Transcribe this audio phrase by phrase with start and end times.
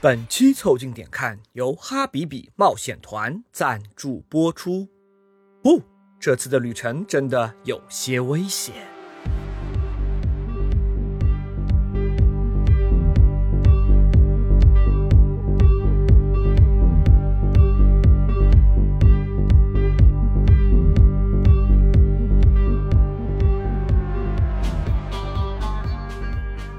[0.00, 4.86] 本期凑近点看由哈比比冒险团赞助播出。
[5.60, 5.82] 不，
[6.20, 8.97] 这次的旅程真的有些危险。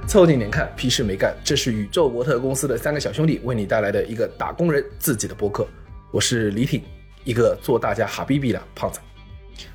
[0.10, 1.38] 凑近点看，屁事没干。
[1.44, 5.68] 这是宇宙模特公司的三个小兄弟为你带来的一个打工人自己的播客。
[6.10, 6.82] 我是李挺，
[7.24, 9.00] 一个做大家哈逼逼的胖子。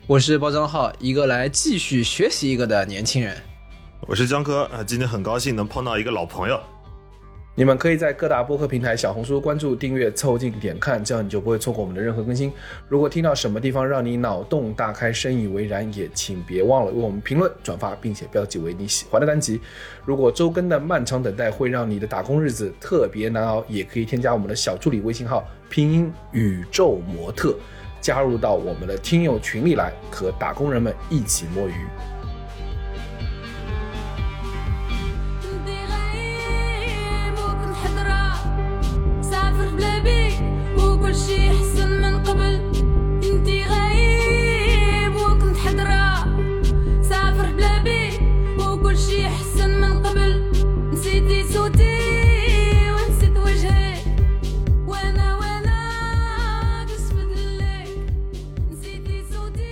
[0.09, 3.37] 我是包装号，一个来继续学习一个的年轻人。
[4.09, 6.61] 我是江科啊，今天很高兴能碰到一个老朋友。
[7.57, 12.53] 你们可以在各大播客平台、小红书关注、订阅、凑近点看，这样你就不会错过我们的任何更新。
[12.89, 19.61] 如果听到什么地方让你脑洞大开、深以为然，也请别忘了为我们评论、转发，并且标记为你喜欢的单集。
[20.05, 27.55] 如果周更的漫长等待会让你的打工日子特别难熬，也可以添加我们的小助理微信号，拼音宇宙模特，
[28.01, 31.75] 加入到我们的听友群里来，和打工人们一起摸鱼。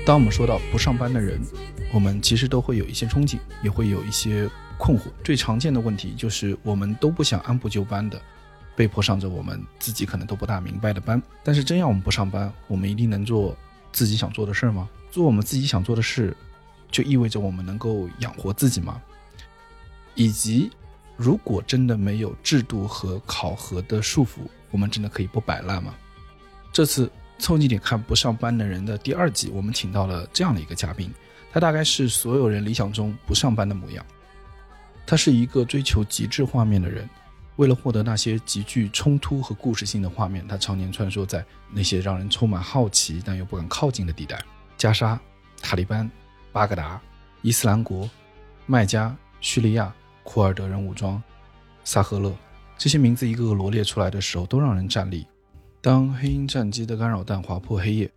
[0.04, 1.40] 当我们说到不上班的人，
[1.92, 5.02] 我们其实都会有一些憧憬，也会有一些困惑。
[5.22, 8.20] 最常见的问题就是，我们都不想按部就班的，
[8.74, 11.22] 被迫上着我们自己可能都不大明白的班。
[11.42, 13.56] 但是，真要我们不上班，我们一定能做
[13.92, 14.88] 自己想做的事吗？
[15.10, 16.36] 做我们自己想做的事，
[16.90, 19.00] 就意味着我们能够养活自己吗？
[20.14, 20.70] 以及，
[21.16, 24.40] 如果真的没有制度和考核的束缚，
[24.70, 25.94] 我们真的可以不摆烂吗？
[26.72, 27.10] 这次。
[27.38, 31.12] 凑近点看不上班的人的第二集，我们请到了这样的一个嘉宾，
[31.50, 34.06] 他大概是所有人理想中不上班的模样。
[35.04, 37.08] 他是一个追求极致画面的人，
[37.56, 44.42] 为了获得那些极具冲突和故事性的画面，他常年穿梭在那些让人充满好奇但又不敢靠近的地带：
[44.76, 45.20] 加沙、
[45.60, 46.10] 塔利班、
[46.50, 47.00] 巴格达、
[47.42, 48.08] 伊斯兰国、
[48.66, 51.22] 麦加、叙利亚、库尔德人武装、
[51.84, 52.34] 萨赫勒。
[52.78, 55.26] 这些名字一个个罗列出来的时候，都让人站立。
[55.80, 58.10] 当黑鹰战机的干扰弹划破黑夜，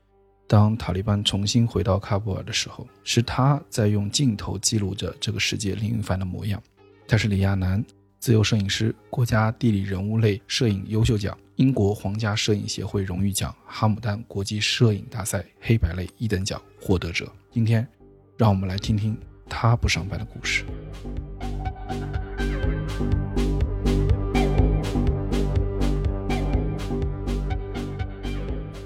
[0.47, 6.61] 当塔利班重新回到喀布尔的时候，是他在用镜头记录着这个世界凌云帆的模样。
[7.07, 7.83] 他是李亚男，
[8.25, 17.31] 自由摄影师，国家地理人物类摄影优秀奖，英国皇家摄影协会荣誉奖，哈姆丹国际摄影大赛黑白类一等奖获得者。
[17.51, 17.87] 今天，
[18.35, 19.15] 让我们来听听
[19.47, 20.65] 他不上班的故事。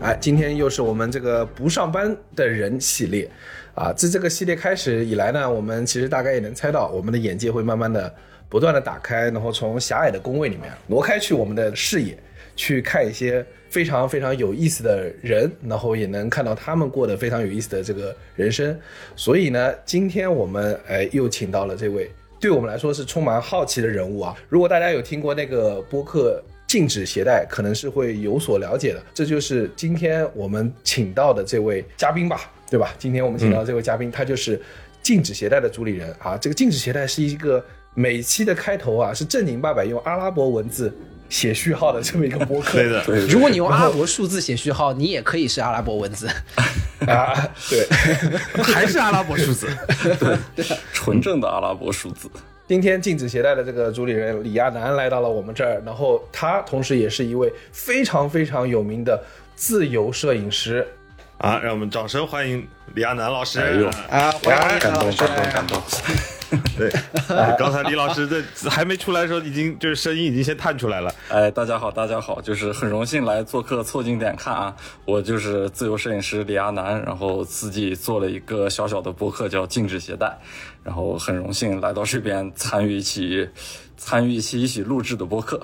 [0.02, 3.32] 哎，今天又是我们这个不上班的人系列，
[3.74, 8.14] 啊，自这个系列开始以来呢，我们其实大概也能猜到，我们的眼界会慢慢的
[8.50, 12.18] 不断的打开，然后从狭隘的工位里面 挪开去我们的视野，
[12.56, 18.78] 去看一些非常非常有意思的人，然后也能看到他们过得非常有意思的这个人生。
[19.16, 24.36] 所以呢，今天我们哎又请到了这位对我们来说是充满好奇的人物啊。
[24.50, 26.44] 如果大家有听过那个播客。
[26.70, 32.94] 禁止携带可能是会有所了解的，这就是今天我们请到的这位嘉宾吧，对吧？
[33.00, 34.62] 今天我们请到这位嘉宾，他就是
[35.02, 36.38] 禁止携带的主理人啊。
[36.38, 37.66] 这个禁止携带是一个
[38.00, 40.90] 每期的开头啊，是正经八百用阿拉伯文字
[41.28, 42.78] 写序号的这么一个播客。
[42.78, 46.26] 对的，对如果你用阿拉伯数字写序号，你也可以是阿拉伯文字
[47.06, 47.36] 啊。
[47.70, 47.86] 对，
[48.64, 49.68] 还是阿拉伯数字，
[50.18, 52.30] 对，对纯正的阿拉伯数字。
[52.70, 59.22] 今天禁止携带的这个主理人李亚男来到了我们这儿，然后他同时也是一位非常非常有名的
[59.58, 60.88] 自由摄影师，
[61.40, 63.60] 啊，让我们掌声欢迎李亚男老师！
[63.60, 65.82] 哎呦，啊，欢迎感动感动感动！
[66.76, 66.92] 对，
[67.60, 71.14] 刚才李老师在还没出来的时候，已经就是声音已经先探出来了。
[71.28, 74.76] 哎，大家好，大家好，就是很荣幸来做客凑近点看啊！
[75.06, 80.40] 我就是自由摄影师李亚男，然后自己做了一个小小的博客叫禁止携带，
[80.84, 83.48] 然后很荣幸来到这边参与一起
[83.96, 85.62] 参与一期一起录制的播客。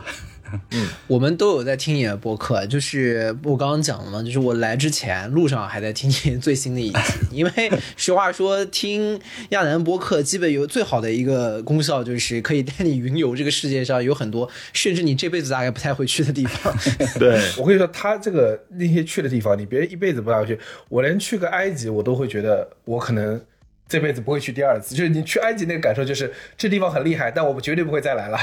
[0.71, 6.99] 嗯，我们都有在听你的播客，就是我刚刚讲了嘛，就是我来之前路上还在听你最新的一集，
[7.31, 9.19] 因为实话说，听
[9.49, 16.73] 亚楠播客基本有最好的一个功效，就是可以带你云游这个世界上有很多甚至你这辈子大概不太会去的地方。
[17.19, 17.41] 对。
[17.57, 20.57] 我跟你说，他这个那些去的地方，你别一辈子不大去，
[20.89, 23.39] 我连去个埃及，我都会觉得我可能
[23.87, 24.95] 这辈子不会去第二次。
[24.95, 28.39] 就是你去埃及那个感受，就是这地方很厉害，但我们绝对不会再来了。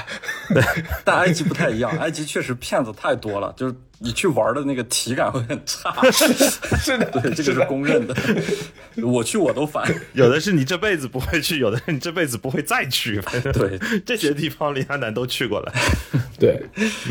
[1.05, 5.93] 但埃及不太一样，埃及确实骗子太多了，就是你去玩的那个体感会很差。
[6.11, 8.15] 是的，对，这个是公认的。
[9.03, 9.93] 我去我都烦。
[10.13, 13.21] 有的是你这辈子不会去，有的是你这辈子不会再去。
[13.55, 15.73] 对， 这些地方李亚男都去过了。
[16.39, 16.61] 对，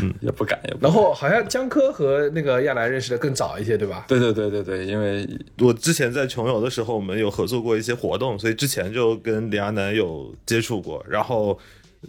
[0.00, 0.60] 嗯，也不敢。
[0.64, 4.04] 也不敢然后好像江科和那个亚楠认识的更早一些，对吧？
[4.06, 5.28] 对对对对对，因为
[5.58, 11.04] 我之前在穷游的时候，我们有合作过一些活动，所以之前就跟李亚男有接触过。
[11.08, 11.58] 然后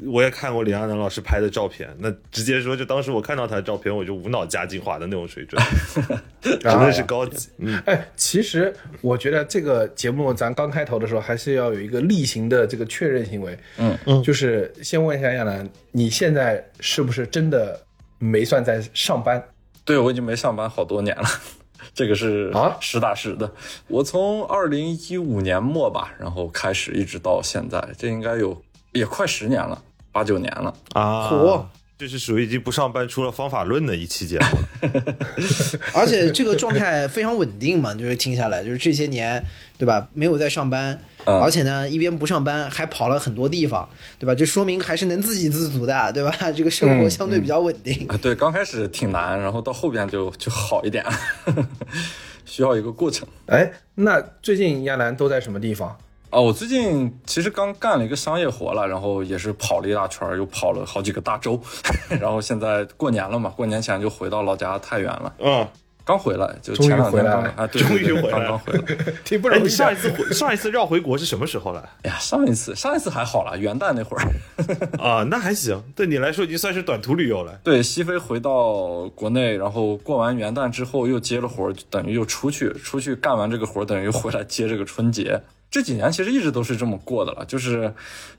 [0.07, 5.61] 我也看过李亚男老师拍的照片，那直接说，就当时我看到他的照片，我就无脑加精华的那种水准，
[6.41, 7.49] 真的是高级。
[7.59, 13.57] 嗯，哎，其实我觉得这个节目咱刚开头的时候，还是要有一个例行的这个确认行为。
[13.77, 17.79] 嗯嗯，就是先问一下亚楠，你现在是不是真的
[18.17, 19.43] 没算在上班？
[19.85, 21.23] 对我已经没上班好多年了。
[21.93, 23.51] 这个是啊实打实的。
[23.87, 28.59] 我从二零一五年末吧，然后开始一直到现在，这应该有
[28.93, 29.81] 也快十年了，
[30.11, 30.73] 八九年了。
[30.93, 31.63] 啊，嚯
[31.95, 35.15] 这是属于已经不上班出了方法论的一期节目了。
[35.93, 39.41] 而且这个状态非常稳定嘛，就是听下来，就是这些年，
[39.77, 40.09] 对吧？
[40.13, 43.87] 没有在上班，嗯而且呢，一边不上班还跑了很多地方，
[44.19, 44.35] 对吧？
[44.35, 46.35] 这说明还是能自给自足的，对吧？
[46.51, 48.05] 这个生活相对比较稳定。
[48.09, 51.05] 啊，对，刚开始挺难，然后到后边就就好一点，
[52.43, 53.25] 需要一个过程。
[53.45, 55.95] 哎，那最近亚楠都在什么地方？
[56.33, 61.62] 哦，我最近其实刚干了一个商业活了，然后也是跑了一大圈，又跑了好几个大洲，
[62.19, 65.68] 然后现在过年了嘛，过年前就回到老家太原了，嗯，
[66.03, 68.80] 刚回来，就前两天回来了刚啊，对终于回来了刚刚回来。
[69.06, 71.88] 哎，挺不容易上一次回上一次绕回国是什么时候了？
[72.01, 74.27] 哎呀，上一次上一次还好了，元旦那会儿，
[75.00, 77.59] 啊，那还行，对你来说已经算是短途旅游了。
[77.63, 85.39] 对，西飞回到国内，然后过完元旦之后又接了活，就等于又出去，出去干完这个活，等于又回来接这个春节。
[85.73, 87.91] 这几年其实一直都是这么过的了，就是，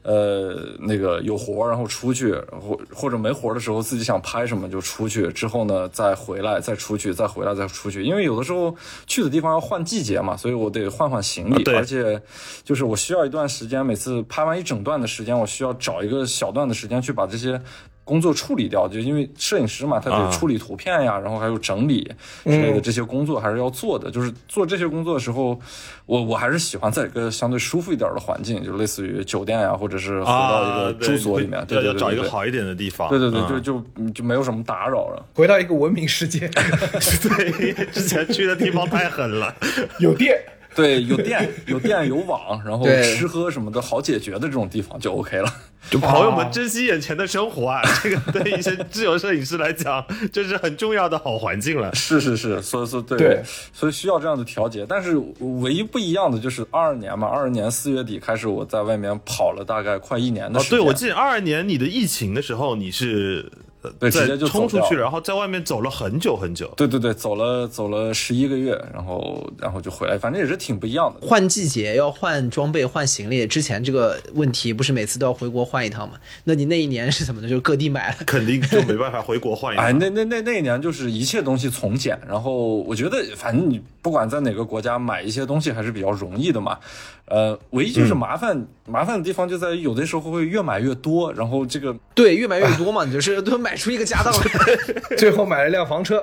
[0.02, 8.72] 呃，那个有活然后出去，或或者没活的时候自己想拍什么就出去，之后呢再回来再出去，再回来再出去，因为有的时候
[9.08, 12.22] 去的地方要换季节嘛，所以我得换换行李，而且
[12.62, 17.60] 就是我需要一段时间，每次拍完一整段的时间，我需要找一个小段的时间去把这些。
[18.04, 22.02] 工作处理掉，就因为摄影师嘛，他得啊处理图片呀，然后还有整理
[22.44, 24.10] 之类的这些工作还是要做的。
[24.10, 25.58] 就是做这些工作的时候，
[26.06, 33.08] 我我还是喜欢在一个相对舒服一点的环境，就类似于酒店呀，或者是回到一个住所里面，对对对，对找一个好一点的地方。
[33.08, 35.26] 对对对，嗯就就就没有什么打扰了。
[35.34, 39.54] 回到一个文明世界，对，之前去的地方太狠了。
[39.98, 40.38] 有电。
[40.74, 45.52] 对，有电有电有网，然后吃喝什么的好解决的这种地方就 OK 了。
[45.90, 51.92] 就朋友们珍惜眼前的生活啊，这个对一些自由摄影师来讲，这是很重要的好环境了。
[51.94, 53.42] 是是是，所以说对，对
[53.72, 54.86] 所以需要这样的调节。
[54.88, 55.14] 但是
[55.60, 60.78] 唯一不一样的就是二二年嘛，二二年四月底开始，我在外面跑了大概快一年的哦，时间。
[60.78, 63.52] 对，我记得二二年你的疫情的时候，你是
[63.98, 66.72] 对直接就冲出去，然后在外面走了很久很久。
[66.76, 71.26] 对对对，走了走了十一个月，然后然后就回来，反正也是挺不一样的。
[71.26, 76.14] 换季节要换装备、换行李，之前这个问题不是每次都要回国换一趟吗？
[76.44, 77.48] 那你那一年是怎么的？
[77.48, 78.16] 就各地买了。
[78.26, 86.78] 肯定就没办法回国换一 哎，那那那那一年就是一切东西从简，然后我觉得反正你不管在哪个国家买一些东西还是比较容易的嘛，
[87.24, 95.16] 呃，唯一就是麻烦、麻烦的地方就在于有的时候会越买越多，然后这个对，越买越多嘛，你就是都买出一个家当来。
[95.16, 96.22] 最后买了辆房车，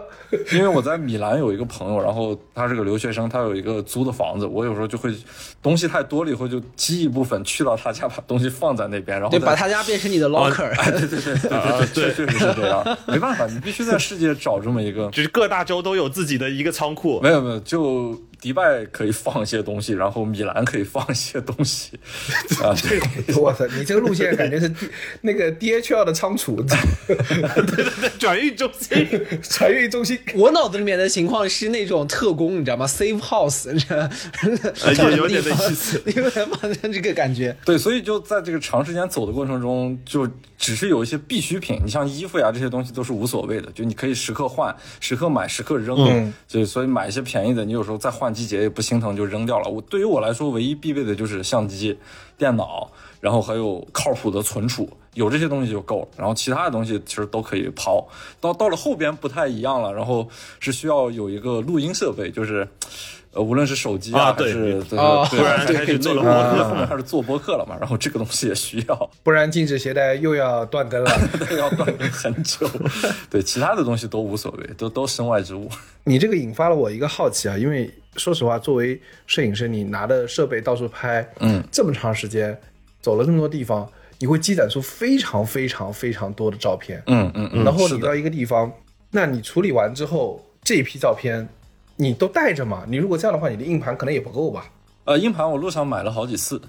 [0.53, 5.11] 因为我在米兰有一个朋友，然后他是个留学生，他有一个租的房子，我有时候就会
[5.59, 10.69] 东西太多了以后就积一部分去到他家，把东西放在那边，然后对，把他家变成你的 locker。
[10.91, 15.09] 对对对对对对，确实是这样，没办法，你必须在世界找这么一个。
[15.09, 17.29] 就是各大洲都有自己的一个仓库没。
[17.29, 21.91] 有没有，就迪拜可以放一些东西，然后米兰可以放一些东西，
[22.63, 24.69] 啊，对，我操，你这个路线感觉是
[25.21, 26.55] 那个 DHL 的仓储。
[26.61, 29.07] 对对对转运中心，
[29.47, 30.17] 转运中心。
[30.33, 34.09] 我脑子里面的情况是那种特工，你知道吗？Safe House，你知道
[35.11, 37.55] 有点意思有点反正 这个感觉。
[37.63, 46.33] 对，所以就在这个长时间走的过程中，就只是有一些必需品，你像衣服呀这些东西都是无所谓的，就你可以时刻换、时刻买、时刻扔，嗯。
[46.47, 49.69] 就所以买一些便宜的，你有时候再换季节也不心疼就扔掉了。
[49.69, 51.97] 我对于我来说，唯一必备的就是相机、
[52.37, 54.89] 电脑，然后还有靠谱的存储。
[55.13, 58.07] 有这些东西就够了，然后其他的东西其实都可以抛。
[58.39, 60.25] 到到了后边不太一样了，然后
[60.61, 62.65] 是需要有一个录音设备，就是，
[63.33, 71.11] 呃，无论是手机还啊对是对哦对不然对开始做了播播客后面开始做播客了嘛，然后这个东西也需要不然禁止携带又要断更了。
[71.59, 72.65] 要断更很久，
[73.29, 75.69] 对，其他的东西都无所谓，都都身外之物。
[76.05, 82.59] 你这个引发了我一个好奇啊，因为说实话，作为摄影师，你拿着设备到处拍，嗯，这么长时间，
[83.01, 83.89] 走了这么多地方，
[84.19, 87.01] 你会积攒出非常非常非常多的照片。
[87.07, 88.71] 嗯嗯嗯，然后你到一个地方，
[89.11, 91.47] 那你处理完之后，这一批照片
[91.95, 92.83] 你都带着嘛？
[92.87, 94.69] 你如果这样的话，你的硬盘可能也不够吧？
[95.05, 96.61] 呃，硬盘我路上买了好几次，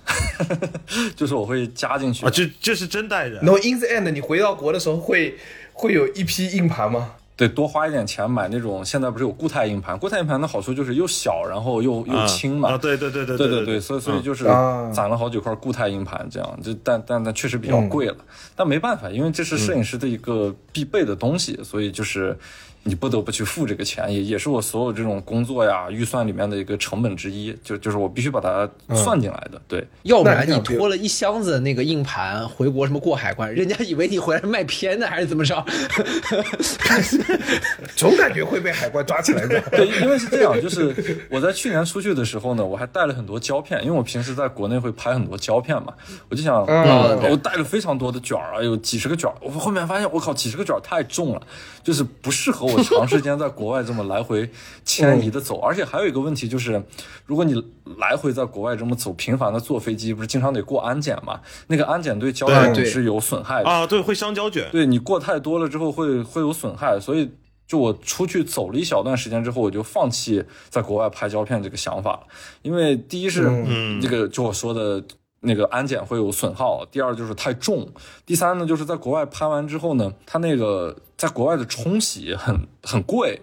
[1.14, 3.46] 就是我会加进去啊，这这是真带着然。
[3.48, 5.36] 后 in the end，你回到国的时候会
[5.74, 7.14] 会有一批硬盘吗？
[7.34, 9.98] 对，多花一点钱买那种，现在不是有固态硬盘？
[9.98, 12.72] 固态硬盘的好处就是又小，然后又又轻嘛。
[12.72, 18.16] 啊，对对对对对对对，所以所以就是啊攒了好几块固态硬盘，这样就但但但确实比较贵了，
[18.54, 22.36] 但没办法，因为这是摄影师的一个必备的东西，所以就是
[22.84, 29.60] 你不得不去付这个钱，也也是我所有这种工作呀预算里面的一个成本之一，就就是我必须把它算进来的。
[29.68, 35.62] 对，要不然你拖了一箱子那个硬盘回国，什么过海关，人家以为你回来是卖片的还是怎么着？
[37.96, 39.60] 总感觉会被海关抓起来的。
[39.70, 40.94] 对，因为是这样，就是
[41.30, 45.92] 我在去年出去的时候呢，我还带了很多胶片，因为我平时在国内会拍很多胶片嘛，
[46.28, 51.42] 我就想，嗯我带了非常多的卷儿啊，有几十个卷儿，我后面发现，我靠，几十个卷儿太重了，
[51.84, 54.48] 就是不适合我长时间在国外这么来回
[54.84, 56.82] 迁移的走，而且还有一个问题就是，
[57.26, 57.54] 如果你
[57.98, 61.40] 来回在国外这么走，频繁的坐飞机，不是经常得过安检嘛？
[61.66, 64.68] 那个安检对胶片对是有损害的，啊，对，会伤胶卷。
[64.70, 67.30] 对你过太多了之后会会有损害，所以
[67.66, 72.26] 就我出去走了一小段时间之后，我就放弃在国外拍胶片这个想法了，
[72.62, 75.02] 因为第一是嗯这个就我说的。
[75.44, 77.88] 那个安检会有损耗，第二就是太重，
[78.24, 83.40] 第三呢就是在国外拍完之后呢，它那个在国外的冲洗很很贵，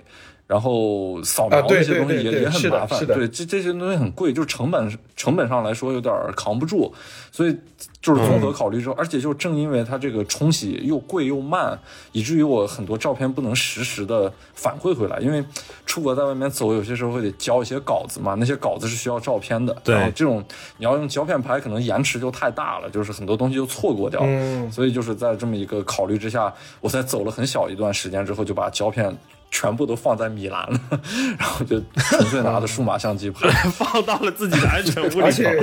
[0.47, 6.93] 然后扫描这些东西也、也很麻烦，对这这些东西很贵，就是成本成本上来说有点儿扛不住，
[7.31, 7.55] 所以
[8.01, 11.77] 就是综合考虑之后，而且就正因为它这个冲洗又贵又慢，
[12.13, 15.43] 以至于我很多照片不能实时的反馈回来，因为
[15.85, 20.41] 出国在外面走，有些时候会得交一些稿子嘛，那些稿子是需要照片的，对然后这种
[20.77, 24.71] 你要用胶片拍，可能延迟就太大了，就是很多东西就错过掉，嗯。
[24.71, 29.13] 所以就是在这么一个考虑之下，我在走了很小一段时间之后，就把胶片。
[29.51, 30.79] 全部都放在米兰了，
[31.37, 33.49] 然后就纯粹拿着数码相机拍。
[33.71, 35.21] 放到了自己的安全屋里头。
[35.21, 35.57] 而且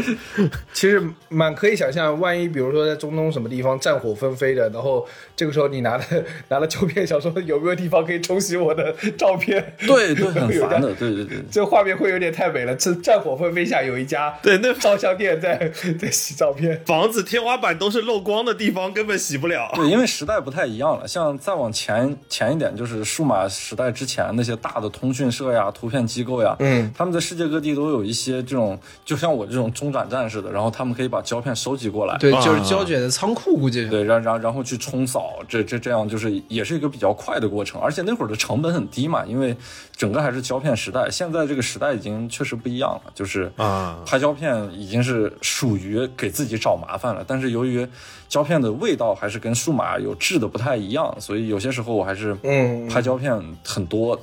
[0.72, 6.04] 其实蛮可以想象，万一比如说在中东什么地方战火纷飞的，然后这个时候你拿了
[6.48, 9.74] 拿了胶片，想说有没有地方可以冲洗我的照片？
[9.86, 11.38] 对对，很烦的，对对对。
[11.50, 12.74] 这画面会有点太美了。
[12.74, 16.82] 这战火纷飞下有一家对那照相店在在洗照片。
[16.84, 19.70] 房子天花板都是漏光的地方，根本洗不了。
[19.74, 21.06] 对，因为时代不太一样了。
[21.06, 33.86] 像再往前前一点，就是数码时代之前那些大的通讯社呀、图片机构呀，嗯，他们在世界各地都有一些这种，就像我这种中转站似的，然后他们可以把胶片收集过来，对，啊就是胶卷的仓库，估计。
[33.88, 39.54] 对，然然然后去冲扫，这这这样就是也是一个比较快的过程，而且那会儿的成本很低嘛，因为
[39.94, 41.10] 整个还是胶片时代。
[41.10, 47.22] 现在这个时代已经确实不一样了，就是啊拍胶片已经是属于给自己找麻烦了。
[47.26, 47.86] 但是由于
[48.28, 53.32] 胶片的味道还是跟数码有质的不太一样，所以有些时候我还是嗯拍胶片
[53.64, 54.18] 很多。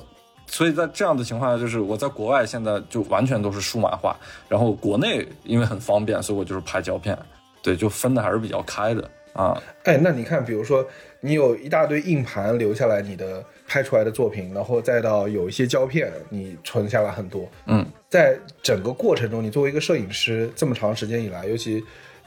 [0.46, 4.14] 所以在这样的情况下，就是我在国外现在就完全都是数码化，
[4.46, 7.18] 然后国内因为很方便，所以我就是拍胶片，
[7.62, 9.60] 对，就分的还是比较开的啊。
[9.84, 10.86] 哎，那你看，比如说
[11.20, 17.48] 你有一大堆硬盘留下来，你的拍出来的作品，然后再到有一些胶片，你存下来很多。
[17.66, 21.82] 嗯，在整个过程中，你作为一个摄影师，这么长时间以来，尤其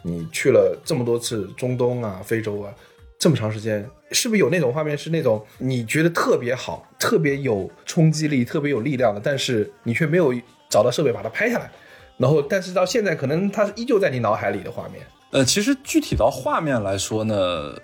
[0.08, 2.74] 你去了这么多次中东啊、非洲啊，
[3.20, 10.34] 这么长时间，是不是有那种画面是那种你觉得特别好、特别有冲击力、特别有力量的，但是你却没有
[10.70, 11.70] 找到设备把它拍下来，
[12.18, 15.06] 然后但是到现在可能它依旧在你脑海里的画面。
[15.32, 17.76] 呃，其实具体到画面来说呢，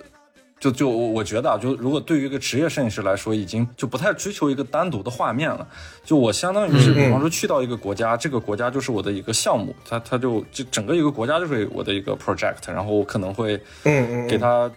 [0.64, 5.68] 就就我我觉得啊，就如果对于一个职业摄影师来说，已经就不太追求一个单独的画面了。
[6.06, 14.72] 就我相当于是，比方说去到一个国家，这个国家就是我的一个项目，它它就就整个一个国家就是我的一个 project，然后我可能会嗯嗯给他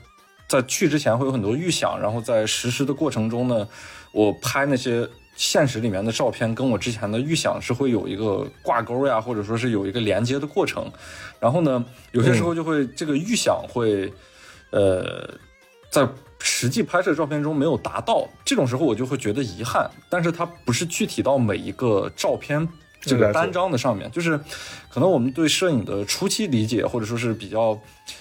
[0.49, 3.69] 在去之前会有很多预想，然后在实施的过程中呢，
[4.11, 10.91] 我拍那些现实里面的照片跟我之前的预想是会有一个挂钩呀，或者说是有一个连接的过程。
[11.39, 14.13] 然后呢，有些时候就会、这个预想会，
[14.71, 15.29] 呃，
[15.91, 16.07] 在
[16.39, 19.91] 实际拍摄照片中没有达到，这种时候我就会觉得遗憾。
[20.09, 22.67] 但是它不是具体到每一个照片
[23.01, 24.39] 这个单张的上面，就是
[24.89, 27.79] 可能我们对摄影的初期理解，或者说是比较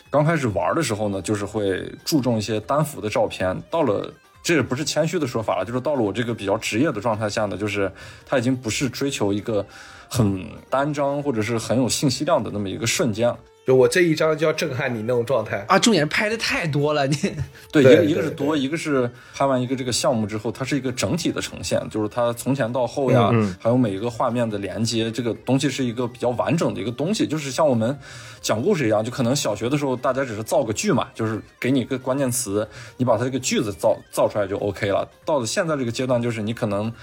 [0.10, 3.60] 刚开始玩的时候呢，就是会注重一些单幅的照片。
[3.70, 7.92] 到了这也不是谦虚的说法了，就是到了我这个比较职业的状态下呢，就是
[8.26, 9.66] 它已经不是追求一个
[10.08, 13.38] 很单张或者是很有信息量的那么一个瞬间了。
[13.66, 15.66] 就我这一张就要震撼你那种状态。
[15.68, 17.16] 啊，重点是拍的太多了，你
[17.74, 27.98] 对，一个一个是多，一个是拍完一个这个项目之后，它是一个整体的呈现，就是它从前到后呀，还有每一个画面的连接，这个东西是一个比较完整的一个东西，就是像我们
[28.40, 32.68] 讲故事一样，就可能小学的时候大家只是造个句嘛，就是给你一个关键词，
[32.98, 35.10] 你把它这个句子造造出来就 OK 了。
[35.26, 36.94] 到了现在这个阶段，就是你可能。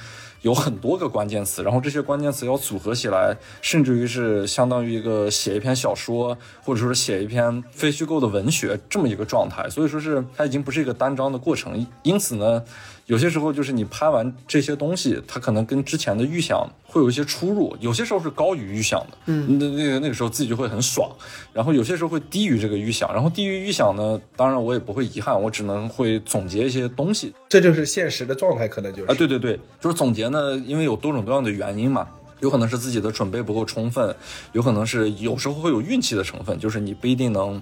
[0.42, 9.68] 有很多个关键词，然后这些关键词要组合起来，甚至于是相当于一个写一篇小说，或者说是写一篇非虚构的文学这么一个状态。
[9.70, 11.86] 所以说是它已经不是一个单章的过程。
[12.02, 12.62] 因此呢，
[13.06, 21.10] 有些时候就是你拍完这些东西，它可能跟之前的预想会有一些出入，有些时候是高于预想的，嗯，那那个那个时候自己就会很爽，
[21.52, 29.10] 然后有些时候会低于这个预想，然后低于预想呢，当然我也不会遗憾，我只能会总结一些东西，这就是现实的状态，可能就是。
[29.10, 32.06] 啊，对对对，就是总结呢，因为有多种多样的原因嘛，
[32.40, 34.14] 有可能是自己的准备不够充分，
[34.52, 37.60] 有可能是有时候会有运气的成分，就是你不一定能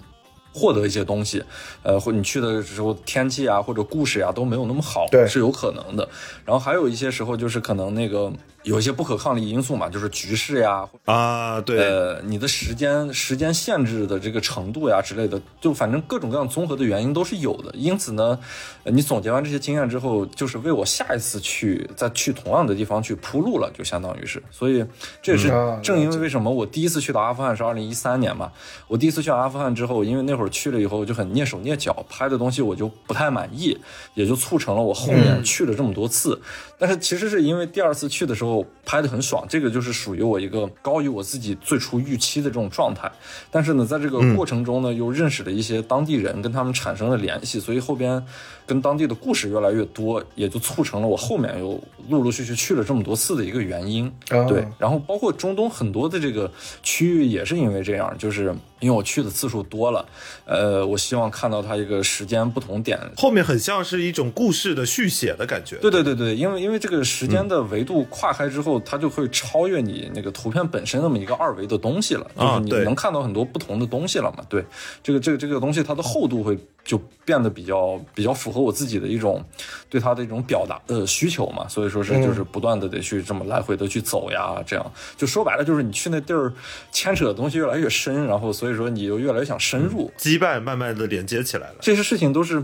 [0.53, 1.43] 获得一些东西，
[1.83, 6.09] 呃，或你去的时候天气啊或者故事啊都没有那么好，对是有可能的。
[6.45, 17.71] 然后还有一些时候就是可能那个有一些不可抗力因素嘛，就是局势呀，啊，对，呃，你的时间时间限制的这个程度呀之类的，就反正各种各样综合的原因都是有的。
[17.75, 18.39] 因此呢，
[18.85, 24.43] 呃你总结完这些经验之后，就是为我下一次去再去同样的地方去铺路了，就相当于是。
[24.51, 24.85] 所以
[25.23, 25.49] 这也是
[25.83, 28.53] 正因为为什么我第一次去到阿富汗是二零一三年嘛，
[28.89, 33.79] 我第一次去阿富汗之后，因为那会儿去了以后就很蹑手蹑脚，拍的东西我就不太满意，
[34.15, 36.39] 也就促成了我后面去了这么多次。
[36.81, 43.13] 但是其实是因为第二次去的时候拍的很爽，这个就是属于我一个高于我自己最初预期的这种状态。
[43.51, 48.25] 但是呢，在这个过程中呢，又认识了一些当地人，跟他们产生了联系，所以后边
[48.71, 51.77] 跟当地的故事越来越多，也就促成了我后面又
[52.09, 54.07] 陆陆续续去了这么多次的一个原因。
[54.31, 56.49] 哦对，然后包括中东很多的这个
[56.81, 60.07] 区域也是因为这样，就是因为我去的次数多了，
[60.45, 65.75] 呃，我希望看到它一个时间不同点后面很像是一种故事的续写的感觉。
[65.79, 74.45] 对对对对，因为因为这个时间的维度跨开之后，它就会超越你那个图片本身那么一个二维的东西了，就是你能看到很多不同的东西了嘛。
[74.49, 74.65] 对，
[75.03, 76.57] 这个这个这个东西它的厚度会
[76.91, 79.41] 就变得比较比较符合我自己的一种
[79.89, 81.69] 对它的一种表达的需求嘛。
[81.69, 86.53] 所以说是就是不断的得去这么来回的去走呀，这样就说白了就是你去那地儿
[86.91, 90.11] 牵扯的东西越来越深，然后所以说你就越来越想深入。
[90.19, 91.77] 羁绊慢慢的连接起来了。
[91.81, 92.61] 这些事情都是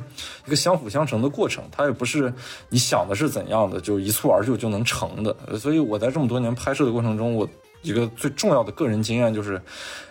[0.46, 2.32] 一个相辅相成的过程，它也不是
[2.68, 5.36] 你想的是怎样的就一蹴而就就能成的。
[5.46, 7.48] 呃所以我在这么多年拍摄的过程中，我
[7.86, 9.60] 一个最重要的个人经验就是，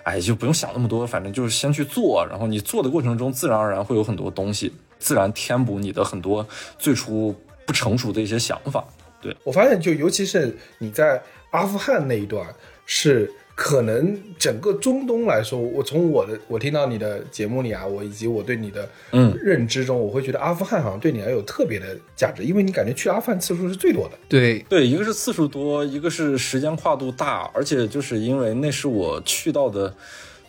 [0.04, 6.48] 哎，就不用想那么多，反正就是先去做，然后你做的过程中，自然而然会有很多东西，自然填补你的很多
[6.80, 7.36] 最初
[7.68, 8.84] 不成熟的一些想法。
[9.22, 12.48] 对，我发现，就尤其是你在阿富汗那一段，
[12.86, 24.18] 是可能整个中东来说，我从我的我听到你的节目里啊，我以及我对你的嗯认知中，我会觉得阿富汗好像对你来有特别的价值，因为你感觉去阿富汗次数是最多的。
[24.28, 29.96] 对对，一个是次数多，一个是时间跨度大，而且就是因为那是我去到的，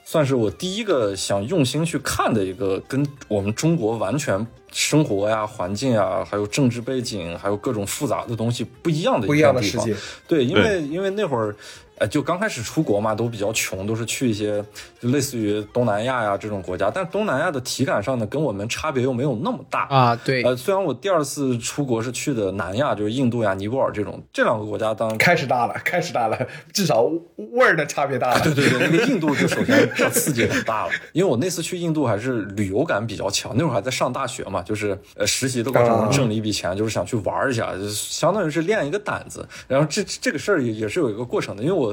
[0.05, 10.01] 算是我第一个想用心去看的一个跟我们中国完全生活呀、环境啊，还有政治背景，还有各种复杂的东西不一样的不一样的片地方世界。
[10.27, 11.55] 对，因为因为那会儿。
[11.99, 14.63] 呃，就刚开始出国嘛，都比较穷，都是去一些
[15.01, 26.39] 就类似于东南亚呀这种国家，但东南亚的体感上呢，跟我们差别又没有那么大啊，对，呃，虽然我第二次出国是去的南亚，就是印度呀、尼泊尔这种这两个国家，当然开始大了，开始大了，
[26.73, 28.41] 至少味儿的差别大了。
[28.41, 39.49] 对对对，那个印度就首先它刺激很大了，因为我那次去印度还是旅游感比较强，那会儿还在上大学嘛，就是呃实习的过程中挣了一笔钱，就是想去玩一下，就相当于是练一个胆子。
[39.67, 41.86] 然后这这个事儿也也是有一个过程的，因为我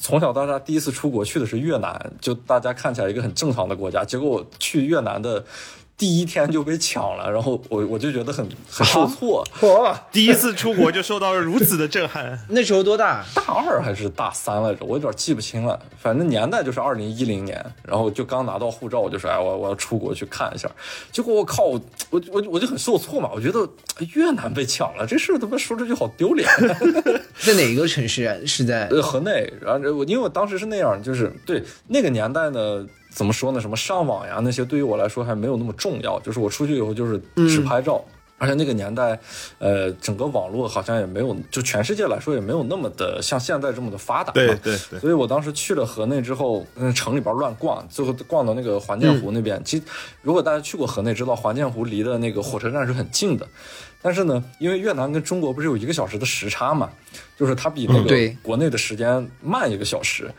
[0.00, 5.44] 从小到大第一次出国去的是越南，就大家看起来一个很正常的国家，结果我去越南的。
[5.98, 9.44] 第一天就被抢了，然后我我就觉得很很受挫。
[9.60, 13.24] 嚯，第一次出国就受到了如此的震撼， 那时候多大？
[13.34, 15.76] 大二还是大三来着，我有点记不清了。
[16.00, 20.70] 反正年代就是二零一零年，然后就刚拿到护照，我就说，哎，我我要出国去看一下。
[21.10, 21.80] 结果我靠，我
[22.10, 26.48] 我我我就很受挫嘛，我觉得哎越南被抢了，这事他妈说出去好丢脸。
[27.42, 28.36] 在哪个城市啊？
[28.46, 32.86] 是在呃，河内，然后我因为我当时是那样，就是对那个年代呢，
[33.18, 33.60] 怎么说呢？
[33.60, 36.20] 什么上网呀那些，对于我来说还没有那么重要。
[36.20, 38.00] 就是我出去以后就是只拍照，
[38.38, 39.18] 而且那个年代，
[39.58, 44.34] 呃，整个网络好像也没有，就全世界来说也没有那么的像现在这么的发达嘛。
[44.34, 49.60] 对对对所以我当时去了河内之后，嗯，城里边乱逛，最后逛到那个环建湖那边。
[49.64, 49.82] 其实，
[50.22, 53.44] 如果大家去过河内，知道环建湖离的那个火车站是很近的。
[54.00, 56.88] 但是呢，因为越南跟中国不是有一个小时的时差嘛，
[57.36, 60.30] 就是它比那个国内的时间慢一个小时。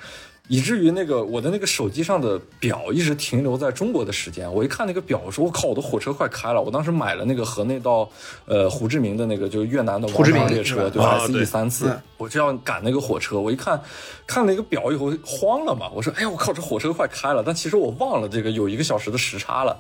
[0.50, 4.52] 以至于那个我的那个手机上的表一直停留在中国的时间。
[4.52, 6.60] 我一看那个表，我说我靠，我的火车快开了。
[6.60, 8.10] 我当时买了那个河内到
[8.48, 13.40] 呃胡志明的那个就是越南的胡志明列车，对吧啊？S 对 E 三次嗯，我就要赶那个火车。
[13.40, 13.80] 我一看
[14.26, 17.44] 看了一个表以后慌了嘛，我说哎呀我靠，这火车快开了。
[17.46, 19.80] 但其实我忘了这个有一个小时的时差了。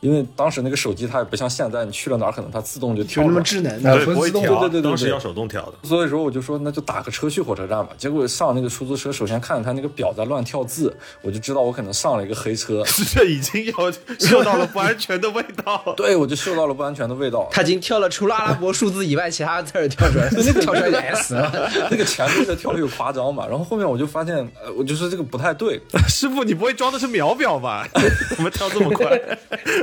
[0.00, 5.72] 因为当时那个手机它也不像现在，你去了哪儿可能它自动就跳出来就那么智能啊的，对，对对对对对当时要手动调的。
[5.88, 7.90] 所以说我就说那就打个车去火车站吧。
[7.98, 12.82] 结果上那个出租车，首先看着他那个表在乱跳字，我就知道我可能上了一个黑车。
[13.12, 15.82] 这已经有嗅到了不安全的味道。
[15.96, 17.48] 对，我就嗅到了不安全的味道。
[17.52, 21.70] 他已经跳了除了阿拉伯数字以外其他字儿跳出来，那 个跳出来就 S 了。
[21.90, 27.86] 那个前面的跳的有夸张嘛，然后后面我就发现，呃，我就说这个不太对，师傅，你不会装的是秒表吧？
[28.34, 29.20] 怎么跳这么快？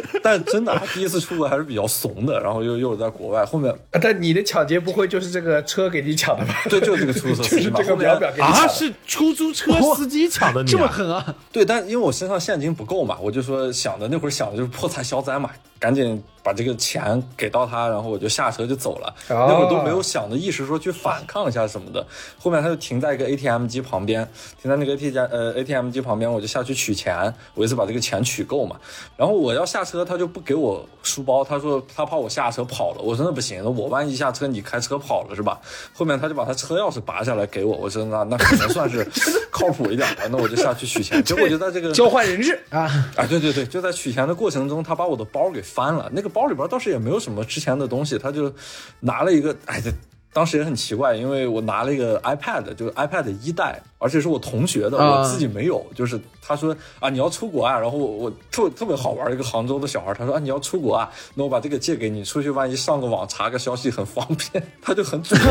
[0.23, 6.53] 但真的，他第一次出国还是比较怂的，然后又又是在国外，后面啊但你的抢劫不会就是这个车给你抢的吧？
[6.69, 10.71] 对，就是这个出租车司机嘛，就是这个后面表表给你抢啊，是出租车司机抢的你、啊？
[10.71, 11.35] 这么狠啊！
[11.51, 19.13] 对，但因为我身上现金不够嘛，我就说想的那会儿想的就是破财消灾嘛，赶紧把这个钱给到他，然后我就下车就走了。
[19.27, 22.05] 哦那会儿都没有想的意识说去反抗一下什么的。
[22.39, 24.25] 后面他就停在一个 ATM 机旁边，
[24.61, 28.77] 停在那个 ATM 呃 ATM 机旁边，我就下去取钱，我一次把这个钱取够嘛。
[29.17, 33.01] 然后我要下车，他就不给我书包，他说他怕我下车跑了。
[33.01, 35.59] 我说那不行，那我万一下车你开车跑了是吧？
[35.93, 39.05] 后面他就把他车钥匙拔下来给我，我说那那可能算是
[39.51, 41.21] 靠谱一点吧，那我就下去取钱。
[41.25, 42.83] 结果就在这个 交换人质啊！
[43.17, 46.09] 啊，对对对，就在取钱的过程中，他把我的包给翻了。
[46.13, 48.53] 那个包里边倒是也没有什么值钱的东西，他就
[48.99, 49.91] 拿了一个，哎，这
[50.31, 55.83] 当时也很奇怪，因为我拿了一个 iPad，就是 iPad 一代，而且是我同学的，啊我自己没有。
[55.95, 65.45] 就是他说啊，你要出国啊，然后我我特特别好玩，一个杭州的小孩，他说啊，你要出国啊，那我把这个借给你，出去万一上个网查个消息很方便， 他就很主动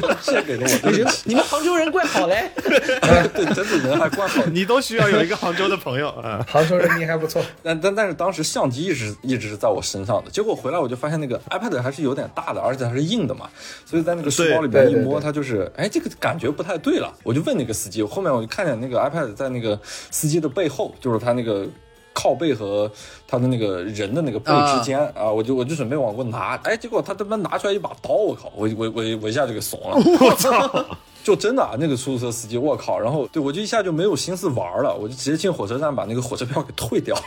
[0.00, 0.90] 的 借给了我。
[0.90, 4.44] 就是你们杭州人怪好嘞， 对，真的人还怪好。
[4.46, 6.44] 你都需要有一个杭州的朋友啊。
[6.48, 13.48] 杭州人你还不错，但但但是当时相机一直一直是在我身上的，结果回来我就发现那个 iPad 还是有点大的，而且还是硬的嘛，
[13.86, 21.66] 所以在那个书包里边一摸，它就是哎这个感觉不太对了，我就问那个司机，后面我就看见那个 iPad 在那个司机的背后，就是他那个。
[22.14, 22.92] 靠背和
[23.26, 30.86] 他的那个人的那个背之间啊我就我就准备往过拿，哎，结果他他妈拿出来一把刀，我靠，我我我我一下就给怂了，我操！
[31.22, 32.98] 就真的啊，那个出租车司机，我靠！
[32.98, 37.22] 然后对我就一下就没有心思玩了，我就直接进火车站把那个火车票给退掉了。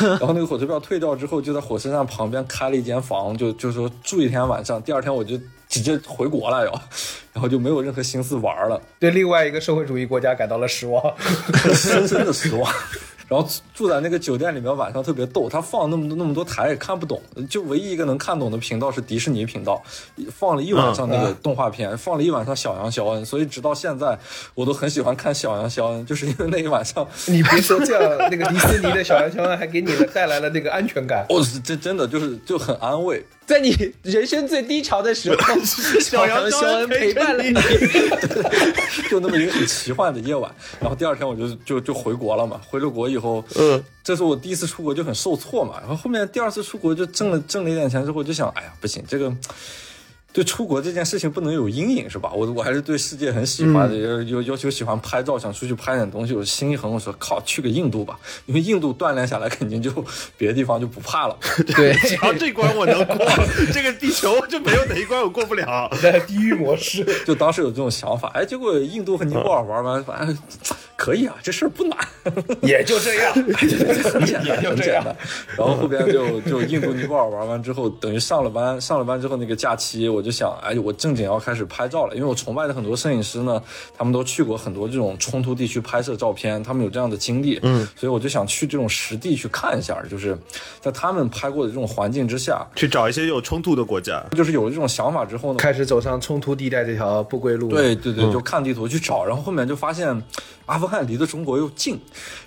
[0.18, 5.38] 然后那个火车票退掉之后，就在火车站旁边开了一间房，就就说住一天晚上，第二天我就
[5.68, 6.72] 直接回国了要，
[7.32, 11.02] 然后就没有任何心思玩了，对另外一个社会主义国家感到了失望。
[11.74, 12.72] 深深的失望。
[13.30, 19.80] 然后住在那个酒店里面，晚上特别逗，他放那么多那么多台也看不懂，就唯一一个能看懂的频道是迪士尼频道，
[20.36, 24.18] 放了一晚上那个动画片，放了一晚上小羊肖恩，所以直到现在
[24.56, 31.24] 我都很喜欢看小羊肖恩，就是因为那一晚上， 你别说这样，那个迪士尼的小羊肖恩还给你带来了那个安全感。
[31.30, 35.36] 我、是真真的就是就很安慰，在你人生最低潮的时候，
[36.00, 37.52] 小羊肖恩陪伴了你。
[39.10, 49.34] 就那么一个很奇幻的夜晚，然后第二天我就就就回国了嘛，回了国以后，嗯，这是我第一次出国就很受挫嘛，然后后面第二次出国就挣了挣了一点钱之后，就想，哎呀，不行，这个。
[50.32, 52.30] 对出国这件事情不能有阴影是吧？
[52.32, 56.32] 我我还是对世界很喜欢的，要要要求喜欢拍照，想出去拍点东西。
[56.34, 59.90] 我心一横，我说靠，去个印度吧，因为印度锻炼下来，肯定就
[60.36, 61.36] 别的地方就不怕了。
[61.74, 63.16] 对，只要这关我能过，
[63.72, 65.90] 这个地球就没有哪一关我过不了。
[66.00, 70.38] 在地狱模式，就当时有这种想法，哎，结果印度和尼泊尔玩完，反正
[71.00, 71.96] 可以啊，这事儿不难。
[72.60, 73.32] 也就这样。
[73.32, 75.16] 很简单，也就这样很简单。
[75.56, 83.62] 然后后边就就印度尼泊尔玩完之后，等于上了班，上了班之后那个假期，我就想，哎，我正经要开始拍照了，因为我崇拜的很多摄影师呢，
[83.96, 90.36] 他们都去过很多这种冲突地区拍摄照片，他们有这样的经历，嗯，所以我就想去这种实地去看一下，就是
[90.82, 97.70] 在他们拍过的这种环境之下，去找一些有冲突的国家，就是有了这种想法之后呢，开始走上冲突地带这条不归路。
[97.70, 100.22] 对对对，就看地图去找，然后后面就发现
[100.70, 101.98] 阿富汗离得中国又近，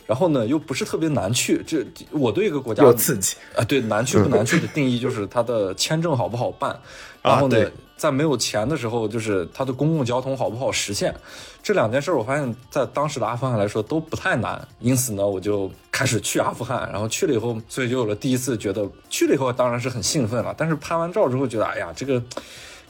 [0.08, 1.62] 然后呢又不是特别难去。
[1.68, 6.80] 这我对一个国家又刺激啊，对难去不难去的定义就是它的签证好不好办，
[7.22, 11.14] 然后呢对，在没有钱的时候，就是它的公共交通好不好实现。
[11.62, 22.22] 这两件事儿，我发现在当时的阿富汗来说都不太难，因此呢，我就开始去阿富汗，然后去了以后，所以就有了第一次觉得去了以后当然是很兴奋了，但是拍完照之后觉得，哎呀，这个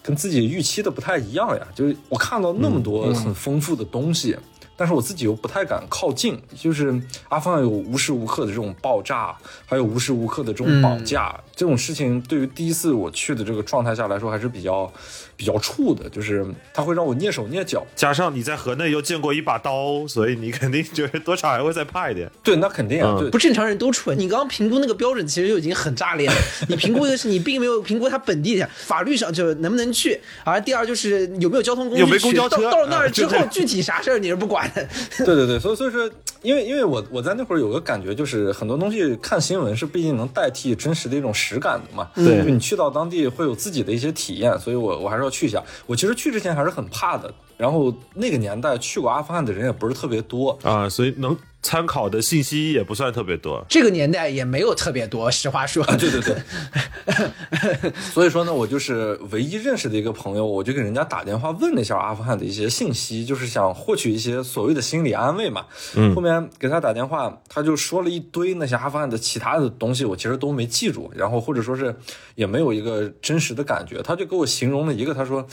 [0.01, 4.37] 跟自己预期的不太一样呀，就是我看到那么多很丰富的东西。
[4.75, 6.41] 但是我自己又不太敢靠近。
[6.55, 14.91] 就是阿富汗有无时无刻的这种爆炸，还有无时无刻的这种绑架，这种事情对于第一次我去的这个状态下来说还是比较
[15.35, 17.85] 比较怵的，就是它会让我蹑手蹑脚。
[17.95, 22.29] 加上你在河内又见过一把刀，所以你肯定觉得多少还会再怕一点。
[22.43, 24.17] 对，那肯定啊，嗯对不正常人都蠢。
[24.19, 26.35] 你刚刚评估那个标准其实就已经很炸裂了。
[26.67, 34.87] 你评估的是你并没有评估它本地的法律上就能不能去，而第二就是有没有交通工具有没去公交车到到了那儿 之后啊，具体啥事儿你是不管的。
[35.17, 36.09] 对对对，所以所以说，
[36.41, 42.09] 因为因为我我在那会儿有个感觉，就是很多东西看新闻是不一定能代替真实的一种实感的嘛。
[42.15, 45.63] 对就你去到当地会有自己的一些体验，所以我我还是要去一下。
[45.85, 50.57] 我其实去之前还是很怕的，然后那个年代去过阿富汗的人也不是特别多。
[50.63, 53.65] 啊，所以能参考的信息也不算特别多。
[53.69, 55.83] 这个年代也没有特别多，实话说。
[55.97, 65.65] 对对对， 所以说呢，我就是唯一认识的一个朋友，我就给人家打电话问了一下阿富汗的一些信息，就是想获取一些所谓的心理安慰嘛。
[65.95, 71.95] 嗯，后面给他打电话，他就说了一堆那些阿富汗的其他的东西，我其实都没记住，然后或者说是
[72.35, 74.01] 也没有一个真实的感觉。
[74.03, 75.47] 他就给我形容了一个，他说：“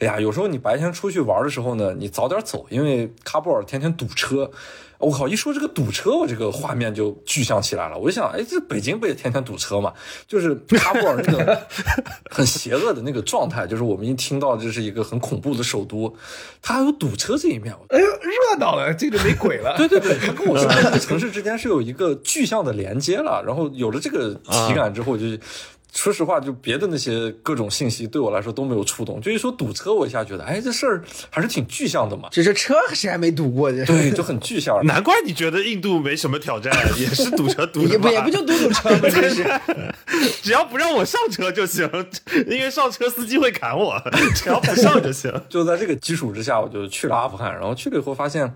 [0.00, 4.50] 哎呀，有时候你白天出去玩的时候呢，你早点走，因为喀布尔天天堵车。”
[5.02, 5.26] 我靠！
[5.26, 7.98] 一说这个堵车，我这个画面就具象起来了。
[7.98, 9.92] 我就想，哎，这北京不也天天堵车嘛？
[10.28, 11.66] 就是喀布尔那个
[12.30, 16.14] 很邪恶的那个状态，就是我们一听到这是一个很恐怖的首都，
[16.62, 17.74] 它还有堵车这一面。
[17.88, 19.74] 哎呦，热闹了，这就没鬼了。
[19.78, 25.26] 对对对，他跟我说这个城市之间是有一个具象的连接了，然后有了这个体感之后，就
[25.92, 29.20] 说实话，就别的那些各种信息对我来说都没有触动。
[29.20, 32.28] 就一说堵车，我一下觉得，哎，这事儿还是挺具象的嘛。
[32.32, 33.70] 这这车谁还没堵过？
[33.70, 34.84] 这对，就很具象。
[34.86, 39.00] 难怪你觉得印度没什么挑战， 也是堵车堵也的也不也不就堵堵车吗？
[39.10, 39.44] 真是。
[40.42, 41.88] 只要不让我上车就行，
[42.46, 43.94] 因为上车司机会砍我，
[44.34, 45.30] 只要不上就行。
[45.48, 48.52] 就在这个基础之下，我就去了阿富汗，然后去了以后发现，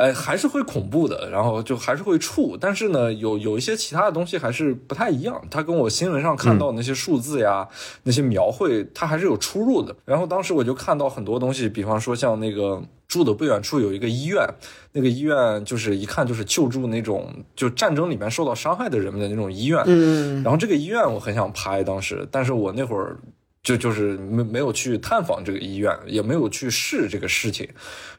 [0.00, 7.68] 哎，还是会恐怖的，然后就还是会怵，但是呢，有有一些其他的东西还是不太一样，它跟我新闻上看到的那些数字呀、
[8.04, 9.94] 那些描绘，它还是有出入的。
[10.04, 12.82] 然后当时我就看到很多东西，比方说像那个。
[13.10, 14.46] 住的不远处有一个医院，
[14.92, 19.82] 那个医院就是一看就是救助那种就战争里面受到伤害的人们的那种医院。
[19.84, 23.18] 嗯，然后这个医院我很想拍，当时，但是我那会儿
[23.62, 27.68] 就就是没没有去探访这个医院，也没有去试这个事情。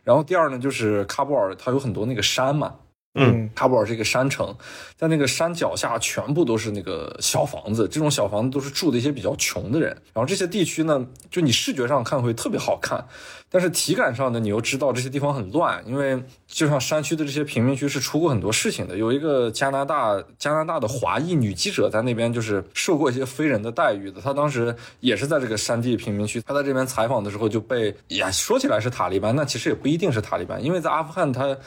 [0.04, 2.75] 然后第二呢，就是喀布尔它有很多那个山嘛，
[3.15, 4.56] 嗯，喀布尔是一个山城，
[4.95, 9.89] 在那个山脚下全部都是那个小房子，这种小房子都是住的一些比较穷的人。
[10.13, 13.04] 然后这些地区呢，就你视觉上看会特别好看，
[13.52, 18.96] 但是体感上呢，你又知道这些地方很乱，因为就像山区的这些贫民区是出过很多事情的。
[18.96, 31.58] 有一个加拿大加拿大的华裔女记者在那边就是受过一些非人的待遇的，她当时也是在这个山地贫民区，她在这边采访的时候就被呀说起来是塔利班，那其实也不一定是塔利班，因为在阿富汗她。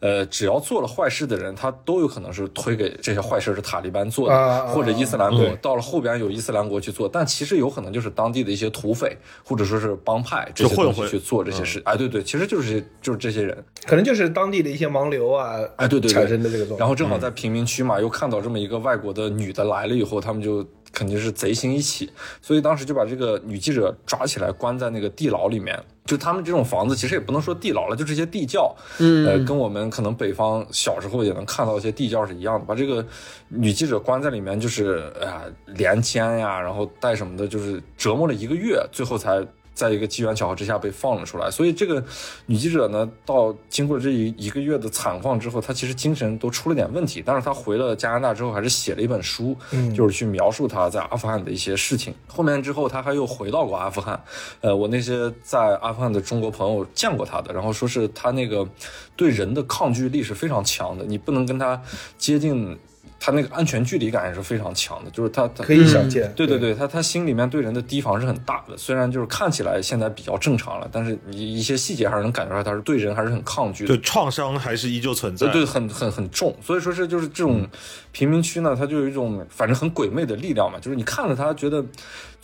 [0.00, 5.46] 呃，只要做了坏事的人，他都有可能是推给这些坏事是塔利班做的，或者伊斯兰国。
[5.62, 11.80] 到了后边有伊斯兰国去做，但其实有可能就是当地的一些土匪或者说是帮派这些就混混东西去做这些事。
[11.84, 13.64] 哎，对对，其实就是就是这些人。
[13.86, 16.76] 可能就是当地的一些盲流啊，哎，对对对，产生的这个。
[16.76, 25.78] 然后正好在贫民区嘛，又看到这么一个外国的女的来了以后，他们就肯定是贼心一起，所以当时就把这个女记者抓起来，关在那个地牢里面。
[26.06, 32.64] 就他们这种房子，其实也不能说地牢了，就这些地窖，嗯，呃，跟我们可能北方小时候也能看到一些地窖是一样的。
[32.64, 33.04] 把这个
[33.48, 39.46] 女记者关在里面，就是哎呀连奸呀，然后带什么的，就是折磨了一个月，最后才。
[39.76, 42.02] 在一个机缘巧合之下被放了出来，所以这个
[42.46, 47.22] 女记者呢，到经过这一一个月的惨况之后，她其实精神都出了点问题。
[47.24, 49.54] 但是她回了加拿大之后，还是写了一本书，
[49.94, 52.14] 就是去描述她在阿富汗的一些事情。
[52.26, 54.18] 后面之后，她还又回到过阿富汗。
[54.62, 58.66] 呃，我那些在阿富汗的中国朋友见过她的，然后说是她那个
[59.14, 61.78] 对人的抗拒力是非常强的，你不能跟她
[62.16, 62.78] 接近。
[63.18, 73.88] 他那个安全距离感也是非常强的，就是他他可以想见，对对对，他他心里面对人的提防是很大的，虽然就是看起来现在比较正常了，但是你一些细节还是能感觉出来，他是对人还是很抗拒的。
[73.88, 75.46] 对，创伤还是依旧存在。
[75.46, 77.66] 对对，很很很重，所以说是就是这种
[78.12, 81.84] 贫民区呢，它就有一种反正很鬼魅的力量嘛，就是你看着他，觉得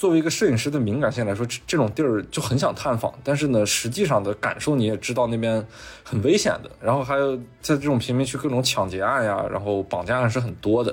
[0.03, 5.65] 作为一个摄影师的敏感性来说，这这种地儿就很想探访，但是呢，实际上的感受你也知道那边
[6.03, 10.93] 很危险的，然后还有在这种贫民区各种抢劫案呀，然后绑架案是很多的，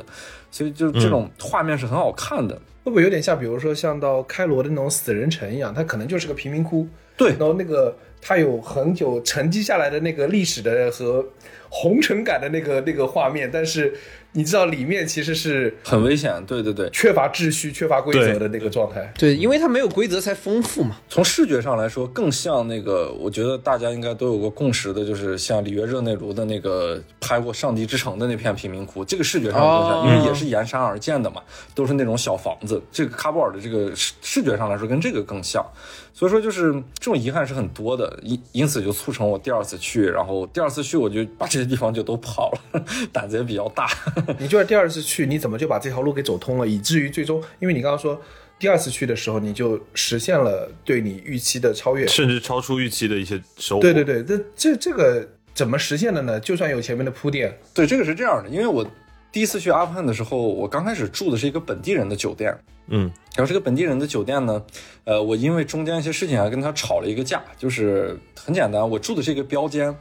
[0.52, 2.54] 所以就这种画面是很好看的。
[2.84, 7.32] 会不会有点像，比如说像到开罗的那种死人城一样，它可能就是个贫民窟，对。
[7.32, 11.26] 然后那个它有很久沉积下来的那个历史的和
[11.70, 13.92] 红尘感的那个那个画面，但是
[14.34, 16.44] 你知道里面其实是很危险。
[16.46, 19.12] 对对对，缺乏秩序、缺乏规则的那个状态。
[19.18, 20.98] 对，因为它没有规则才丰富嘛。
[21.10, 31.42] 从视觉上来说，更像那个，我觉得大家应该都有个共识的，就是像里约热内卢的那个拍过《上帝之城》的那片贫民窟，这个视觉上更像，哦因为也是沿山而建的嘛，
[31.74, 32.82] 都是那种小房子。
[32.92, 35.66] 这个喀布尔的这个视视觉上来说，跟这个更像。
[36.12, 43.88] 所以说，就是这种遗憾是很多的，因因此就促成我第二次去，然后第二次去我就把这些地方就都跑了， 胆子也比较大。
[44.38, 48.20] 你就是第二次去，你怎么就把这条路给走通了，以至于最终，因为你刚刚说
[48.60, 52.06] 第二次去的时候，你就实现了对你预期的超越。
[52.08, 53.82] 甚至超出预期的一些收获。
[53.82, 56.40] 对对对，这这这个怎么实现的呢？
[56.40, 58.86] 就算有前面的铺垫，对，这个是这样的，因为我
[59.32, 62.52] 第一次去阿富汗的时候，我刚开始住的是一个本地人的酒店，
[62.88, 63.02] 嗯，
[63.36, 64.62] 然后这个本地人的酒店呢，
[65.04, 69.96] 呃，我因为中间一些事情还跟他吵了一个架，就是很简单，我住的是一个标间，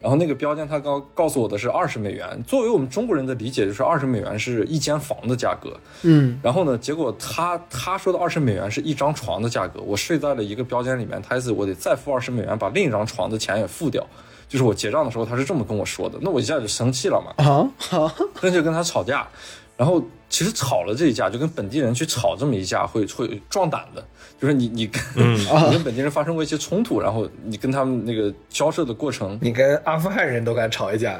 [0.00, 14.04] 然后那个标间他告告诉我的是二十美元，作为我们中国人的理解就是二十美元是一间房的价格，嗯，然后呢，结果他他说的二十美元是一张床的价格，我睡在了一个标间里面，他意思我得再付二十美元把另一张床的钱也付掉。
[14.52, 18.12] 就是我结账的时候，他是这么跟我说的，那我一下就生气了嘛，啊，好，
[18.42, 19.26] 那就跟他吵架，
[19.78, 24.04] 然后其实吵了这一架，就跟本地人去吵这么一架会会壮胆的，
[24.38, 31.18] 就是你你跟、 你跟本地人发生过一些冲突，然后你跟他们那个交涉的过程，你跟阿富汗人都敢吵一架，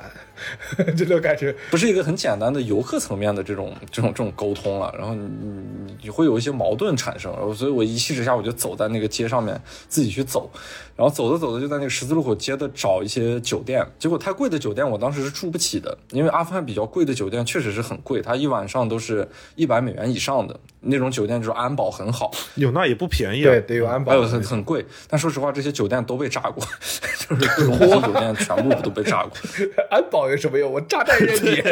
[0.96, 1.54] 这种感觉。
[1.70, 10.50] 不是一个很简单的游客层面的这种这种这种沟通了，然后你你你会有一些矛盾产生，然后所以我一气之下我就走在那个街上面自己去走，
[10.96, 23.50] 然后走着走着就在那个十字路口街的找一些酒店，结果太贵的酒店我当时是住不起的，因为阿富汗比较贵的酒店确实是很贵，它一晚上都是一百美元以上的那种酒店，就是安保很好，有那也不便宜啊。
[23.50, 24.18] 对，得有安保还。
[24.18, 26.64] 有很很贵，但说实话这些酒店都被炸过，
[27.28, 29.32] 就是各种酒店全部都被炸过。
[29.90, 30.72] 安保有什么用？
[30.72, 31.62] 我炸弹扔你。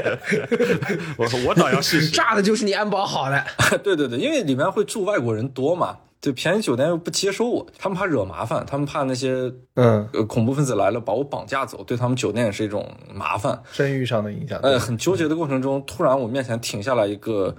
[1.18, 2.11] 我我倒要试试。
[2.11, 3.44] 炸的就是你安保好的。
[3.83, 13.61] 对对对，因为里面会住外国人多嘛，就，便宜酒店又不接收我，他们怕惹麻烦，他们怕那些嗯，呃恐怖分子来了把我绑架走，对他们酒店也是一种麻烦。
[13.73, 14.59] 声誉上的影响。
[14.62, 17.57] 呃，很纠结的过程中，突然我面前停下来一个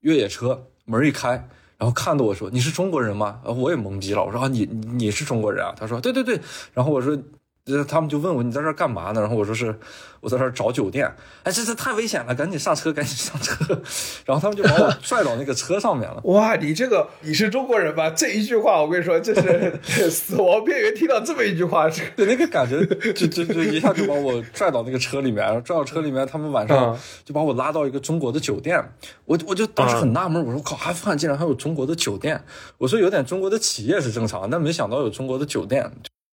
[0.00, 1.30] 越野车，门一开，
[1.76, 6.40] 然后看到我说：“你是中国人吗？”呃我也懵逼了，我说：“啊，你你你是中国人啊？”他说：“对对对。”
[6.72, 7.18] 然后我说。
[7.66, 9.22] 呃，他们就问我你在这儿干嘛呢？
[9.22, 9.74] 然后我说是
[10.20, 11.10] 我在这儿找酒店。
[11.44, 13.80] 哎，这这太危险了，赶紧上车，赶紧上车。
[14.26, 16.20] 然后他们就把我 拽到那个车上面了。
[16.24, 18.10] 哇，你这个你是中国人吧？
[18.10, 19.80] 这一句话我跟你说，这是
[20.12, 28.78] 死亡边缘听到这么一句话，那个感觉就就就一下就把我拽到那个车里面，然后拽到车里面，他们晚上嗯就把我拉到一个中国的酒店，
[29.24, 32.44] 我我就当时很纳闷，我说靠，阿富汗竟然还有中国的酒店，
[32.76, 35.90] 我说有点中国的企业是正常，但没想到有中国的酒店。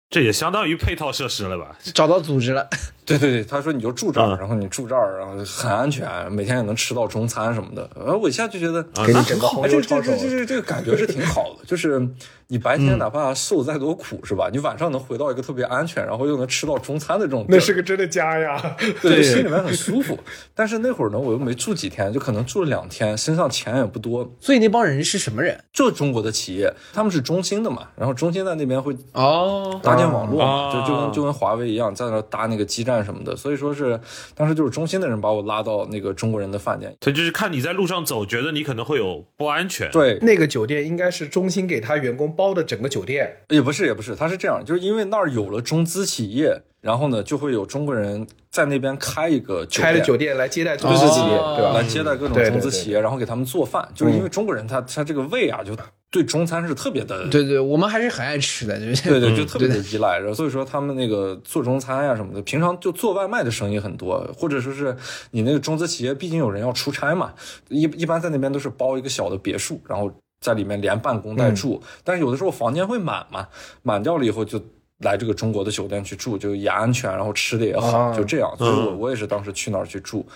[0.09, 1.77] 这也相当于配套设施了吧？
[1.95, 2.69] 找到组织了，
[3.07, 7.88] 对对对，他说你就住这儿，嗯然后你住这儿，然后很安全，每天也能吃到中餐什么的。
[7.97, 10.29] 然后我一下就觉得，给你整个红哎，这油抄手这这。
[10.29, 12.05] 这这这个感觉是挺好的，就是
[12.49, 14.51] 你白天哪怕受再多苦是吧？
[14.53, 18.77] 你晚上能回到一个特别安全，然后又能吃到中餐的这种，那是个真的家呀！
[19.01, 20.19] 对， 心里面很舒服。
[20.55, 24.29] 但是那会儿呢，我又没住几天，就可能住了两天，身上钱也不多。
[24.40, 25.57] 所以那帮人是什么人？
[25.73, 33.35] 就中国的企业，他们是中兴的嘛，然后中兴在那边会哦，搭建网络就就跟就跟华为一样，在那搭那个基站什么的。
[33.37, 33.99] 所以说是
[34.35, 36.95] 当时就是中心的人把我拉到那个中国人的饭店。
[37.01, 51.73] 他就是看你在路上走，觉得你可能会有不安全。，对，那个酒店应该是中心给他员工包的整个酒店，也不是也不是，他是这样，就是因为那儿有了中资企业，然后呢就会有中国人在那边开一个酒店，开了酒店来接待中资企业，哦对吧？
[51.75, 55.77] 来接待各种中资企业，然后给他们做饭，就是因为中国人他他这个胃啊，就
[56.11, 64.97] 对中餐是特别的，对对，我们还是很爱吃的，就是对对，就特别的依赖，所以说他们那个做中餐呀、什么的，平常就做外卖的生意很多，或者说是
[65.31, 67.35] 你那个中资企业，毕竟有人要出差嘛，
[67.69, 73.47] 一一般在那边都是包一个小的别墅，然后在里面连办公带住，但是有的时候房间会满嘛，
[73.83, 74.62] 满掉了以后就。
[75.01, 78.51] 来这个中国的酒店去住，就也安全，然后吃的也好，啊就这样。
[78.57, 80.27] 所以我我也是当时去那儿去住，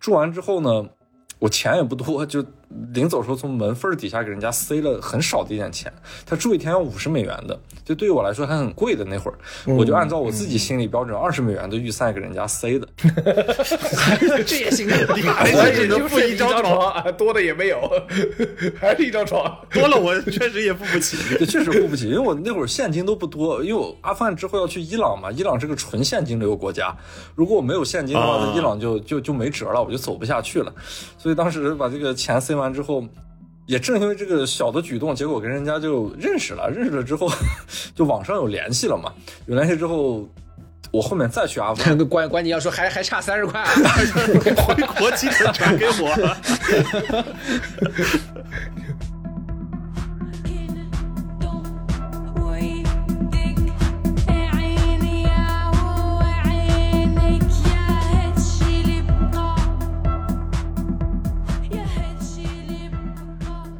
[0.00, 0.84] 住完之后呢，
[1.38, 2.44] 我钱也不多，就
[2.92, 5.92] 临走的时候从门缝底下给人家塞了很少的一点钱。
[6.26, 12.88] 他住一天要五十美元的，就对于我来说还很贵的那会儿，我就按照我自己心理标准二十美元的预算给人家塞的。
[14.46, 14.88] 这也行。
[14.88, 17.80] 我也就付一张床，啊多的也没有，
[18.80, 19.58] 还是一张床。
[19.70, 21.16] 多了我确实也付不起。
[21.38, 26.96] 这确实付不起，因为我那会儿现金都不多，因为我阿富汗之后要去伊朗嘛，伊朗是个纯现金流国家，
[27.34, 30.72] 如果我没有现金的话，伊朗就就就没辙了，我就走不下去了。
[31.18, 33.04] 所以当时把这个钱塞完之后，
[33.66, 37.30] 也正因为这个小的举动，结果跟人家就认识了，认识了之后，
[37.94, 39.12] 就网上有联系了嘛。
[39.46, 40.28] 有联系之后，
[40.90, 43.68] 我后面再去阿富汗， 关关你要说还还差三十块啊，
[44.66, 46.36] 回国记得转给我。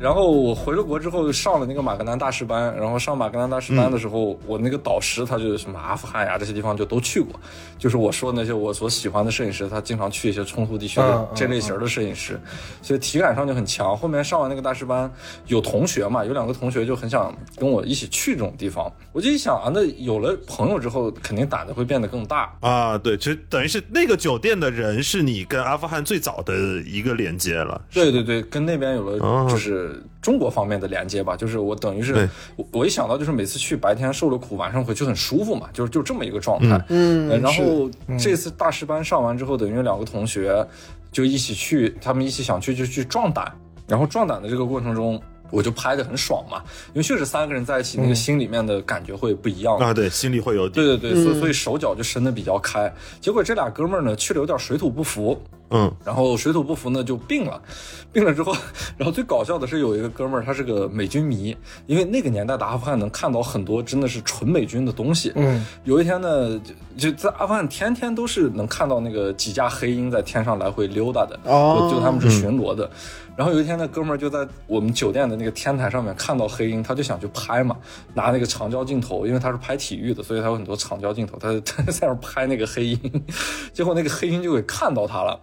[0.08, 7.38] 然后我回了国之后上了那个马格南大师班，然后上马格南大师班的时候，我那个导师他就什么阿富汗呀这些地方就都去过，
[7.76, 12.40] 就是我说的那些我所喜欢的摄影师，他经常去一些冲突地区的这类型的摄影师，
[12.80, 13.94] 所以体感上就很强。
[13.94, 15.12] 后面上完那个大师班，
[15.46, 22.50] 有同学嘛，有两个同学就很想跟我一起去这种地方，我就一想啊，那有了朋友之后，肯定胆子会变得更大。
[22.60, 26.54] 啊，对，其实等于是那个酒店的人是你跟阿富汗最早的
[26.86, 27.78] 一个连接了。
[27.92, 36.84] 对对对，跟那边有了哦就是中国方面的连接吧，就是我等于是我我一想到就是每次去白天受了苦，晚上回去很舒服嘛，就是就这么一个状态。
[36.88, 40.66] 嗯呃然后这次大师班上完之后，等于两个同学
[41.10, 43.52] 就一起去，他们一起想去就去壮胆，
[43.86, 45.20] 然后壮胆的这个过程中。
[45.50, 49.78] 我就拍的很爽嘛，因为确实三个人在一起，那个心里面的感觉会不一样。
[49.78, 50.74] 啊，对，心里会有底。
[50.74, 52.92] 对对对，所以所以手脚就伸的比较开。
[53.18, 55.40] 结果这俩哥们儿呢去了有点水土不服，
[55.70, 57.60] 嗯，然后水土不服呢就病了，
[58.12, 58.54] 病了之后，
[58.96, 61.56] 然后最搞笑的是有一个哥们儿他是个美军迷，
[61.86, 65.32] 因为那个年代的阿富汗能看到很多真的是纯美军的东西。
[65.34, 66.58] 嗯，有一天呢，
[66.96, 71.88] 就就在阿富汗天天都是能看到那个几架黑鹰在天上来回溜达的，哦。
[71.90, 72.90] 就就他们是巡逻的。
[73.36, 77.76] 然后有一天，那哥们儿就在我们酒店的那个天台上面看到黑鹰，他就想去拍嘛，
[78.12, 83.24] 拿那个长焦镜头，因为他是拍体育的，所以他有很多长焦镜头，他他在那儿拍那个黑鹰，
[83.72, 85.38] 结果那个黑鹰就给看到他了，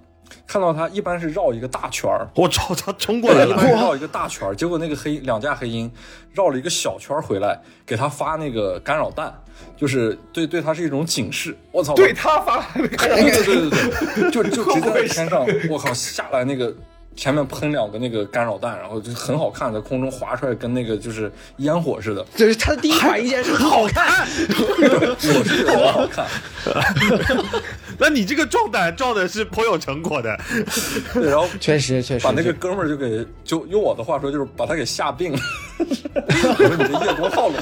[0.47, 3.55] 看到他一般是绕一个大圈儿，我操，他冲过来一了。
[3.73, 5.91] 绕一个大圈儿，结果那个黑两架黑鹰
[6.33, 9.33] 绕了一个小圈儿回来，给他发那个干扰弹，
[9.75, 11.57] 就是对对他是一种警示。
[11.71, 11.93] 我操！
[11.95, 16.73] 对他发了那个对对对对对， 就就直接在天上，我靠，下来那个
[17.15, 22.25] 前面喷两个那个干扰弹，然后就很好看，在空中划出来，跟那个就是烟火似的。
[22.35, 26.25] 就是他的第一反应竟然是很好看，我是觉得好看，
[27.97, 30.37] 那你这个壮胆壮的是颇有成果的。
[31.13, 35.39] 对，然后确实确实把那个哥们儿就给就用我的话说就是把他给吓病了。
[35.79, 37.55] 我说你这叶公好龙。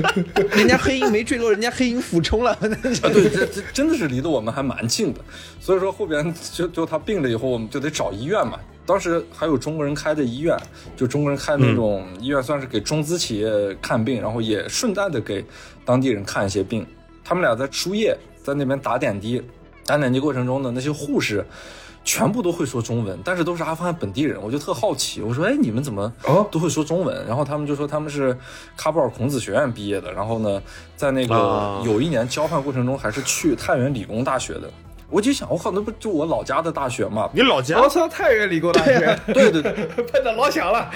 [0.56, 5.20] 人家黑鹰没坠落，人家黑鹰俯冲了， 啊，对，这这真的是离得我们还蛮近的，
[5.60, 8.58] 所以说后边就就他病了以后，我们就得找医院嘛。
[8.84, 10.56] 当时还有中国人开的医院，
[10.96, 13.48] 就中国人开那种医院，算是给中资企业
[13.80, 15.44] 看病，然后也顺带的给
[15.84, 16.84] 当地人看一些病。
[17.24, 19.40] 他们俩在输液，在那边打点滴，
[19.86, 21.44] 打点滴过程中呢，那些护士。
[22.04, 27.26] 全部都会说中文，但是都是阿富汗本地人，我就特好奇，我说，哎，你们怎么哦都会说中文？
[27.26, 28.36] 然后他们就说他们是
[28.76, 30.60] 喀布尔孔子学院毕业的，然后呢，
[30.96, 34.70] 在那个啊有一年交换过程中还是去太原理工大学的。
[35.12, 37.28] 我就想，我靠，那不就我老家的大学嘛？
[37.34, 39.72] 你老家我操，太原理工大学，对对对
[40.04, 40.90] 喷的 老响了。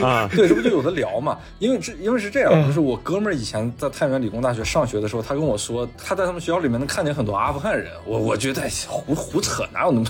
[0.00, 1.36] 啊， 对，这不就有的聊嘛？
[1.58, 7.88] 因为这因为是这样，就是我哥们儿以前在太原理工大学上学的时候，他跟我说，他在他们学校里面能看见很多阿富汗人。
[8.06, 10.06] 我我觉得哎胡胡扯，哪有那么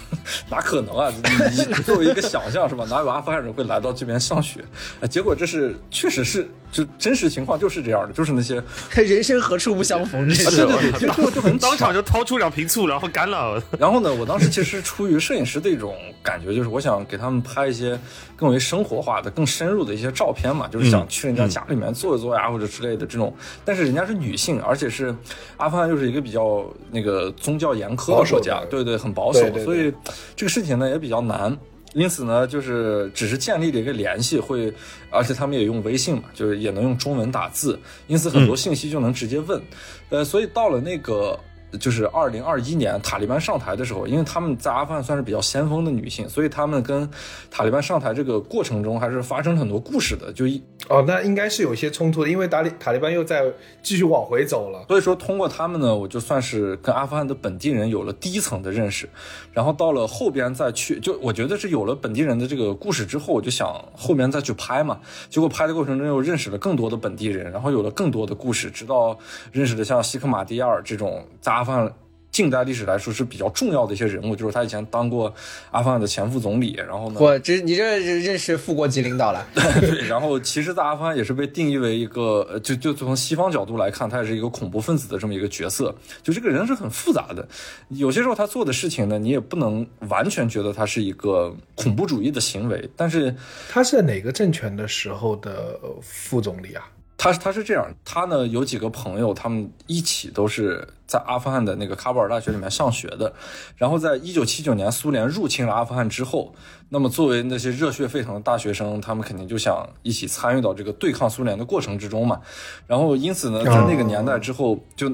[0.50, 1.10] 哪可能啊？
[1.50, 2.84] 你你作为一个想象是吧？
[2.90, 4.60] 哪有阿富汗人会来到这边上学？
[5.00, 8.62] 哎，结果这是确实是就真实情况就是这样的，就是那些
[8.94, 10.28] 人生何处不相逢？
[10.28, 13.62] 这对是对对，就就就很 当场就掏出两瓶醋，然后干了。
[13.78, 17.98] 然后呢，我当时其实是出于摄影师的一种感觉，就是我想给他们拍一些
[18.36, 23.34] 更为生活化的、更深入的一些照片嘛，就是想去人家家里面坐一坐呀，或者之类的这种。
[23.64, 25.14] 但是人家是女性，而且是
[25.56, 29.92] 阿富汗又是一个比较那个宗教严苛的国家，对对，很保守，对对对所以
[30.36, 31.56] 这个事情呢也比较难。
[31.94, 34.72] 因此呢，就是只是建立了一个联系，会，
[35.10, 39.60] 而且他们也用微信嘛，就是也能用中文打字，因此很多信息就能直接问。
[40.08, 41.38] 呃，所以到了那个
[41.78, 47.08] 就是二零二一年塔利班上台的时候，因为他们在阿富汗算是比较先锋的女性，所以他们跟
[47.50, 50.32] 塔利班上台这个过程中还是发生了很多故事的。
[50.32, 53.44] 就一哦，那应该是有一些冲突的，因为塔利塔利班又在
[53.80, 54.84] 继续往回走了。
[54.88, 59.08] 所以说通过他们呢，我就算是跟阿富汗的本地人有了第一层的认识，
[59.52, 64.98] 然后到了后边再去，就我觉得是有了本地人的这个故事之后，我就想后面再去拍嘛。
[65.28, 69.16] 结果拍的过程中又认识了更多的本地人，然后有了更多的故事，直到
[69.52, 71.94] 认识了像西克马蒂亚尔这种在阿富汗。
[72.40, 75.30] 近代历史来说是比较重要的一些人物，就是他以前当过
[75.70, 79.46] 阿富汗的前副总理，然后呢，我这你这认识副国级领导了？
[79.78, 85.94] 对，然后其实，在阿富汗也是被定义为一个，呃就就从西方角度来看，他也是一个恐怖分子的这么一个角色。
[86.22, 87.46] 就这个人是很复杂的，
[87.90, 93.36] 有些时候他做的事情呢，你也不能完全觉得他是一个恐怖主义的行为，但是
[93.68, 96.88] 他是哪个政权的时候的呃副总理啊？
[97.22, 103.30] 他他是这样，他呢有几个朋友，他们一起都是在阿富汗的那个喀布尔大学里面上学的。
[103.76, 106.54] 然后在一九七九年苏联入侵了阿富汗之后，
[106.88, 112.40] 那么作为那些热血沸腾的大学生，他们肯定就想一起参与到这个对抗苏联的过程之中嘛。
[112.86, 115.12] 然后因此呢，在那个年代之后，就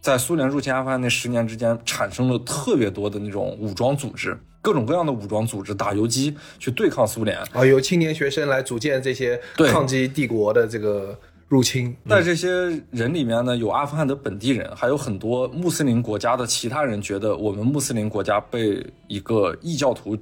[0.00, 7.36] 在苏联入侵阿富汗那十年之间，产生了特别多的那种武装组织，各种各样的武装组织打游击去对抗苏联。
[7.52, 11.96] 啊，由青年学生来组建这些对抗击帝国的这个入侵。
[12.08, 12.50] 在这些
[12.90, 20.16] 人里面呢，有阿富汗的本地人，还有很多穆斯林国家的其他人，觉得我们穆斯林国家被一个异教徒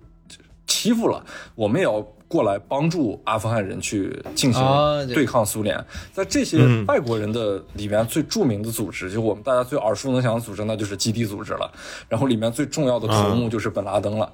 [0.67, 1.25] 欺负了，
[1.55, 4.63] 我们也要过来帮助阿富汗人去进行
[5.09, 5.85] 对抗苏联。
[6.13, 11.71] 在这些外国人的里面，最著名的组织，就我们大家最耳熟能详的组织，那就是基地组织了。
[12.09, 14.33] 然后里面最重要的头目就是本拉登了。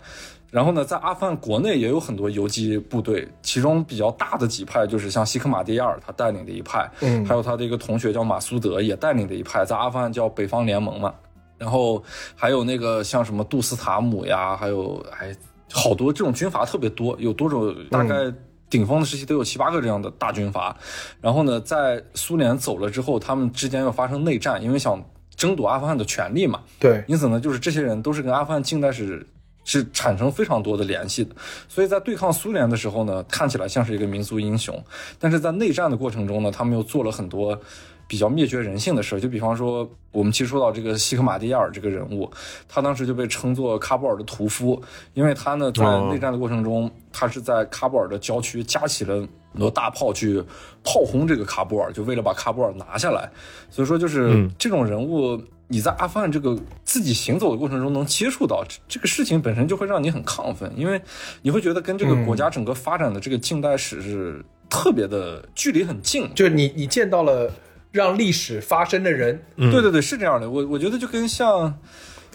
[0.52, 11.14] 然后呢，在阿富汗国内也有很多游击部队，其中比较大的几派就是像西克马蒂亚尔他带领的一派，嗯还有他的一个同学叫马苏德也带领的一派，在阿富汗叫北方联盟嘛。
[11.56, 12.02] 然后
[12.34, 15.34] 还有那个像什么杜斯塔姆呀，还有还
[15.72, 18.30] 好多这种军阀特别多，有多种大概
[18.68, 20.76] 顶峰的时期都有七八个这样的大军阀。
[21.18, 25.02] 然后呢，在苏联走了之后，他们之间又发生内战，因为想
[25.34, 26.60] 争夺阿富汗的权利嘛。
[26.78, 29.26] 对，因此呢，就是这些人都是跟阿富汗近代史
[29.64, 31.34] 是产生非常多的联系的，
[31.68, 34.82] 所以在对抗苏联的时候呢，看起来像是一个民族英雄，
[35.18, 37.58] 但是在内战的过程中呢，他们又做了很多
[38.08, 42.30] 比较灭绝人性的事儿，就比方说，我们其实说到这个西克马蒂亚尔这个人物，
[42.68, 44.82] 他当时就被称作喀布尔的屠夫，
[45.14, 50.42] 因为他呢在内战的过程中，他是在喀布尔的郊区架起了很多大炮去
[50.82, 53.30] 炮轰这个喀布尔，就为了把喀布尔拿下来。
[53.70, 55.40] 所以说，就是这种人物，
[55.72, 56.54] 你在阿富汗这个
[56.84, 61.00] 自己行走的过程中能接触到这这个事情本身就会让你很亢奋，因为
[61.40, 66.30] 你会觉得跟这个国家整个发展的这个近代史是特别的距离很近。
[66.34, 67.50] 就是你你见到了
[67.90, 70.50] 让历史发生的人，对对对，是这样的。
[70.50, 71.74] 我我觉得就跟像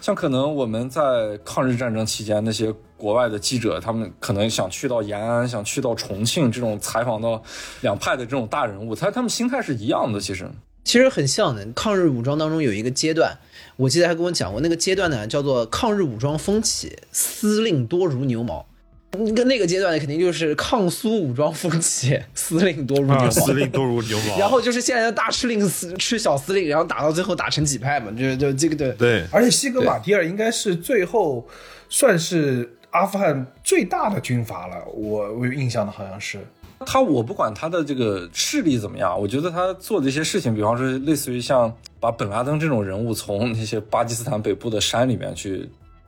[0.01, 7.41] 像可能我们在抗日战争期间那些国外的记者，他们可能想去到延安，想去到重庆这种采访到
[7.81, 10.19] 两派的这种大人物，他他们心态是一样的。
[10.19, 10.49] 其实，
[10.87, 11.67] 其实很像的。
[11.75, 13.37] 抗日武装当中有一个阶段，
[13.75, 18.65] 我记得还跟我讲过，那个阶段呢叫做抗日武装风起，司令多如牛毛。
[19.11, 23.25] 跟那个阶段呢，肯定就是抗苏武装风起， 司令多如牛毛。
[23.25, 24.39] 啊，司令多如牛毛。
[24.39, 28.93] 然后就是现在的大司令司吃小司令，然后打到最后打成几派嘛，就就这个对。
[28.93, 31.45] 对，而且西格玛蒂尔应该是最后
[31.89, 36.39] 算是阿富汗最大的军阀了，我我有印象的好像是。
[36.85, 45.67] 他我不管他的这个势力怎么样，我觉得他做的一些事情，比方说类似于像把本拉登这种人物从那些巴基斯坦北部的山里面去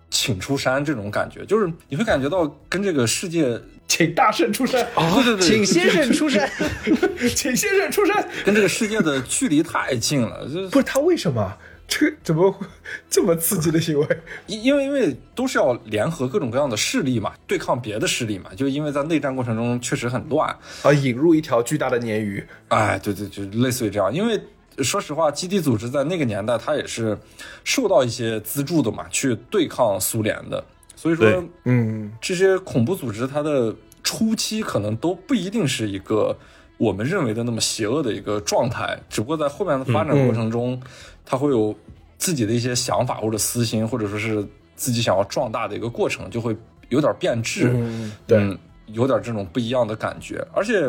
[0.09, 6.49] 请出山，这种感觉，就是你会感觉到跟这个世界，请大圣出山，对对对，请先生出山，
[7.35, 8.27] 请先生出山。
[8.45, 11.53] 跟这个世界的距离太近了，就是不是他为什么？
[11.89, 12.65] 这怎么会
[13.09, 14.07] 这么刺激的行为？
[14.47, 24.13] 因因为因为都是要联合各种各样的势力嘛，对抗别的势力嘛，就因为在内战过程中确实很乱，啊，引入一条巨大的鲶鱼，哎，对对，就类似于这样。
[24.13, 24.39] 因为
[24.83, 27.17] 说实话，基地组织在那个年代，它也是
[27.63, 30.63] 受到一些资助的嘛，去对抗苏联的。
[30.95, 36.37] 所以说，嗯，这些恐怖组织它的初期可能都不一定是一个
[36.77, 40.81] 我们认为的那么邪恶的一个状态，只不过在后面的发展过程中，
[41.29, 41.75] 它会有
[42.17, 44.43] 自己的一些想法或者私心，或者说是
[44.75, 46.57] 自己想要壮大的一个过程，就会
[46.89, 47.69] 有点变质。
[47.71, 48.57] 嗯对嗯，
[48.87, 50.43] 有点这种不一样的感觉。
[50.55, 50.81] 而且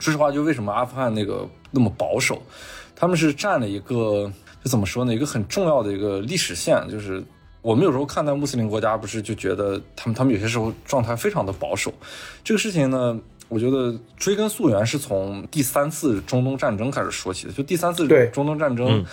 [0.00, 2.42] 说实话，就为什么阿富汗那个那么保守，
[2.96, 4.28] 他们是占了一个
[4.64, 7.22] 就怎么说呢，一个很重要的一个历史线，就是。
[7.62, 11.90] 我们有时候看待穆斯林国家，不是就觉得他们他们有些时候状态非常的保守。
[12.44, 13.18] 这个事情呢，
[13.54, 17.52] 我觉得追根溯源是从第三次中东战争开始说起的。
[17.52, 19.04] 就第三次中东战争，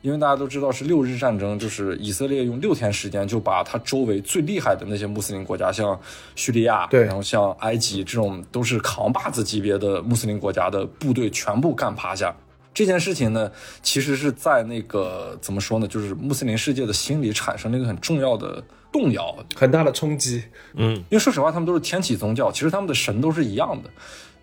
[0.00, 6.00] 因为大家都知道是六日战争，就是以色列用六天时间就把它周围最厉害的那些穆斯林国家，像
[6.34, 12.34] 叙利亚，对然后像埃及这种都是扛把子级别的穆斯林国家的部队全部干趴下。
[12.72, 19.36] 这件事情呢，其实是在那个怎么说呢，就是穆斯林世界的心理产生了一个很重要的动摇。
[19.54, 20.42] 很大的冲击。
[20.74, 23.90] 嗯，因为说实话，他们都是天启宗教，其实他们的神都是一样的。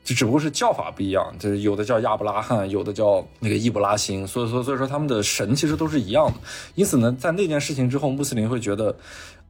[0.04, 6.36] 就只不过是叫法不一样，就是有的叫亚伯拉罕，有的叫那个伊布拉辛，所以说所以说他们的神其实都是一样的。
[6.76, 8.96] 因此呢，在那件事情之后，穆斯林会觉得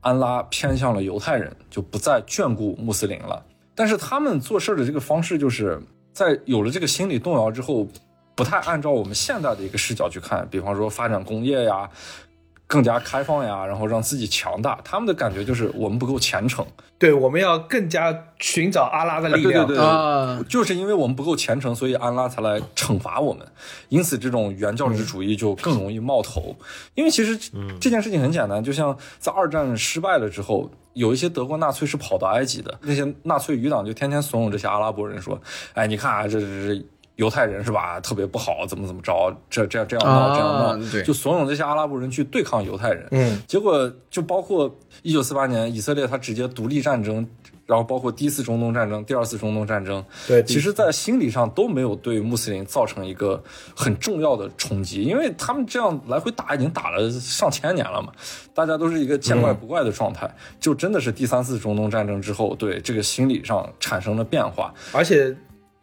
[0.02, 3.46] 安拉偏向了犹太人，就不再眷顾穆斯林了。
[3.76, 5.80] 但是他们做事的这个方式，就是
[6.12, 7.88] 在有了这个心理动摇之后，
[8.34, 11.88] 不太按照我们现代的一个视角去看，比方说发展工业呀。
[12.68, 14.78] 更加开放呀，然后让自己强大。
[14.84, 16.66] 他们的感觉就是我们不够虔诚，
[17.00, 19.66] 对，我们要更加寻找阿拉的力量。
[19.66, 23.48] 对对对，啊就是因为我们不够虔诚，所以安拉才来惩罚我们。
[23.88, 26.56] 因此，这种原教旨主义就更容易冒头。
[26.94, 27.38] 因为其实
[27.80, 35.40] 这件事情很简单，就像在二战失败了之后，有一些德国纳粹是跑到埃及的，那些纳粹余党就天天怂恿这些阿拉伯人说
[35.74, 36.46] ：“哎，你看啊，这这
[36.76, 36.86] 这。”
[37.18, 38.00] 犹太人是吧？
[38.00, 39.36] 特别不好，怎么怎么着？
[39.50, 43.06] 这这样这样闹，这样闹，对就怂恿这些阿拉伯人去对抗犹太人。
[43.12, 47.28] 嗯，结果就包括一九四八年以色列，他直接独立战争，
[47.66, 53.44] 然后包括第一次中东战争、第二次中东战争，对其实，在心理上都没有对穆斯林造成一个
[53.76, 58.12] 很重要的冲击，因为他们这样来回打已经打了上千年了嘛，
[58.54, 60.30] 大家都是一个见怪不怪的状态。
[60.60, 65.36] 就真的是第三次中东战争之后，对这个心理上产生了变化，而且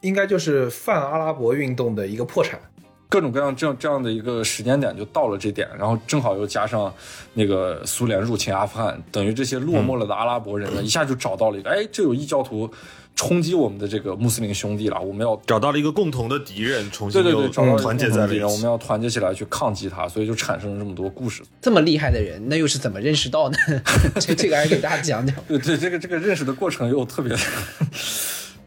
[0.05, 2.61] 应该就是泛阿拉伯运动的一个破产。
[3.09, 6.93] 各种各样这样这样的一个时间点就到了这点，然后正好又加上
[7.35, 12.69] 那个苏联入侵阿富汗，等于这些落寞了的阿拉伯人呢，一下就找到了一个，哎，这有异教徒
[13.15, 18.63] 冲击我们的这个穆斯林兄弟了，我们要找到了一个共同的敌人，重新又对对对，找到团结在了一起们。
[18.63, 21.45] 要团结起来去抗击他，所以就产生了这么多故事。
[21.63, 23.57] 这么厉害的人，那又是怎么认识到呢？
[24.19, 25.37] 这这个还是给大家讲讲。
[25.47, 27.39] 对对，这个这个认识的过程又特别的，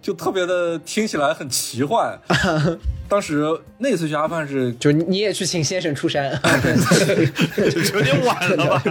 [0.07, 2.17] 就特别的听起来很奇幻。
[3.09, 3.43] 当时
[3.77, 6.31] 那次去阿富汗是就你也去请先生出山，
[7.93, 8.83] 有点晚了吧？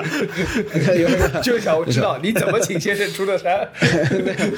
[1.42, 3.66] 就想知道你怎么请先生出的山。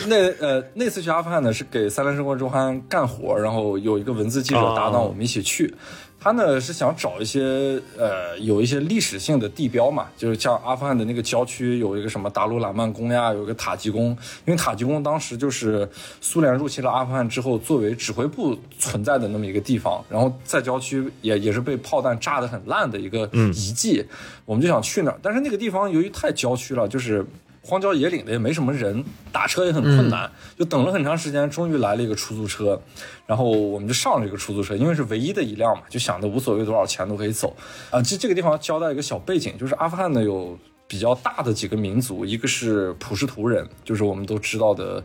[0.09, 5.73] 那呃那次去阿富汗呢，是给《三联生活周刊》干活，然后有一个文字记者搭档，我们一起去。
[6.21, 14.07] 他呢是想找一些呃有一些历史性的地标嘛，就是像阿富汗的那个郊区有一个什么达鲁喇曼宫呀，有一个塔吉宫，
[14.45, 15.89] 因为塔吉宫当时就是
[16.21, 24.05] 苏联入侵了阿富汗之后作为指挥部存在的那么一个地方，然后在郊区也也是被炮弹炸得很烂的一个遗迹，
[24.45, 27.25] 我们就想去那儿，但是那个地方由于太郊区了，就是。
[27.69, 32.81] 荒郊野岭的也没什么人，打车也很困难，就等了很长时间，终于来了一个出租车，
[33.27, 37.55] 然后我们就上了这个出租车，因为是唯一的一辆嘛，就想着无所谓多少钱都可以走。
[37.91, 45.05] 啊，这这个地方交代一个小背景，就是阿富汗呢有比较大的几个民族，一个是普什图人，就是我们都知道的，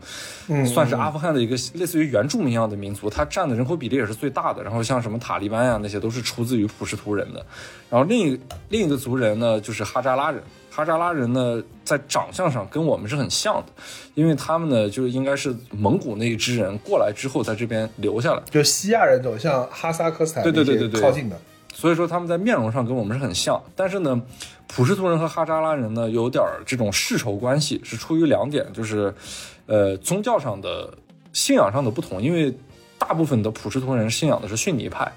[0.64, 4.62] 算是阿富汗的一个类似于原住民一样的民族，它占的人口比例也是最大的。
[4.62, 7.44] 然后像什么塔利班呀那些都是出自于普什图人的。
[7.90, 8.40] 然后另一
[8.70, 10.42] 另一个族人呢，就是哈扎拉人。
[10.74, 13.66] 哈扎拉人呢，在长相上跟我们是很像的，
[14.14, 18.42] 因为他们呢，就应该是蒙古那一支人过来之后，在这边留下来。
[18.50, 21.40] 就西亚人走向哈萨克斯坦对对对对对靠近的，
[21.72, 24.20] 所以说他们在面容上跟我们是很像，但是呢，
[24.66, 29.14] 普什图人和哈扎拉人呢有点这种世仇关系，是出于两点，就是，
[29.66, 30.92] 呃，宗教上的
[31.32, 32.52] 信仰上的不同，因为
[32.98, 35.12] 大部分的普什图人信仰的是逊尼派，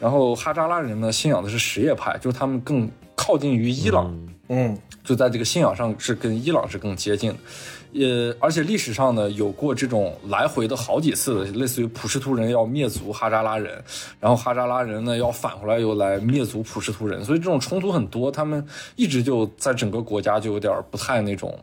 [0.00, 4.16] 然后哈扎拉人呢信仰的是什叶派，就是他们更靠近于伊朗，
[4.48, 7.36] 嗯，就在这个信仰上是跟伊朗是更接近的。
[7.92, 13.82] 也而且历史上呢有过这种来回的好几次，类似于普什图人要灭族哈扎拉人，
[14.18, 21.58] 然后哈扎拉人呢要返回来又来灭族普什图人，所以这种冲突很多，他们一直就在整个国家就有点不太那种。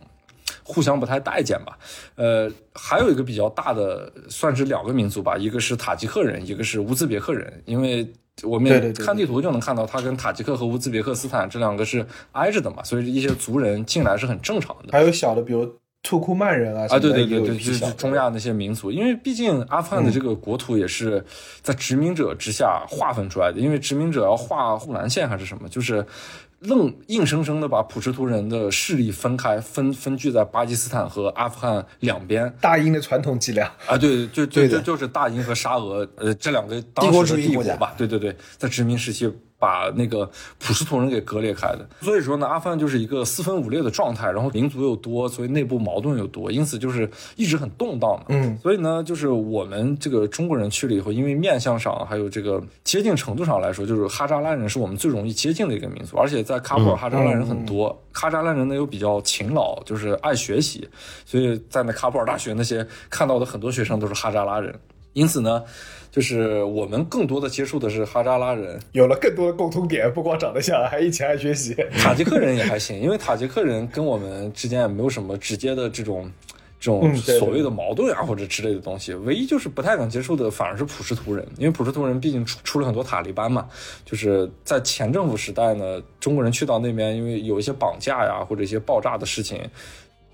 [0.61, 1.79] 互相不太待见吧，
[2.13, 8.07] 呃，还有一个比较大的，算是两个民族吧，一个是塔吉克人，一个是乌兹别克人，因为
[8.43, 14.91] 我们看地图就能看到，它跟塔吉克和乌兹别克斯坦这两个是挨着的嘛，所以一些族人进来是很正常的。
[14.91, 15.69] 还有小的，比如
[16.01, 21.23] 土库曼人啊什啊，对对对对，就是中亚那些民族，因为毕竟阿富汗的这个国土也是
[21.61, 26.05] 在殖民者之下划分出来的，因为殖民者要画护栏线还是什么，就是
[26.61, 32.53] 愣硬生生的把普什图人的势力分开，分分居在巴基斯坦和阿富汗两边。
[32.59, 33.71] 大英的传统伎俩。
[33.87, 41.87] 啊，对，就就对就就是大英和沙俄，呃，这两个当帝国时的主义国家帝国吧，对对对，在殖民时期把那个普什图人给割裂开的。
[42.01, 48.25] 所以说呢，阿富汗就是一个四分五裂的状态，然后民族又多，所以内部矛盾又多，因此就是一直很动荡的。
[48.29, 60.87] 嗯，所以呢，就是我们这个中国人去了以后，因为面相上还有这个接近程度上来说，就是哈扎拉人是我们最容易接近的一个民族，而且在喀布尔哈扎拉人很多，哈扎拉人呢又比较勤劳，就是爱学习，
[61.25, 64.73] 所以在那喀布尔大学那些看到的很多学生都是哈扎拉人。
[65.13, 65.63] 因此呢，
[66.11, 71.75] 就是我们更多的接触的是哈扎拉人，有了更多的共通点，不光长得像，还一起爱学习。
[71.99, 76.31] 塔吉克人也还行，因为塔吉克人跟我们之间也没有什么直接的这种
[76.79, 79.13] 这种所谓的矛盾啊或者之类的东西。
[79.13, 83.67] 唯一就是不太敢接触的反而是普什图人，因为普什图人毕竟出出了很多塔利班嘛，
[84.03, 89.61] 就是在前政府时代呢，中国人去到那边，因为有一些绑架呀或者一些爆炸的事情。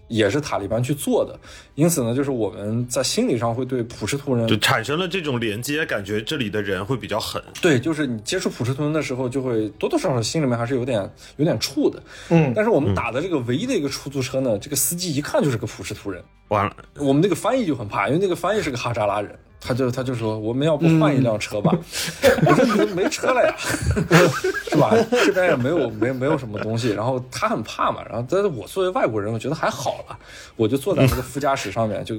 [0.08, 1.38] 也是塔利班去做的，
[1.74, 7.42] 因此呢，就是我们在心理上会对普什图人就产生了这种连接，感觉这里的人会比较狠。
[7.62, 12.02] 对，就是你接触普什图人的时候，就会多多少少心里面还是有点有点怵的。
[12.30, 21.72] 嗯但是我们打的这个唯一的一个出租车呢，这个司机一看就是个普什图人，完了，我们那个翻译就很怕，因为那个翻译是个哈扎拉人，他就他就说我们要不换一辆车吧？
[22.46, 23.56] 我说你们没车了呀，
[24.70, 24.94] 是吧？
[25.26, 30.18] 这边也没有没没有什么东西，然后他很怕嘛，然后但是我作为外国人，我觉得还好了，
[30.56, 32.16] 我就坐在那个副驾驶上面就。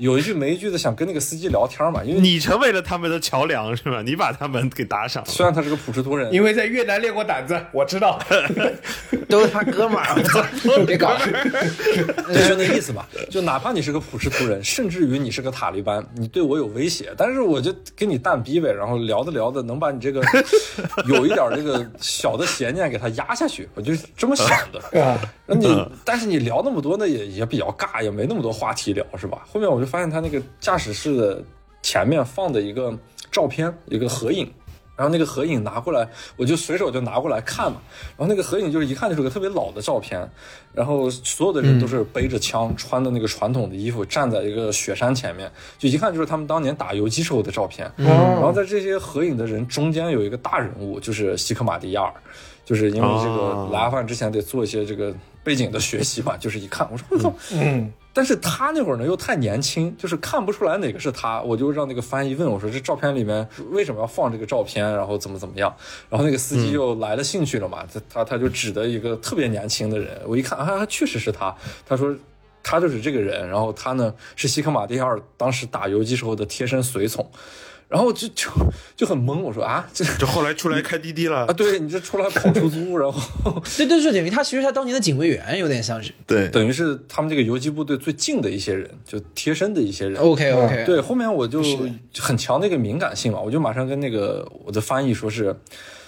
[0.00, 4.00] 有一句没一句的想跟那个司机聊天嘛，因为你成为了他们的桥梁是吧？
[4.02, 5.28] 你把他们给打赏了。
[5.28, 8.18] 虽然他是个普什图人，因为在越南练过胆子，我知道。
[9.28, 10.16] 都是他哥们儿，
[10.86, 11.18] 别搞了。
[12.48, 13.06] 就那意思吧。
[13.30, 20.22] 就哪怕你是个普什图人，甚至于你是个塔利班，你对我有威胁，但是我就跟你淡逼呗，然后聊着聊着能把你这个
[21.06, 25.00] 有一点这个小的邪念给他压下去，我就是这么想的。
[25.00, 29.42] 啊，那你但是你聊那么多呢，也也比较尬，也没那么多话题聊，是吧？
[29.52, 31.42] 后面我就发现他那个驾驶室的
[31.82, 32.96] 前面放的一个
[33.32, 34.50] 照片，一个合影。
[34.96, 37.80] 然后那个合影拿过来，我就随手就拿过来看嘛。
[38.18, 40.30] 然后那个合影就是一看就是个特别老的照片，
[40.74, 47.90] 然后所有的人都是背着枪，穿的那个传统的衣服，站在一个雪山前面，就一看就是他们当年打游击时候的照片。
[47.96, 52.12] 然后在这些合影的人中间有一个大人物，就是西克马蒂亚尔，
[52.66, 65.74] 就是因为这个哦来阿富汗之前得做一些这个背景的学习嘛，就是一看我说我操，嗯， 但是他那会儿呢又太年轻，就是看不出来哪个是他，我就让那个翻译问我说这照片里面为什么要放这个照片，然后怎么怎么样，
[66.08, 71.54] 然后那个司机又来了兴趣了嘛，他他他就指的一个特别年轻的人，我一看啊，确实是他，
[71.86, 72.14] 他说。
[72.62, 77.26] 他就是这个人，然后他呢是西克马蒂亚尔当时打游击时候的贴身随从，
[77.90, 78.48] 然后就就
[78.96, 83.20] 就很懵，我说啊，这就后来出来开滴滴了啊，，对你这出来跑出租，然后
[83.76, 86.12] 对 对，就等于他其实他当年的警卫员有点像是。
[86.24, 90.22] 对，等于是他们这个游击部队最近的一些人，就贴身的一些人。
[90.22, 91.60] OK OK，对，后面我就
[92.18, 95.54] 很强的一个敏感性嘛，我就马上跟那个我的翻译说是，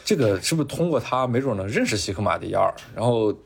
[0.05, 3.37] 这个是不是通过他没准能认识西克马蒂亚尔，然后。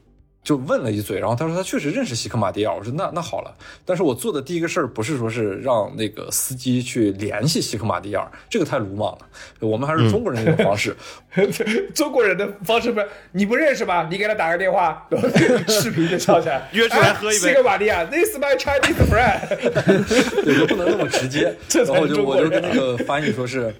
[0.46, 2.76] 就问了一嘴，然后他说他确实认识西克马蒂亚尔。
[2.76, 3.52] 我说那那好了，
[3.84, 9.26] 但是我做的第一个事儿不是说是让那个司机去联系西克马蒂亚尔，这个太鲁莽了。
[9.58, 10.96] 我们还是中国人那种方式，
[11.92, 14.06] 中国人的方式不是你不认识吗？
[14.08, 15.28] 你给他打个电话，然 后
[15.66, 20.44] 视频就敲起来， 约出来喝一杯哎西格玛利亚，This is my Chinese friend。
[20.44, 21.52] 对，就不能那么直接。
[21.74, 23.74] 然后我就我就跟那个翻译说是，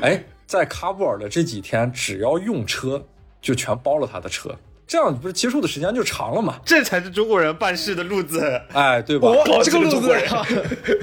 [0.00, 3.04] 哎，在喀布尔的这几天，只要用车，
[3.40, 4.54] 就全包了他的车，
[4.86, 6.56] 这样不是接触的时间就长了嘛？
[6.64, 8.60] 这才是中国人办事的路子。
[8.72, 9.28] 哎，对吧？
[9.44, 10.26] 高级这个路子的中国人，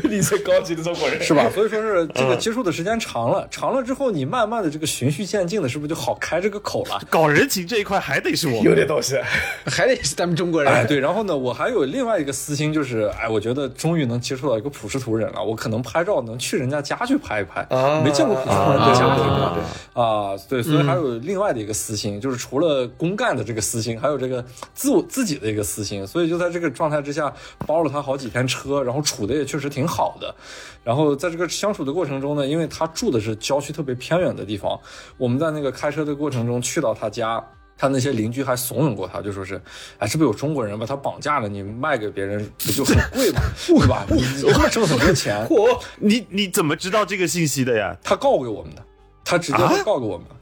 [0.09, 1.49] 你最高级的中国人是吧？
[1.53, 7.01] 所以说是这个接触的时间长了，长了之后，你慢慢的这个循序渐进的，是不是就好开这个口了？
[7.09, 8.75] 搞人情这一块还得是我有。
[8.75, 9.19] 点东西。
[9.65, 10.71] 还得是咱们中国人。
[10.71, 24.43] 哎，对，然后呢，我还有另外一个私心，就是，哎，我觉得终于能接触到一个普什图人了，我可能拍照能去人家家去拍一拍，啊没见过普什图人家，对对吧对对啊，对，所以还有另外的一个私心，就是除了公干的这个私心，还有这个
[24.73, 27.33] 自我自己的一个私心，所以就在这个状态之下，
[27.65, 30.35] 包了他好几天车，然后处的也确实挺好的。
[30.83, 34.77] 然后在这个相处的过程中呢，因为他住的是郊区特别偏远的地方，
[35.17, 37.41] 我们在那个开车的过程中去到他家。
[37.77, 39.59] 他那些邻居还怂恿过他，就说是，
[39.97, 43.41] 哎，是不是有中国人把他绑架了，你卖给别人不就很贵吗？
[43.65, 44.05] 对吧？
[44.07, 44.21] 你
[44.69, 47.97] 挣很多钱， 我你你怎么知道这个信息的呀？
[48.03, 48.85] 他告给我们的，
[49.23, 50.27] 他直接会告诉我们。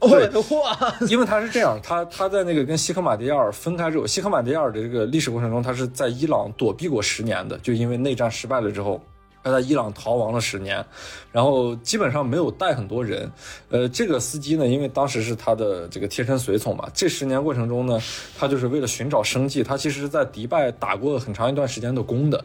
[1.08, 9.00] 因为他是这样，他他在那个跟西克马迪亚尔分开之后，西克马迪亚尔的这个历史过程中，他是在伊朗躲避过十年的，就因为内战失败了之后。
[9.42, 10.84] 他在伊朗逃亡了十年，
[11.32, 13.26] 然后基本上没有带很多人。
[13.70, 17.98] 呃，这个司机呢，因为当时是他的这个贴身随从嘛，这十年过程中呢，
[18.38, 22.44] 他就是为了寻找生计，他其实在迪拜打过很长一段时间的工的。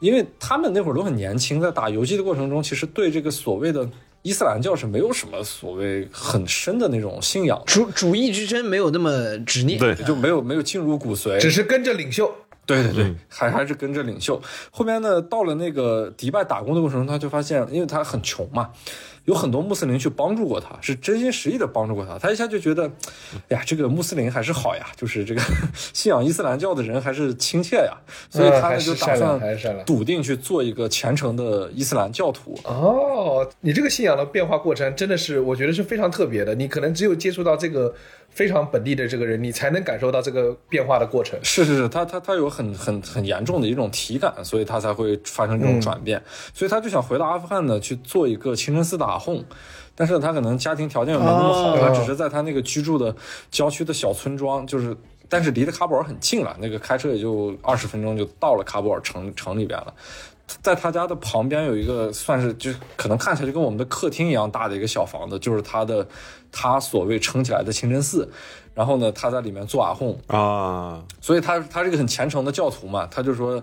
[0.00, 3.88] 因为他们那会儿都很年轻，在打游击的过程中，其实对这个所谓的
[4.22, 9.78] 伊斯兰教是没有什么所谓很深的那种信仰，主主义之争没有那么执念。
[9.78, 12.32] 对，就没有没有进入骨髓，只是跟着领袖。
[12.64, 14.40] 对对对，还还是跟着领袖。
[14.70, 18.70] 后面呢，到了那个迪拜打工的过程中，他就发现，因为他很穷嘛，
[19.24, 22.18] 有很多穆斯林去帮助过他，是真心实意的帮助过他。
[22.18, 22.90] 他一下就觉得，
[23.48, 25.40] 哎呀，这个穆斯林还是好呀，就是这个
[25.94, 27.96] 信仰伊斯兰教的人还是亲切呀，
[28.28, 29.40] 所以他呢就打算
[29.86, 32.58] 笃定去做一个虔诚的伊斯兰教徒。
[32.64, 36.54] 哦，你这个信仰的变化过程真的是，我觉得是非常特别的。
[36.54, 37.94] 你可能只有接触到这个
[38.34, 41.38] 非常本地的这个人，你才能感受到这个变化的过程。
[41.42, 46.22] 是是是，他他他有很很很严重的一种体感，所以他才会发生这种转变。
[46.54, 49.42] 所以他就想回到阿富汗呢，去做一个清真寺的阿訇。
[49.94, 53.14] 但是他可能家庭条件又没那么好，哦他只是在他那个居住的
[53.50, 54.96] 郊区的小村庄，就是
[55.28, 59.92] 但是离得喀布尔很近了，那个开车也就二十分钟就到了喀布尔城城里边了。
[60.60, 66.06] 在他家的旁边有一个算是就可能看起来就跟我们的客厅一样大的一个小房子，就是他的
[66.50, 68.28] 他所谓撑起来的清真寺。
[68.74, 73.62] 然后呢，他在里面做阿訇，啊，所以他他是一个很虔诚的教徒嘛，他就说，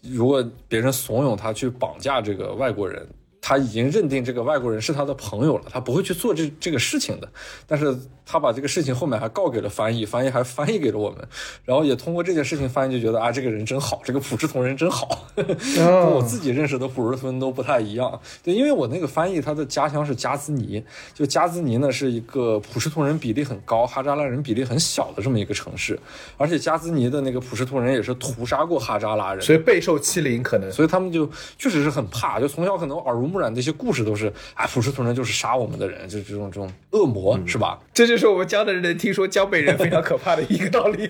[0.00, 3.06] 如果别人怂恿他去绑架这个外国人，
[3.48, 7.28] 他已经认定这个外国人是他的朋友了，他不会去做这这个事情的。
[7.64, 11.18] 但是他把这个事情后面还告给了翻译，翻译还翻译给了我们，
[11.64, 18.20] 然后也通过这件事情，翻译就觉得啊，这个人真好，这个普什图人真好，跟我自己认识的普什图人都不太一样。
[18.42, 20.82] 对，因为我那个翻译他的家乡是加兹尼，
[21.14, 25.96] 就加兹尼呢是一个普什图人比例很高，哈扎拉人比例很小的这么一个城市，
[26.36, 30.66] 而且加兹尼的那个普什图人也是屠杀过哈扎拉人，所以备受欺凌，可能。
[30.72, 37.78] 所以他们就确实是很怕，就从小可能耳濡目染的一些故事都是，哎，普什图人就是杀我们的人，就这种这种恶魔、是吧？
[37.92, 41.06] 这就是我们江南人听说江北人非常可怕的一个道理。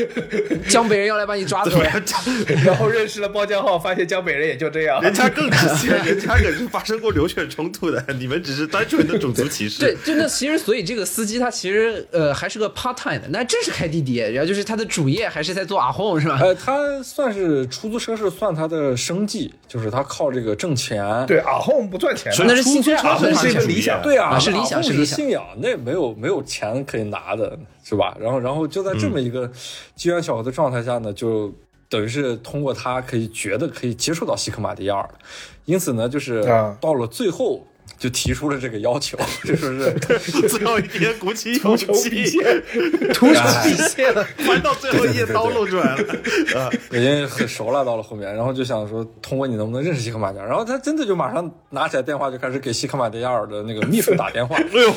[0.68, 2.02] 江北人要来把你抓走呀！
[2.64, 5.00] 然后认识了包江浩，发现江北人也就这样。
[5.02, 9.80] 人家更直接， 人家可是发生过流血冲突的，你们只是单纯的种族歧视。
[9.80, 16.38] 对，就那其实，所以这个司机他其实呃还是个 part time 的，那真是开滴滴，然后就是他的主业还是在做阿訇是吧？
[16.40, 21.26] 呃，他算是出租车是算他的生计，就是他靠这个挣钱。
[21.26, 24.00] 对，阿訇不赚钱了，那是兴趣阿訇是一个理想。
[24.02, 25.16] 对啊，啊是理想是是理想。
[25.16, 28.16] 信仰，那没有没有钱可以拿的，是吧？
[28.20, 29.50] 然后然后就在这么一个
[29.94, 31.52] 机缘巧合的状态下呢，就
[31.88, 35.08] 等于是通过他可以觉得可以接触到西克马蒂亚尔，
[35.64, 36.76] 因此呢，就是啊。
[36.80, 39.70] 到了最后就提出了这个要求， 就说
[40.18, 42.62] 是最后一天鼓起勇气，线，
[43.14, 44.24] 图穷匕见了。
[44.38, 46.14] 翻到最后一页刀露出来了。
[46.58, 50.44] 啊，已经很熟了，到了后面，然后就想说，通过你能不能认识西克马迪亚？
[50.44, 54.56] 然后他真的就马上拿起来电话，就开始给西克马迪亚尔的那个秘书打电话。
[54.56, 54.94] 哎呦，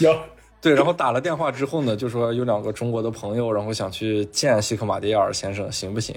[0.00, 0.18] 有
[0.60, 6.16] 对，然后打了电话之后呢，就说有两个中国的朋友，然后想去见西克马蒂尔先生，行不行？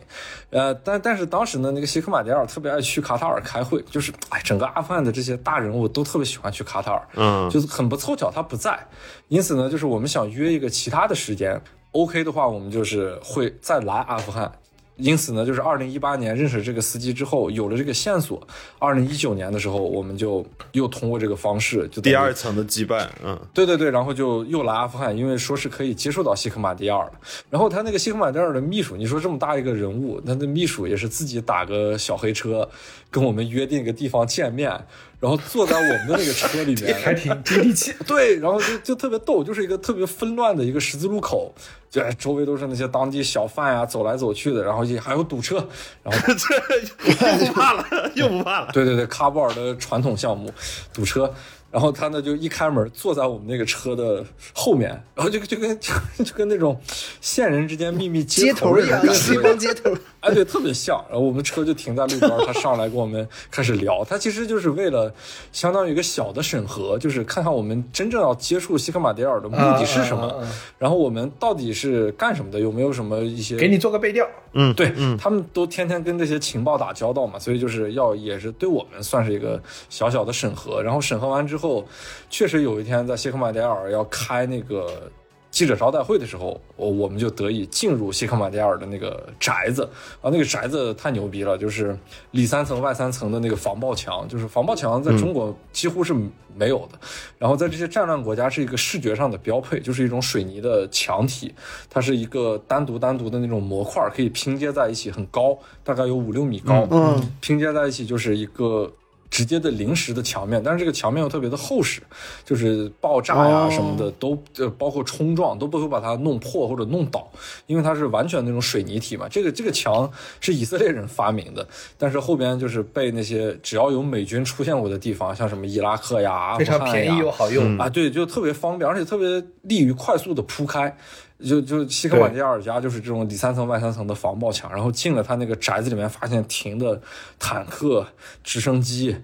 [0.50, 8.80] 呃，但但是当时呢，那个西克马蒂尔特别爱去卡塔尔开会，就是哎，整个阿富汗的这些大人物都特别喜欢去卡塔尔，嗯就是很不凑巧他不在，
[9.28, 11.62] 因此呢，就是我们想约一个其他的时间
[11.92, 14.52] ，OK 的话，我们就是会再来阿富汗。
[15.00, 18.46] 因此呢，就是二零一八年认识这个司机之后，有了这个线索。
[18.78, 27.14] 二零一九年的时候，我们就又通过这个方式，就第二层的羁绊，嗯，对对对，然后就又来阿富汗，因为说是可以接触到西克马蒂尔了。
[27.50, 32.68] 然后他那个西克马蒂尔的秘书，你说这么大一个人物，他的秘书也是自己打个小黑车，
[33.10, 34.72] 跟我们约定一个地方见面，
[35.20, 37.94] 然后坐在我们的那个车里面， 还挺接地气。
[38.08, 41.54] 对，然后就就特别逗，就是一个特别纷乱的一个十字路口，
[41.90, 45.58] 就哎周围都是那些当地小贩呀，走来走去的，然后也还有堵车，
[46.04, 48.70] 然后 这又不怕了，又不怕了。
[48.72, 50.52] 对 对对，喀布尔的传统项目，
[50.94, 51.34] 堵车。
[51.72, 55.94] 然后他呢就一开门，坐在我们那个车的后面，然后就就跟就
[56.24, 56.76] 就跟那种
[57.22, 59.96] 线人之间秘密接头头一样，的西方接头。
[60.22, 61.04] 哎，对，特别像。
[61.10, 64.04] 然后我们车就停在路边，他上来跟我们开始聊。
[64.04, 65.14] 他其实就是为了
[65.52, 74.28] 相当于一个小的审核，就是看看我们真正要接触西克马迭尔的目的是什么，啊啊啊啊然后我们到底是干什么的，有没有什么一些给你做个背调。
[74.54, 80.82] 嗯，对，他们都天天跟这些情报打交道嘛，所以就是要也是对我们算是一个小小的审核。
[80.82, 81.88] 然后审核完之后，
[82.30, 85.10] 确实有一天在西克马迭尔要开那个
[85.52, 89.84] 记者招待会的时候，我我们就得以进入西克马迭尔的那个宅子。
[90.22, 91.98] 啊，那个宅子太牛逼了，就是
[92.32, 96.14] 里三层外三层的那个防爆墙，就是防爆墙在中国几乎是
[96.56, 97.00] 没有的，
[97.38, 101.54] 然后在这些战乱国家是一个视觉上的标配，就是一种水泥的墙体，
[101.90, 108.92] 它是一个单独单独的那种模块，可以拼接在一起，很高，大概有五六米高，嗯，拼接在一起就是一个
[109.30, 112.02] 直接的临时的墙面，但是这个墙面又特别的厚实，
[112.44, 117.32] 就是爆炸呀哦什么的、都呃包括冲撞都不会把它弄破或者弄倒，
[117.68, 119.28] 因为它是完全那种水泥体嘛。
[119.30, 121.68] 这个这个墙是以色列人发明的，
[121.98, 127.78] 但是后边就是被那些只要有美军出现过的地方，像什么伊拉克呀、阿富非常便宜又好用。
[127.78, 130.98] 啊，对，就特别方便，而且特别利于快速的铺开。
[131.44, 137.02] 就就西科瓦迪亚尔家就是这种里三层外三层的防爆墙，然后进了他那个宅子里面，发现停的
[137.40, 138.06] 坦克、
[138.44, 139.16] 直升机、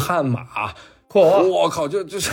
[0.00, 0.74] 悍马、
[1.08, 2.30] 嚯，我靠，就就是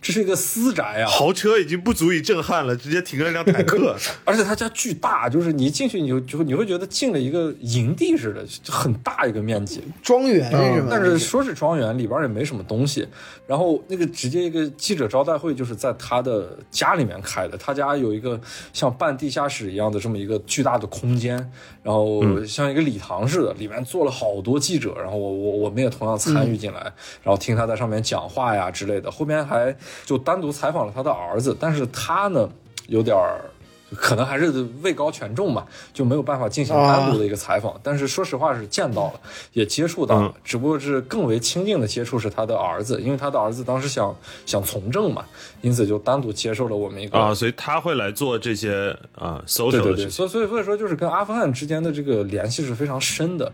[0.00, 3.96] 这是一个私宅啊，豪车已经不足以震撼了，直接停了辆坦克。
[4.24, 9.82] 而且他家巨大，就是你一进去你就就你会觉得进了一个营地似的，就很大一个面积。
[10.02, 10.88] 庄园是吧？
[10.90, 13.06] 但是说是庄园，里边也没什么东西。
[13.46, 18.40] 然后那个直接一个记者招待会就是在他的家里面开的，他家有一个
[18.72, 21.34] 像半地下室一样的这么一个巨大的空间，
[21.82, 26.80] 然后像一个礼堂似的，里面坐了好多记者，然后我我我们也同样参与进来，
[27.22, 29.10] 然后听他在上面讲话呀之类的。
[29.10, 29.74] 后面还
[30.04, 32.48] 就单独采访了他的儿子，但是他呢
[32.86, 33.40] 有点儿。
[33.96, 34.50] 可能还是
[34.82, 37.74] 位高权重嘛，就没有办法进行单独的一个采访。
[37.82, 39.20] 但是说实话是见到了，
[39.54, 44.14] 也接触到了，只不过是更为亲近的接触是他的儿子，因为他的儿子当时想
[44.44, 45.24] 想从政嘛，
[45.62, 50.10] 因此就单独接受了我们一个啊，所以他会来做这些啊 social 对对对，的事情。
[50.10, 53.50] 所以所以所以说就是跟阿富汗之间的这个联系是非常深的。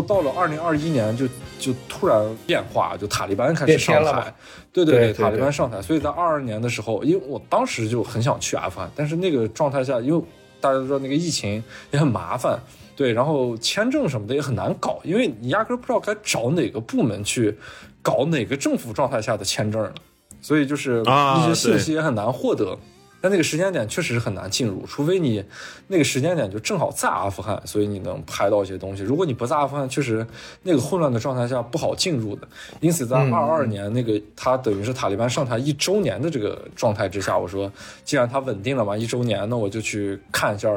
[0.00, 1.26] 后到了二零二一年就，
[1.58, 4.32] 就突然变化，就塔利班开始上台，
[4.72, 5.82] 对对对对塔利班上台。
[5.82, 10.24] 所以在二二年的时候，因为我当时就很想去阿富汗，但是那个状态下，因为
[10.60, 12.58] 大家都知道那个疫情也很麻烦，
[12.96, 17.56] 对，然后签证什么的也很难搞，因为你压根儿不知道该找哪个部门去
[18.02, 19.94] 搞哪个政府状态下的签证了，
[20.40, 22.78] 所以就是啊一些信息也很难获得。
[23.20, 25.44] 但那个时间点确实是很难进入，除非你
[25.88, 29.02] 那个时间点就正好在阿富汗，所以你能拍到一些东西。
[29.02, 30.26] 如果你不在阿富汗，确实
[30.62, 32.48] 那个混乱的状态下不好进入的。
[32.80, 37.70] 因此，在二二年那个他等于是塔利班上台一周年的这个状态之下，我说
[38.04, 40.68] 既然他稳定了嘛，一周年，那我就去看一下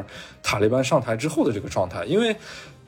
[0.42, 2.36] 塔利班上台之后的这个状态，因为。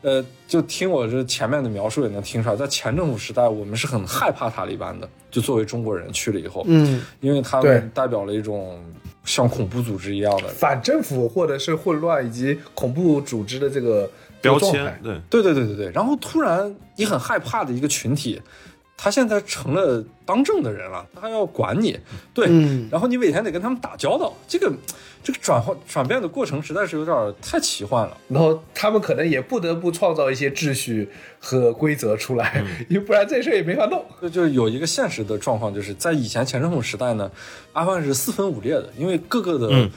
[0.01, 5.09] 呃，就听我这前面的描述也能听出来，在前政府时代，我们是很害怕塔利班的。
[5.31, 8.79] 就作为中国人去了以后，嗯，因为他们代表了一种
[9.25, 14.09] 像恐怖组织一样的反政府或者是混乱以及恐怖组织的这个
[14.41, 18.39] 标签对，对对对对对，然后突然你很害怕的一个群体，
[18.97, 21.99] 他现在成了当政的人了，他还要管你，
[22.33, 24.71] 对，嗯然后你每天得跟他们打交道，这个
[25.21, 28.17] 这个转换转变的过程实在是有点太奇幻了。
[28.29, 34.03] 然后他们可能也不得不创造一些秩序和规则出来，嗯因为不然这事也没法弄。
[34.21, 37.29] 就就是有一个现实的状况，就是在以前前政府时代呢，
[37.73, 39.89] 阿富汗是四分五裂的，因为各个的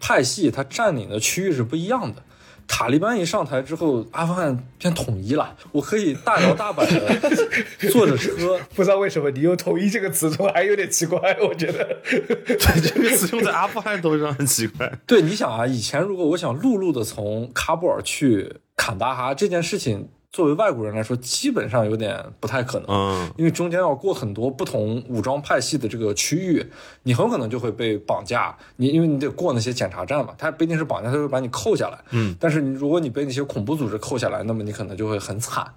[0.00, 2.22] 派系它占领的区域是不一样的。
[2.68, 7.30] 塔利班一上台之后，阿富汗变统一了，我可以大摇大摆的
[7.90, 11.84] 坐着车，不知道为什么你用“统一”这个词中还有点奇怪， 我觉得。
[12.02, 14.92] 对这个词用在阿富汗头上很奇怪。
[15.06, 22.86] 对，你想啊，以前如果我想陆路的从喀布尔去坎大哈这件事情，作为外国人来说，基本上有点不太可能。
[22.90, 26.62] 嗯，因为中间要过很多不同武装派系的这个区域，
[27.04, 28.54] 你很可能就会被绑架。
[28.76, 31.98] 你因为你得过那些检查站嘛，他不一定是绑架，他会把你扣下来。
[32.10, 35.72] 嗯，但是你如果你被那些恐怖组织扣下来，那么你可能就会很惨。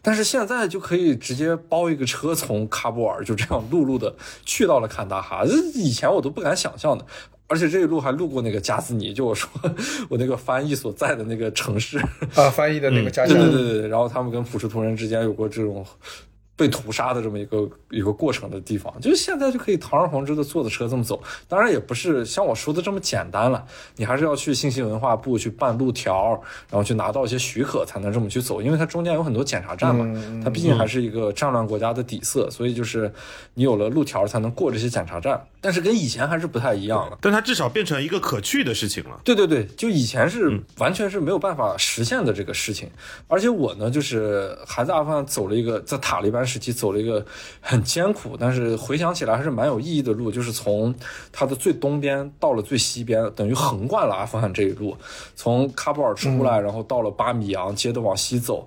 [0.00, 7.04] 但是现在就可以直接包一个车从喀布尔就这样陆路的去到了坎大哈，这以前我都不敢想象的。
[7.46, 9.48] 而且这一路还路过那个加兹尼，就我说
[10.08, 11.98] 我那个翻译所在的那个城市。
[12.34, 15.84] 啊，翻译的那个家对乡，对对对，然后他们跟普什图人之间有过这种
[16.56, 23.64] 被屠杀的这么一个一个过程的地方，就是现在就可以堂而皇之的坐着车这么走，当然也不是像我说的这么简单了，
[23.96, 26.40] 你还是要去信息文化部去办路条，
[26.70, 33.12] 然后去拿到一些许可才能这么去走，因为它中间有很多检查站嘛，它毕竟还是一个战乱国家的底色，所以就是
[33.54, 37.18] 你有了路条才能过这些检查站，但是跟以前还是不太一样了。
[37.20, 39.20] 但它至少变成一个可去的事情了。
[39.24, 42.88] 对对对，就以前是完全是没有办法实现的这个事情，
[43.26, 47.24] 而且我呢，就是还在阿富汗走了一个在塔利班时期走了一个
[47.60, 50.94] 很艰苦，但是回想起来还是蛮有意义的路，就是从
[51.32, 54.96] 它的最东边到了最西边，等于横贯了阿富汗这一路，
[55.34, 58.66] 从喀布尔出来，然后到了巴米扬，接着往西走。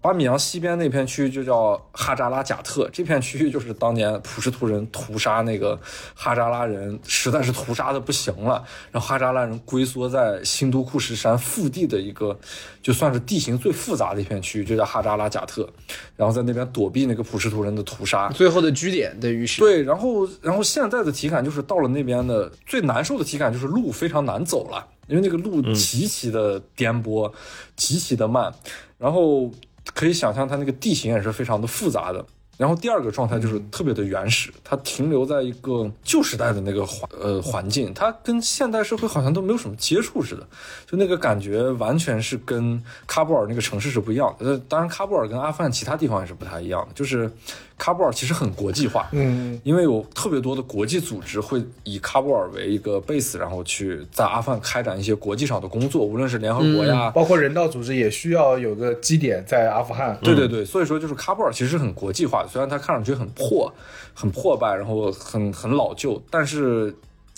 [0.00, 5.78] 巴米扬西边那片区域就叫哈扎拉贾特，这片区域就是当年普什图人屠杀那个
[6.14, 12.38] 哈扎拉人，实在是屠杀的不行了，然后哈扎拉人龟缩在新都库什山腹地的一个，
[12.80, 15.68] 就算是地形最复杂的一片区域，就叫哈扎拉贾特，
[16.16, 18.28] 然后在那边躲避那个普什图人的屠杀。
[18.30, 27.32] 最后的据点等于是对，然后然后现在的体感就是到了那边的最难受的体感就是路非常难走了，因为那个路极其的颠簸，
[27.74, 28.54] 极其的慢，
[28.96, 29.50] 然后
[29.94, 32.24] 可以想象它那个地形也是非常的复杂的。
[32.58, 40.46] 然后第二个状态就是特别的原始，它停留在一个旧时代的那个环呃环境，它跟现代社会好像都没有什么接触似的，
[40.84, 44.46] 就那个感觉完全是跟喀布尔那个城市是不一样的。
[44.46, 47.30] 呃，当然喀布尔跟阿富汗其他地方也是不太一样的，就是
[47.78, 60.18] 喀布尔其实很国际化，嗯，因为有特别多的国际组织会以喀布尔为一个 base，然后去在阿富汗开展一些国际上的工作，无论是联合国呀，包括人道组织也需要有个基点在阿富汗。
[60.22, 63.72] 对对对，所以说就是喀布尔其实是很国际化的，虽然它看上去很破、
[64.14, 66.94] 很破败，然后很很老旧，但是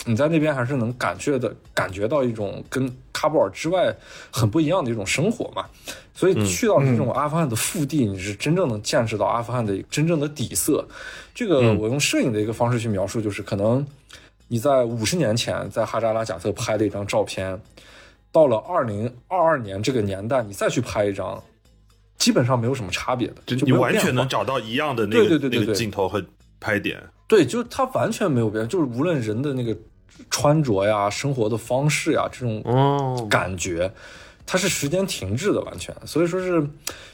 [0.06, 3.94] 你在那边还是能感觉的感觉到一种跟喀布尔之外
[4.30, 5.66] 很不一样的一种生活嘛。
[6.14, 10.86] 所以去到这种阿富汗的腹地，你是真正能见识到阿富汗的真正的底色。
[11.34, 13.86] 这个我用摄影的一个方式去描述，就是可能
[14.48, 17.58] 你在五十年前在哈扎拉贾特拍的一张照片，
[18.30, 21.42] 到了二零二二年这个年代，你再去拍一张，
[22.20, 25.66] 基本上没有什么差别的，就你完全能找到一样的那个那个对对对。
[25.66, 26.22] 对镜头和
[26.60, 27.02] 拍点。
[27.26, 29.76] 对，就是它完全没有变，就是无论人的那个
[30.30, 33.26] 穿着呀、生活的方式呀，这种哦。
[33.30, 33.90] 感觉，
[34.44, 36.62] 它是时间停滞的，完全，所以说是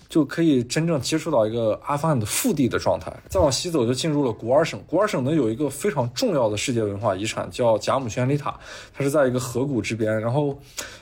[0.09, 3.13] 就可以真正接触到一个阿富汗的腹地的状态。
[3.29, 8.59] 再往西走就进入了古尔省，古尔省呢有一个非常重要的世界文化遗产叫贾姆宣礼塔，
[8.95, 10.21] 它是在一个河谷之边。
[10.21, 10.59] 然后，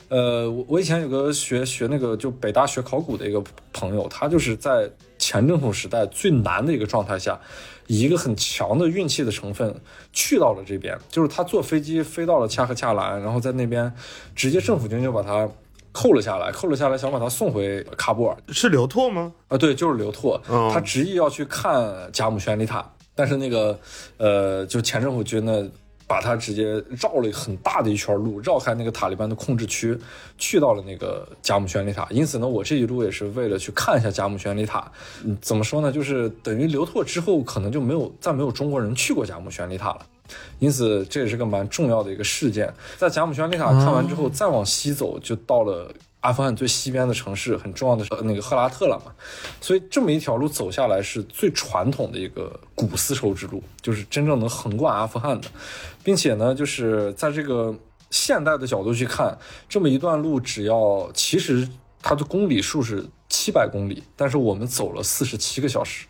[0.09, 3.43] 呃，我我以前有个学学那个就北大学考古的一个
[3.73, 7.39] 朋友，他就是在前政府时代最难的一个状态下。
[7.87, 9.71] 以一个很强的运气的成分
[10.11, 13.93] 去到了这边，就是他坐飞机飞到了恰克恰兰，然后在那边
[14.35, 15.47] 直接政府军就把他
[15.95, 19.31] 扣了下来，扣了下来想把他送回喀布尔是刘拓吗？
[19.47, 22.85] 啊，对，就是刘拓，哦他执意要去看贾姆宣礼塔，
[23.15, 23.79] 但是那个
[24.17, 25.65] 呃，就前政府军呢。
[26.07, 26.63] 把他直接
[27.01, 29.97] 绕了很大的一圈路，绕开那个塔利班的控制区，
[30.37, 32.07] 去到了那个贾姆宣礼塔。
[32.11, 34.91] 因此呢，我这一路也是为了去看一下贾姆宣礼塔。
[35.23, 35.91] 嗯，怎么说呢？
[35.91, 40.05] 就是等于刘拓之后，可能就没有再没有中国人去过贾姆宣礼塔了。
[40.59, 42.73] 因此，这也是个蛮重要的一个事件。
[42.97, 49.11] 在贾姆宣礼塔看完之后，再往西走，就到了阿富汗最西边的城市，很重要的呃那个赫拉特了嘛。
[49.61, 55.47] 所以这么一条路走下来，是最传统的一个古丝绸之路，就是真正能横贯阿富汗的，
[56.03, 57.75] 并且呢，就是在这个
[58.09, 59.37] 现代的角度去看，
[59.69, 61.67] 这么一段路，只要其实
[62.01, 66.05] 它的公里数是七百公里，但是我们走了四十七个小时，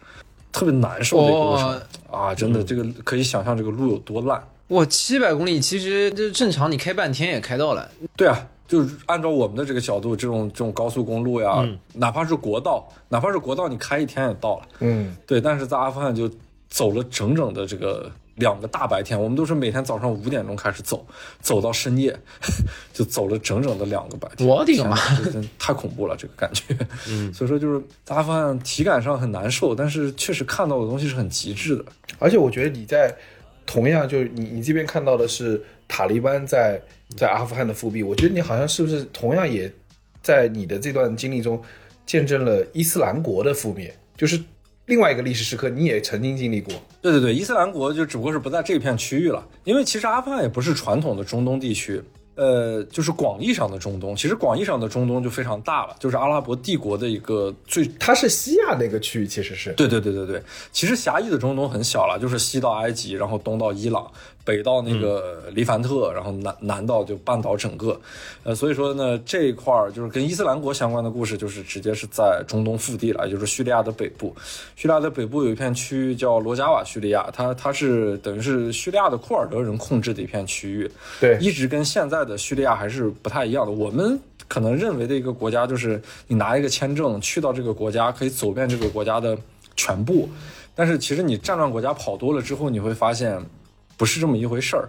[0.56, 2.34] 特别难受的一个过程、啊！
[2.34, 4.42] 真的，这个可以想象这个路有多烂。
[4.70, 7.92] 哇，七百公里其实就正常，你开半天也开到了。
[8.16, 14.68] 对啊，就是按照我们的这个角度，这种这种高速公路呀，哪怕是国道，哪怕是国道，你开一天也到了。
[14.80, 16.32] 嗯，对，但是在阿富汗就
[16.70, 21.06] 走了整整的这个两个大白天，我们都是每天早上五点钟开始走，
[21.42, 22.18] 走到深夜，
[22.94, 24.48] 就走了整整的两个白天。
[24.48, 24.98] 我的个妈
[25.58, 26.76] 太恐怖了，这个感觉。
[27.08, 31.86] 嗯，所以说就是在阿富汗体感上很难受，但是确实看到的东西是很极致的。
[32.20, 33.14] 而且我觉得你在
[33.66, 36.80] 同样就是你你这边看到的是塔利班在
[37.16, 39.72] 在阿富汗的复辟，我觉得你好像是不是同样也
[40.22, 41.62] 在你的这段经历中
[42.06, 44.40] 见证了伊斯兰国的覆灭，就是
[44.86, 46.74] 另外一个历史时刻，你也曾经经历过。
[47.02, 52.02] 对对对，伊斯兰国就只不过是不在这片区域了，因为其实阿富汗也不是传统的中东地区，
[52.36, 54.16] 呃，就是广义上的中东。
[54.16, 64.12] 其实广义上的中东就非常大了，就是阿拉伯帝国的一个最它是西亚那个区域，其实是对对对对对，其实狭义的中东很小了，就是西到埃及，然后东到伊朗，
[64.46, 68.00] 北到那个黎凡特，然后南南到就半岛整个，
[68.44, 74.34] 呃，所以说呢，这一块儿就是跟伊斯兰国相关的故事，就是直接是在中东腹地了，也就是叙利亚的北部。
[74.76, 80.90] 叙利亚的北部有一片区域叫罗加瓦叙利亚，它它是等于是叙利亚的库尔德人控制的一片区域，
[81.20, 83.72] 对一直跟现在的叙利亚还是不太一样的。
[83.72, 89.36] 我们可能认为的一个国家，就是你拿一个签证去到这个国家，可以走遍这个国家的
[89.76, 90.30] 全部。
[90.76, 93.42] 但是其实你战乱国家跑多了之后，你会发现
[93.98, 94.88] 不是这么一回事儿。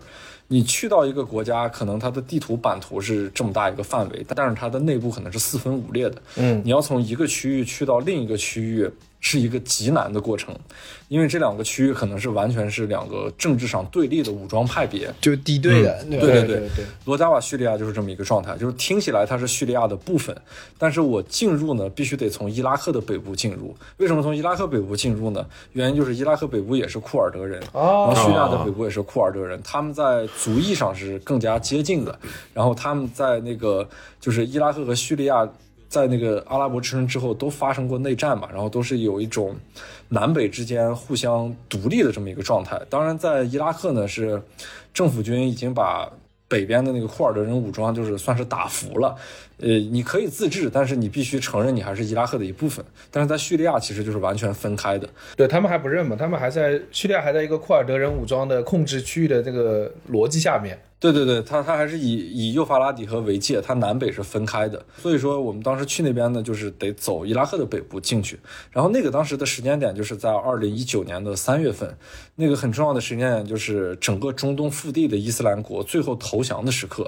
[0.48, 6.22] 你去到一个国家，可能它的地图版图是这么大一个范围，但是它的内部可能是四分五裂的。
[6.36, 8.88] 嗯你要从一个区域去到另一个区域，
[9.20, 10.54] 是一个极难的过程，
[11.08, 15.12] 因为这两个区域可能是完全是两个政治上对立的武装派别。
[15.20, 20.36] 就敌对的，对吧对对对罗加瓦叙利亚就是这么一个状态，就是听起来它是叙利亚的部分，
[20.78, 23.74] 但是我进入呢，必须得从伊拉克的北部进入。
[23.96, 25.44] 为什么从伊拉克北部进入呢？
[25.72, 32.16] 原因就是伊拉克北部也是库尔德人，哦然后叙利亚的北部也是库尔德人，他们在族裔上是更加接近的。
[32.54, 33.88] 然后他们在那个
[34.20, 35.48] 就是伊拉克和叙利亚。
[35.88, 39.54] 在那个阿拉伯之春之后，都发生过内战嘛，然后都是有一种
[40.08, 42.80] 南北之间互相独立的这么一个状态。
[42.90, 44.42] 当然，在伊拉克呢，是
[44.92, 46.10] 政府军已经把
[46.48, 49.16] 北边的那个库尔德人武装就是算是打服了，
[49.58, 52.84] 呃，你可以自治，但是你必须承认你还是伊拉克的一部分。
[53.10, 55.08] 但是在叙利亚其实就是完全分开的。
[55.36, 60.78] 对他们还不认嘛，他们还在叙利亚还在一个库尔德人武装的控制区域的这个逻辑下面。
[60.98, 64.82] 对对对，它它还是以以幼发拉底河为界，它南北是分开的。
[64.96, 68.40] 所以说我们当时去那边呢，就是得走伊拉克的北部进去。
[68.70, 71.94] 然后那个当时的时间点就是在二零一九年的三月份，
[72.36, 77.02] 那个很重要的时间点就是整个中东腹地的伊斯兰国最后投降的时刻。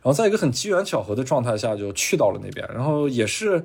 [0.00, 3.64] 然后在一个很机缘巧合的状态下就去到了那边，然后也是。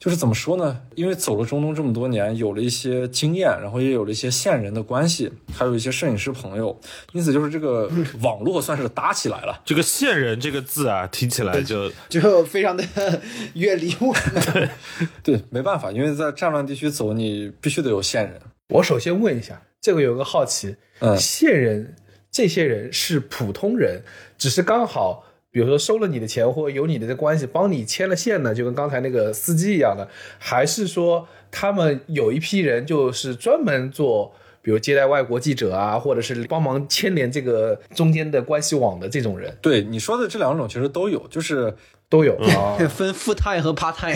[0.00, 0.80] 就是怎么说呢？
[0.94, 6.80] 因为走了中东这么多年，有了一些经验，然后也有了一些线人的关系，还有一些摄影师朋友，
[7.12, 7.90] 因此就是这个
[8.22, 9.60] 网络算是搭起来了。
[9.64, 12.84] 这个“线人”这个字啊，听起来就就非常的
[13.54, 14.70] 远离我们。
[15.24, 18.40] 对，没办法，因为在战乱地区走，你必须得有线人。
[18.68, 21.96] 我首先问一下，这个有个好奇，嗯线人
[22.30, 24.04] 这些人是普通人，
[24.38, 25.24] 只是刚好。
[25.50, 30.06] 比如说收了你的钱，或者有你的关系帮你牵了线呢，就跟刚才那个司机一样的，
[30.38, 39.56] 还是说他们有一批人就是专门做，比如接待外国记者啊，或者是帮忙牵连这个中间的关系网的这种人。
[39.62, 41.74] 对你说的这两种其实都有，就是
[42.08, 42.34] 都有。
[42.36, 42.76] 啊。
[42.88, 44.14] 分 full time 和 part time。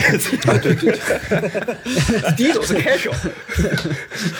[0.59, 3.13] 对对对， 第一种是 casual，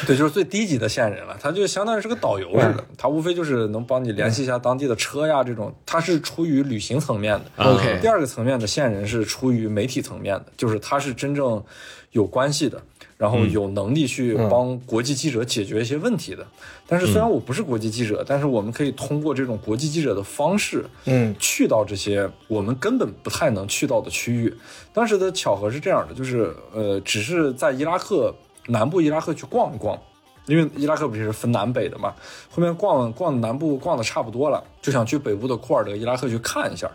[0.08, 7.64] 对，就是最低级的线人了，他就相当于是个导游似的，他无非就是能帮你联系一下当地的车呀这种，他是出于旅行层面的。
[7.64, 11.64] OK 第二个层面的线人是出于媒体层面的，就是他是真正
[12.12, 12.82] 有关系的，
[13.24, 16.46] 然后有能力去帮国际记者解决一些问题的。
[16.86, 24.54] 但是虽然我不是国际记者，但是我们可以通过这种国际记者的方式，嗯，去到这些我们根本不太能去到的区域。
[24.92, 28.36] 当时的巧合是这样的，就是呃，只是在伊拉克
[28.68, 29.98] 南部伊拉克去逛一逛。
[30.46, 32.14] 因为伊拉克不是分南北的嘛，
[32.52, 36.92] 后面逛逛南部逛的差不多了，就想去北部的库尔德伊拉克去看一下。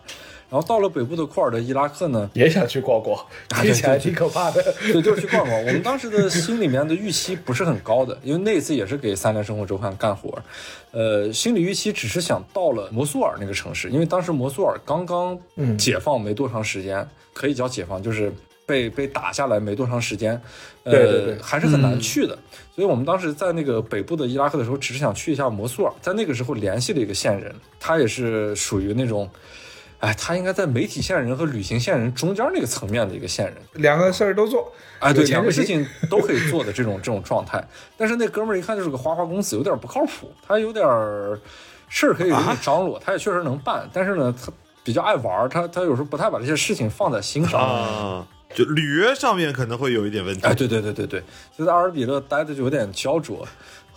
[0.51, 3.23] 然后到了北部的库尔德伊拉克呢，也想去逛逛，
[3.61, 4.63] 听起来挺可怕的。
[4.93, 5.59] 对， 就是去逛逛。
[5.67, 10.43] 我们当时的心里面的预期不是很高的，因为那一次也是给《三联生活周刊》干活，
[10.93, 15.39] 呃，心理预期只是想到了摩苏尔那个城市，因为当时摩苏尔刚刚
[15.77, 18.33] 解放没多长时间，可以叫解放，就是
[18.65, 20.33] 被被打下来没多长时间，
[20.85, 22.39] 呃，对对对还是很难去的。
[22.75, 29.29] 所以我们当时在那个北部的伊拉克的时候，只是想去一下摩苏尔，在那个时候联系了一个线人，他也是属于那种。
[30.01, 37.63] 哎，他应该在媒体线人和旅行线人中间那个层面的一个线人，两个事儿都做，哎，对，两个事情都可以做的这种这种状态。
[37.97, 41.39] 但是那哥们儿一看就是个花花公子，有点不靠谱，他有点儿
[41.89, 44.53] 事儿可以给你张罗，他也确实能办，但是呢，他
[44.85, 47.61] 比较爱玩儿，他他有时候不太把这些事情放在心上。
[47.61, 50.47] 啊，就履约上面可能会有一点问题。
[50.47, 51.23] 哎，对对对对对，
[51.59, 53.47] 就在阿尔比勒待的就有点焦灼。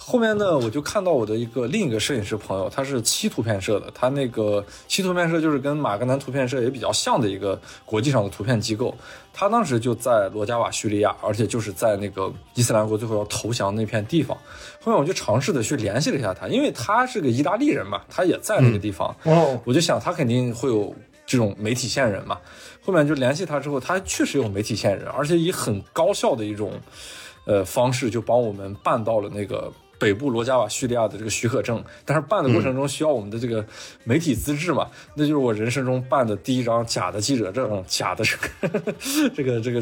[0.04, 8.94] 后面呢，我就看到我的一个另一个摄影师朋友，他是七图片社的，他那个七图片社就是跟马格南图片社也比较像的一个国际上的图片机构。
[9.32, 14.36] 他当时就在罗加瓦叙利亚，而且就是在那个伊斯兰国最后要投降那片地方。
[14.82, 19.16] 后面我就尝试的去联系了一下他，因为他是个意大利人嘛，他也在那个地方。
[19.24, 20.94] 哦，我就想他肯定会有
[21.26, 22.38] 这种媒体线人嘛。
[22.82, 26.74] 后面就联系他之后，他确实有媒体线人，而且以很高效的一种
[27.46, 29.72] 呃方式，就帮我们办到了那个
[30.02, 31.82] 北部罗加瓦叙利亚的这个许可证。
[32.04, 33.64] 但是办的过程中需要我们的这个
[34.04, 38.80] 媒体资质嘛，那就是我人生中办的第一张假的记者证，假的这个
[39.36, 39.82] 这个这个这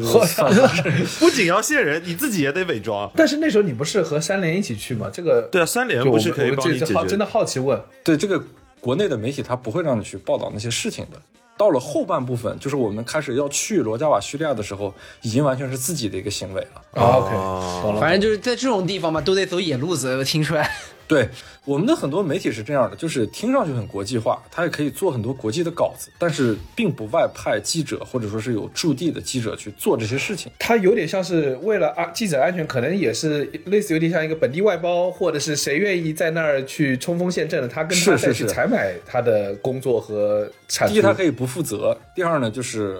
[1.18, 3.10] 不仅要线人，你自己也得伪装。
[3.16, 5.10] 但是那时候你不是和三联一起去吗？
[5.12, 8.42] 这个对啊，三联不是可以我帮你解决真的好奇问，对这个
[8.80, 11.20] 国内的媒体，他不会让你去报道那些事情的。
[11.60, 16.82] 到了后半部分，就是我们开始要去罗加瓦叙利亚的时候，已经完全是自己的一个行为了。
[16.92, 18.00] 哦，OK，懂了。
[18.00, 20.24] 反正就是在这种地方嘛，都得走野路子。
[20.24, 20.70] 听出来，
[21.10, 21.28] 对
[21.64, 30.52] 我们的很多媒体是这样的，就是听上去很国际化，它也可以做很多国际的稿子，但是并不外派记者或者说是有驻地的记者去做这些事情。
[30.56, 40.94] 它有点像是为了啊记者安全，可能也是类似有点像一个本地外包，或者是谁愿意在那儿去冲锋陷阵的，他跟他再去采买他的工作和产出。
[40.94, 42.96] 第一，他可以不负责；第二呢，就是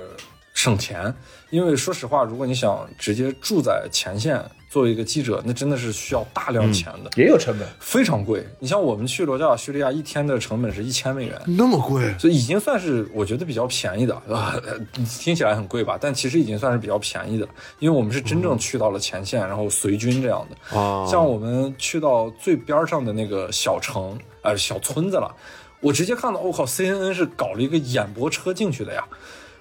[0.52, 1.14] 省钱。
[1.50, 7.10] 因为说实话，如果你想直接住在前线作为一个记者，那真的是需要大量钱的。
[7.16, 8.46] 也有成本，非常贵。
[8.60, 14.54] 你像我们去罗加瓦叙利亚，一天的成本是一千美元，那么贵，所以已经算是我觉得比较便宜的啊。
[14.64, 14.78] 呃
[15.18, 17.46] 听起来很贵吧，但其实已经算是比较便宜的，
[17.80, 20.78] 因为我们是真正去到了前线，然后随军这样的。
[20.78, 25.34] 啊像我们去到最边上的那个小城，呃，小村子了，
[25.80, 29.04] 我直接看到，我靠，CNN 是搞了一个演播车进去的呀。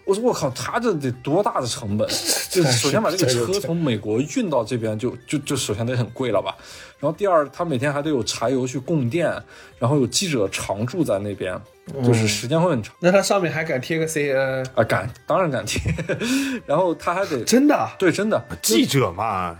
[0.09, 2.07] 我说我靠，他这得多大的成本？
[2.49, 6.55] 就首先把这个车从美国运到这边就，就就首先得很贵了吧。
[6.99, 9.31] 然后第二，他每天还得有柴油去供电，
[9.77, 11.55] 然后有记者常驻在那边，
[12.03, 14.65] 就是时间会很长那他上面还敢贴个 CNN？
[14.73, 14.83] 啊。
[14.83, 15.79] 敢，当然敢贴。
[16.65, 17.93] 然后他还得 真的啊？
[17.99, 19.55] 对，真的记者嘛，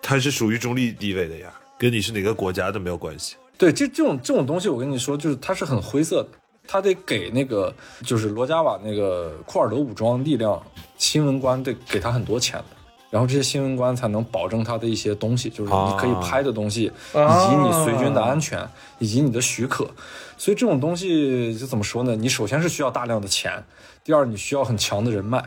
[0.00, 3.34] 他是属于中立地位的呀，跟你是哪个国家都没有关系。
[3.58, 6.28] 对，这这种这种东西，我跟你说，就是它是很灰色的，
[6.70, 7.74] 他得给那个
[8.04, 10.62] 就是罗加瓦那个库尔德武装力量
[10.98, 12.76] 新闻官得给他很多钱的，
[13.08, 18.68] 然后这些新闻官才能保证他的一些东西，就是你可以拍的东西，以及你随军的安全，
[18.98, 19.90] 以及你的许可。
[20.36, 22.14] 所以这种东西就怎么说呢？
[22.14, 23.64] 你首先是需要大量的钱，
[24.04, 25.42] 第二你需要很强的人脉。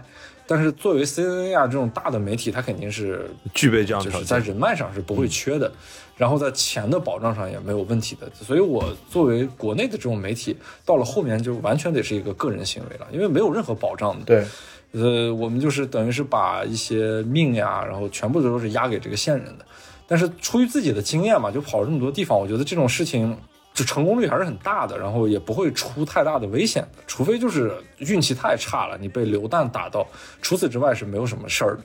[0.47, 4.39] 但是作为 CNN 啊这种大的媒体，它肯定是具备这样的条就是在。
[4.39, 5.71] 人脉上是不会缺的，
[6.21, 8.31] 然后在钱的保障上也没有问题的。
[8.35, 14.25] 所以我作为国内的这种媒体，到了后面就完全得是一个个人行为了，因为没有任何保障的。
[14.25, 14.45] 对，
[14.91, 19.65] 呃，我们就是等于是把一些命呀，然后全部都是压给这个线人的。
[20.07, 23.35] 但是出于自己的经验嘛，就跑了这么多地方，我觉得这种事情
[23.73, 30.05] 就成功率还是很大的，然后也不会出太大的危险的，除非就是运气太差了，你被流弹打到，
[30.39, 31.83] 除此之外是没有什么事儿的。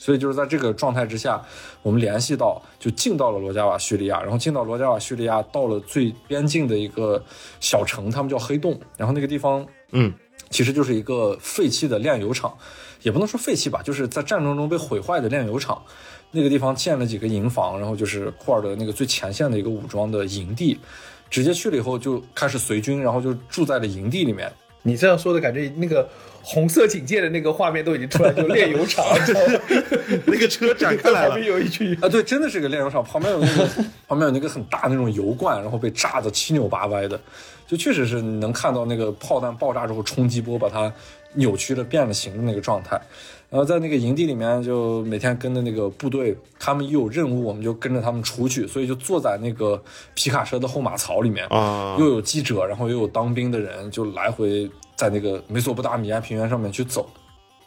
[0.00, 1.38] 所以就是在这个状态之下，
[1.82, 7.22] 我们联系到就进到了罗加瓦叙利亚，然后进到罗加瓦叙利亚，到了最边境的一个
[7.60, 10.10] 小城，他们叫黑洞，然后那个地方嗯，
[10.48, 12.56] 其实就是一个废弃的炼油厂，
[13.02, 15.82] 也不能说废弃吧，就是在战争中被毁坏的炼油厂。
[16.32, 20.78] 那个地方建了几个营房，然后就是库尔德那个最前线的一个武装的营地。
[21.28, 24.50] 直接去了以后就开始随军，然后就住在了营地里面。
[24.82, 26.08] 你这样说的感觉，那个
[26.42, 29.04] 红色警戒的那个画面都已经出来，就炼油厂，
[30.26, 31.30] 那个车展开来了。
[31.30, 33.68] 旁边，有一群啊，对，真的是个炼油厂，旁边有那个
[34.08, 37.20] 旁边有那个很大那种油罐，然后被炸得七扭八歪的，
[37.66, 40.92] 就确实是能看到那个炮弹爆炸之后冲击波把它
[41.34, 43.00] 扭曲了变了形的那个状态。
[43.50, 49.82] 然后在那个营地里面，就每天跟着那个部队，他们一有任务，我们就跟着他们出去，所以就坐在那个
[50.14, 57.08] 皮卡车的后马槽里面啊又有记者，然后又有当兵的人，就来回在那个美索不达米亚平原上面去走。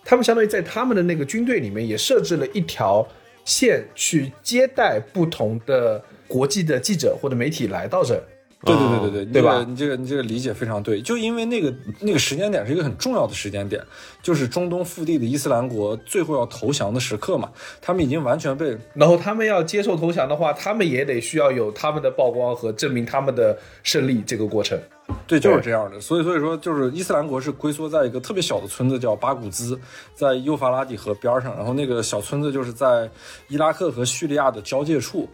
[0.06, 3.04] 他们相当于在他们的那个军队里面也设置了一条
[3.44, 8.24] 线，去接待不同的国际的记者或者媒体来到这。
[8.66, 13.82] 对对对对对，对吧你这个你这个理解非常对，就因为那个那个时间点是一个很重要的时间点，
[14.22, 24.80] 就是中东腹地的伊斯兰国最后要投降的时刻嘛，他们已经完全被然后他们要接受投降的话，他们也得需要有他们的曝光和证明他们的胜利这个过程。
[25.28, 26.00] 对，就是这样的。
[26.00, 29.78] 所以，所以说，就是伊斯兰国是龟缩在一个特别小的村子，叫巴古兹，
[30.16, 31.54] 在幼发拉底河边上。
[31.58, 33.10] 然后那个小村子就是在
[33.50, 35.28] 伊拉克和叙利亚的交界处。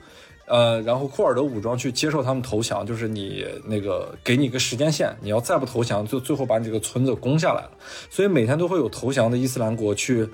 [0.50, 7.72] 呃，然后库尔德武装去接受他们投降，就是你那个给你一个时间线，你要再不投降，就最后把你这个村子攻下来了。
[8.10, 10.28] 所以每天都会有投降的伊斯兰国去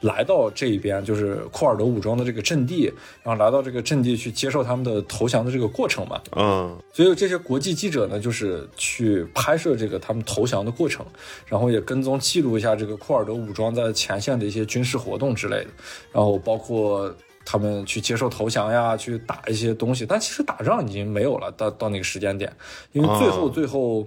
[0.00, 2.92] 来到这一边，就是库尔德武装的这个阵地，
[3.22, 6.20] 然后来到这个阵地去接受他们的投降的这个过程嘛。
[6.36, 11.06] 嗯，所以这些国际记者呢，就是去拍摄这个他们投降的过程，
[11.46, 15.70] 然后也跟踪记录一下这个库尔德武装在前线的一些军事活动之类的，
[16.12, 17.10] 然后包括
[17.44, 20.06] 他们去接受投降呀，去打一些东西。
[20.06, 22.52] 但其实打仗已经没有了，到到那个时间点，
[22.92, 24.06] 因为最后最后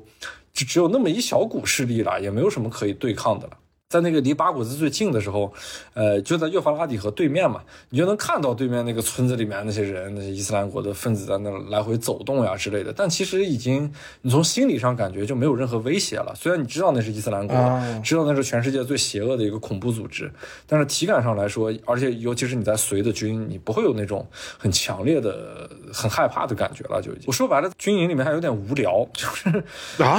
[0.54, 3.58] 只只有那么一小股势力了，也没有什么可以对抗的了。
[3.88, 5.54] 在那个离巴古兹最近的时候，
[5.94, 12.92] 呃，就在幼发拉底河对面嘛，你就能看到对面那个村子里面那些人，那些伊斯兰国的分子在那来回走动呀之类的。
[12.92, 13.94] 但其实已经，
[14.24, 16.34] 你从心理上感觉就没有任何威胁了。
[16.36, 20.32] 虽然你知道那是伊斯兰国，啊知道那是全世界最邪恶的一个恐怖组织，
[20.66, 27.00] 但是体感上来说，而且尤其是你在随的军，你不会有那种很强烈的、很害怕的感觉了。
[27.00, 29.64] 就已经，我说白了，军营里面还有点无聊，就是
[30.04, 30.18] 啊，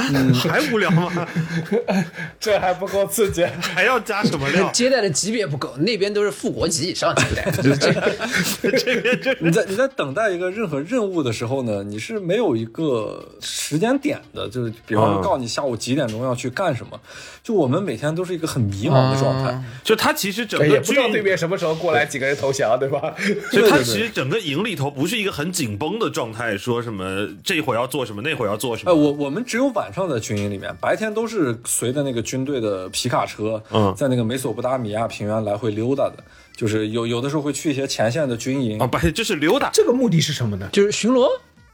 [0.49, 1.27] 还无聊吗？
[2.39, 3.45] 这还不够刺激。
[3.73, 4.69] 还要加什么料？
[4.73, 9.37] 接待的级别不够，那边都是副国级以上接待， 就是这个。
[9.39, 16.99] 你在你在等待一个任何任务的时候呢，你是没有一个时间点的，就是比方说嗯告诉你下午几点钟要去干什么，
[17.43, 19.61] 就我们每天都是一个很迷茫的状态。
[19.83, 23.13] 就他其实整个也个不知道对面什么时候过来几个人投降，对吧？
[23.51, 28.91] 就他其实整个营里头不是一个很紧绷的状态，说什么这会儿要做什么，那会儿要做什么。
[28.91, 36.23] 呃，我我们只有晚上在军营里面，白天都是随着那个军队的皮卡车，嗯在那个美索不达米亚平原来回溜达的，
[36.55, 39.69] 就是有有的时候会去一些前线的军营啊，，不，就是溜达。
[39.73, 40.69] 这个目的是什么呢？
[40.71, 41.27] 就是巡逻，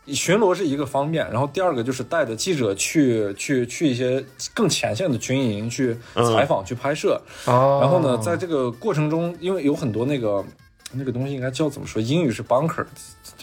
[0.07, 4.23] 巡逻是一个方面，然后第二个就是带着记者去去去一些
[4.53, 7.21] 更前线的军营去采访、去拍摄。
[7.45, 10.43] 哦然后呢，在这个过程中，因为有很多那个
[10.91, 12.01] 那个东西应该叫怎么说？
[12.01, 12.85] 英语是 bunker，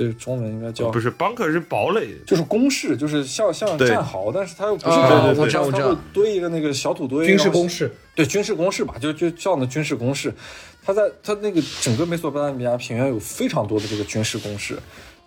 [0.01, 10.33] 这中文应该叫不是 bunker 是堡垒，就是工事，就是像像战壕，但是它又不是啊战壕，对对对我知道我知道它会堆一个那个小土堆，军事然后工事，对军事工事吧，就就叫那军事工事。
[10.83, 14.79] 它在它那个整个美索不达米亚平原有非常多的这个军事工事，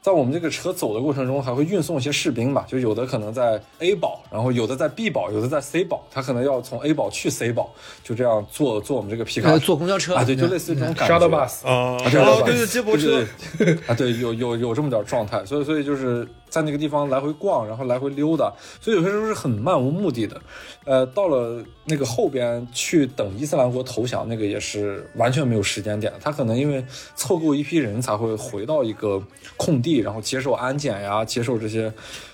[0.03, 7.71] 在我们这个车走的过程中，还会运送一些士兵吧，就有的可能在 A 堡，然后有的在 B 堡，有的在 C 堡，他可能要从 A 堡去 C 堡，
[8.03, 10.13] 就这样坐坐我们这个皮卡呃，坐公交车。
[10.13, 11.17] 啊，对，就类似于这种感觉。
[11.17, 13.25] shuttle bus，啊，对哦，对对对，接驳车，
[13.57, 13.83] 对对对。
[13.87, 20.39] 啊，对，有有有这么点状态，所以所以就是在那个地方来回逛，然后来回溜达，所以有些时候是很漫无目的的。
[20.85, 26.13] 呃，到了那个后边去等伊斯兰国投降，那个也是完全没有时间点。
[26.21, 26.85] 他可能因为
[27.15, 29.19] 凑够一批人才会回到一个
[29.57, 31.91] 空地，然后接受安检呀，接受这些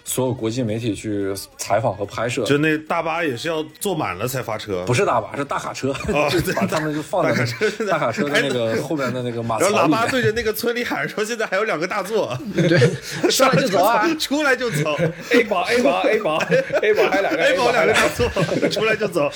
[0.10, 2.44] 所有国际媒体去采访和拍摄。
[2.44, 5.94] 就那大巴也是要坐满了才发车，不是大巴，是大卡车，
[6.34, 9.92] 就把他们就放在那个大卡车的那个后面的那个马槽然后喇。
[9.92, 12.80] 叭对着那个村里喊说：“现在还有两个大座，对，
[13.30, 14.10] 上来就走啊！
[14.20, 14.98] 出来就走
[15.30, 16.38] A 宝 A 宝 A 宝
[16.82, 18.28] A 宝还有两个，A 宝两个大座，
[18.70, 19.30] 出来就走。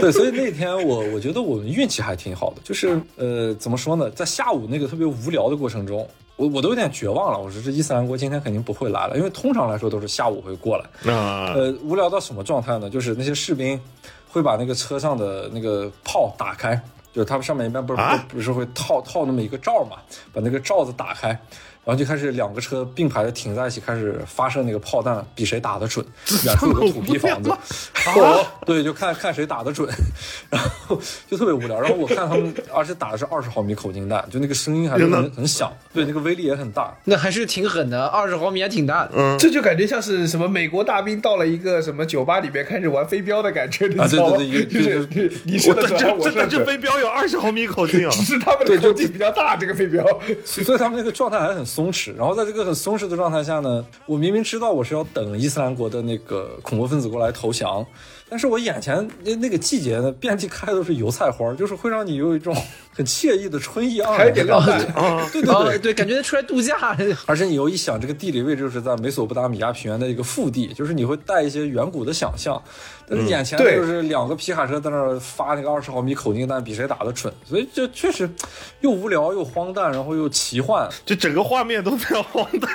[0.00, 6.08] 对，所以那天我我觉得我们运气还挺好的，就是呃，怎么说呢，在下午那个特别无聊的过程中，
[6.40, 7.38] 我我都有点绝望了。
[7.38, 11.12] 我说这伊斯兰国今天肯定不会来了，因为通常来说都是下午会过来。
[11.12, 12.88] 啊，呃，无聊到什么状态呢？
[12.88, 13.78] 就是那些士兵
[14.32, 16.74] 会把那个车上的那个炮打开，
[17.12, 19.98] 就是他们上面一般不是、啊不是会套套那么一个罩嘛，
[20.32, 21.38] 把那个罩子打开，
[21.84, 26.04] 然后就开始两个车并排的停在一起，开始发射那个炮弹，比谁打得准。
[26.44, 27.50] 远处有个土坯房子，
[28.04, 29.88] 然后，对，就看看谁打得准，
[30.50, 31.80] 然后就特别无聊。
[31.80, 36.94] 然后我看他们，而且打的是二十毫米口径弹，就那个声音还是很很响，对，那个威力也很大。
[37.04, 39.12] 那还是挺狠的，二十毫米还挺大的。
[39.16, 44.36] 嗯这就感觉像是什么美国大兵到了一个什么酒吧里面开始玩飞镖的感觉，你啊知道吗？
[44.36, 45.08] 对对对就是
[45.44, 48.10] 你你射的这准，我这这飞镖有二十毫米口径啊！
[48.10, 50.04] 只是他们的口径比较大，这个飞镖。
[50.44, 52.12] 所以他们那个状态还很松弛。
[52.16, 57.86] 然后在这个很松弛的状态下呢，我明明知道我是要等伊斯兰国的那个恐怖分子过来投降，
[58.30, 62.56] 但是我眼前那那个季节呢，遍地开的都是油菜花，就是会让你有一种
[62.94, 64.92] 很惬意的春意盎还有点然的感浪觉。
[64.94, 66.96] 漫啊，对对对，哦对，感觉出来度假。
[67.26, 72.62] 而且你又一想，这个地理位置就是在美索不达米亚平原的一个腹地，就是你会带一些远古的想象。
[73.12, 78.30] 但是眼前就是两个皮卡车在那儿发那个二十毫米口径弹，比谁打的准，所以就确实
[78.82, 80.88] 又无聊又荒诞，然后又奇幻。
[81.04, 82.70] 就整个画面都非常荒诞。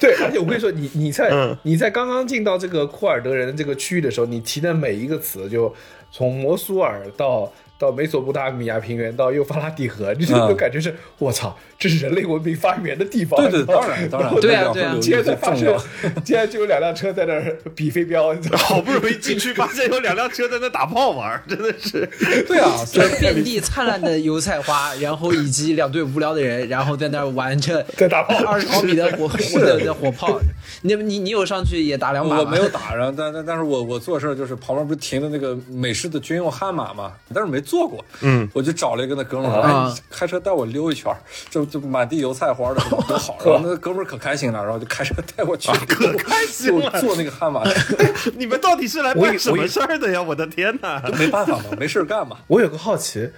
[0.00, 5.74] 对，而且我跟你说，你你在、嗯你在刚刚进到这个库尔德人的这个区域的时候，你提的每一个词，就
[6.10, 13.40] 从摩苏尔到到美索不达米亚平原到幼发拉底河，你这嗯种感觉是，我操，这是人类文明发源的地方。
[13.40, 15.80] 对对，当然当然， 对啊对啊会有接一些重着发生要。，
[16.24, 18.34] 接着就有两辆车在那儿比飞镖？
[18.56, 22.08] 好不容易进去，发现有两辆车在那打炮玩儿，真的是。
[22.48, 22.72] 对啊，
[23.20, 30.40] 遍地灿烂的油菜花，然后以及两队无聊的人，然后在那儿玩着在打炮二十毫米的火 火的的火炮。
[30.82, 32.42] 你你你有上去也打两把吗？
[32.42, 41.18] 我没有打然后，但但但是我我做事儿就是旁边不是停的那个美式的军用悍马嘛，但是没坐过，嗯，我就找了一个那哥们儿，啊哎，开车带我溜一圈儿，
[41.50, 43.36] 就就满地油菜花的，多好。
[43.44, 47.62] 然后那哥们儿可开心了，然后就开车带我去，可开心了坐那个悍马，
[48.36, 50.22] 你们到底是来办什么事儿的呀？
[50.22, 51.02] 我的天哪！
[51.18, 52.38] 没办法嘛，没事儿干嘛。
[52.48, 53.30] 我有个好奇，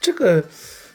[0.00, 0.42] 这个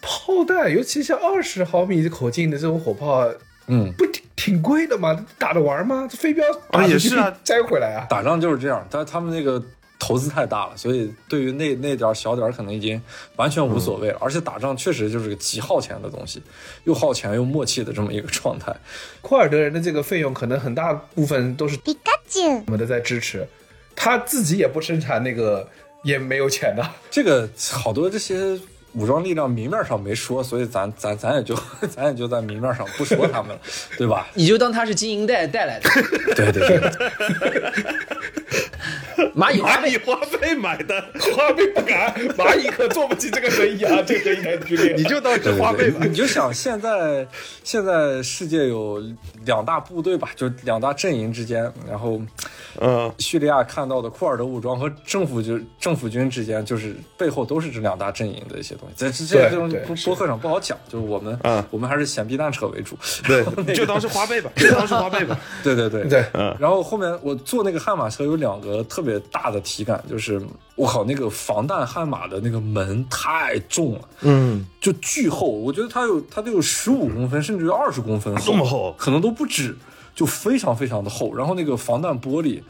[0.02, 3.28] 炮弹，尤其像二十毫米口径的这种火炮，
[3.68, 5.26] 嗯，不挺挺贵的吗？
[5.38, 6.08] 打着玩吗？
[6.10, 6.44] 这飞镖
[6.88, 8.06] 也是啊摘回来啊。
[8.10, 9.62] 打仗就是这样，但他们那个
[10.02, 13.00] 投资太大了，所以对于那那点儿小点儿可能已经
[13.36, 14.18] 完全无所谓了。
[14.20, 16.42] 而且打仗确实就是个极耗钱的东西，
[16.86, 18.76] 又耗钱又默契的这么一个状态。
[19.22, 23.48] 库尔德人的这个费用可能很大部分都是皮卡丘我们的在支持，
[23.96, 25.70] 他自己也不生产那个，
[26.04, 26.84] 也没有钱的。
[27.12, 28.60] 这个好多这些
[28.94, 31.56] 武装力量明面上没说，所以咱 咱咱也就
[31.90, 33.62] 咱也就在明面上不说他们了，
[33.98, 34.28] 对吧？
[34.34, 35.90] 你就当他是金银带带来的。
[36.36, 36.80] 对对对，
[39.36, 41.02] 蚂蚁花呗，蚂蚁花呗买的，
[41.36, 44.94] 花呗不敢，蚂蚁可做不起这个生意啊，这个生意太剧烈。
[44.98, 46.10] 你就当是花呗吧对对。
[46.10, 47.26] 你就想现在
[47.64, 49.02] 现在世界有
[49.46, 52.22] 两大部队吧，就两大阵营之间，然后
[52.80, 58.96] 嗯，叙利亚看到的库尔德武装和政府军政府军之间，就是背后都是这两大阵营的一些东西。
[58.96, 62.98] 在这这对这种对是播播客上不好讲，就是我们嗯我们还是闲逼蛋扯为主。
[63.28, 65.40] 对，你 就当是花呗吧，就 当是花呗吧。
[65.64, 70.42] 对对对对嗯然后后面我坐那个悍马车有两个特别大的体感，就是
[70.76, 79.78] 我靠，那个防弹悍马的那个门太重了，嗯，就巨厚，我觉得它有它得有十五公分，甚至于二十公分厚，这么厚可能都不止，
[80.16, 81.36] 就非常非常的厚。
[81.36, 82.62] 然后那个防弹玻璃。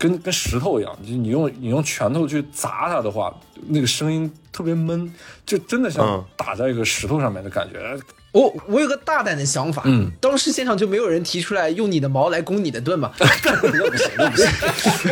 [0.00, 3.34] 跟跟石头一样，就你用你用拳头去砸它的话，
[3.66, 5.12] 那个声音特别闷，
[5.44, 7.98] 就真的像嗯打在一个石头上面的感觉。
[8.32, 13.10] 我我有个大胆的想法，嗯，当时现场就没有人提出来用你的矛来攻你的盾嘛？
[13.18, 14.48] 那不行，那不行，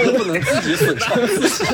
[0.05, 1.65] 我不能自己损伤自己。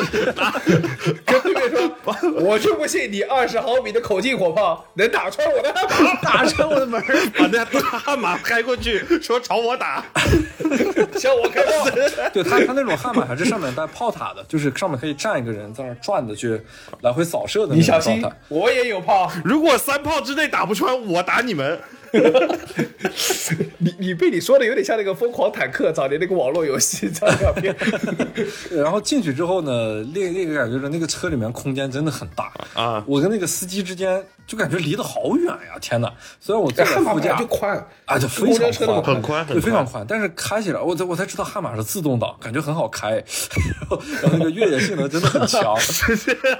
[1.27, 7.65] 跟对面说，我就不信你二十毫米的口径火炮能打穿我的马， 打穿我的门儿，把那
[7.99, 10.05] 悍马开过去，说朝我打。
[11.19, 11.91] 向我开炮。
[12.33, 16.61] 对他，他那种悍马还是上面带炮塔的，就是上面可以站一个人在那转的去
[17.01, 19.31] 来回扫射的你小心那种状态。，我也有炮。
[19.45, 21.81] 如果三炮之内打不穿，我打打你们。
[23.79, 27.75] 你 你被你说的有点像那个疯狂坦克早年那个网络游戏这样片。
[28.71, 35.79] 然后进去之后呢，另另一个感觉是那个车里面空间真的很大啊我跟那个司机之间就感觉离得好远呀！
[35.81, 36.13] 天哪！
[36.41, 40.07] 虽然我坐在悍马就宽啊，就非常宽，很宽非常宽宽。
[40.09, 45.75] 但是开起来，我才我才知道悍马是自动挡，感觉很好开，然后然后那个越野性能真的很强。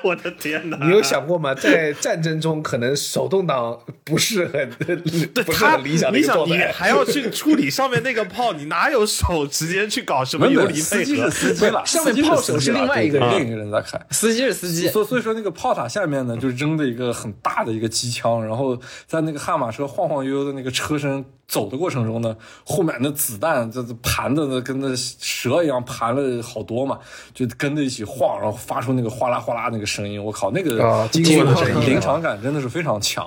[0.03, 0.79] 我的天哪！
[0.81, 1.53] 你有想过吗？
[1.55, 4.71] 在战争中，可能手动挡不是很
[5.43, 6.73] 不是他很理想的一个你想，你。
[6.73, 11.31] 还要去处理上面那个炮，你哪有手直接去搞什么没离配合司机是？
[11.31, 14.01] 司机了，上面炮手是另外一个人另一个人在开。
[14.11, 22.35] 司机是司机，所所以说那个炮塔下面呢，就扔的一个很大的一个机枪，然后在那个悍马车晃晃悠悠的那个车身走的过程中呢，
[22.65, 26.99] 后面那子弹这这盘的那跟那蛇一样盘了好多嘛，
[27.35, 33.27] 就跟着一起晃，然后发出那个哗啦哗啦那个声音，我靠，那个啊金属的声音临场感真的是非常强。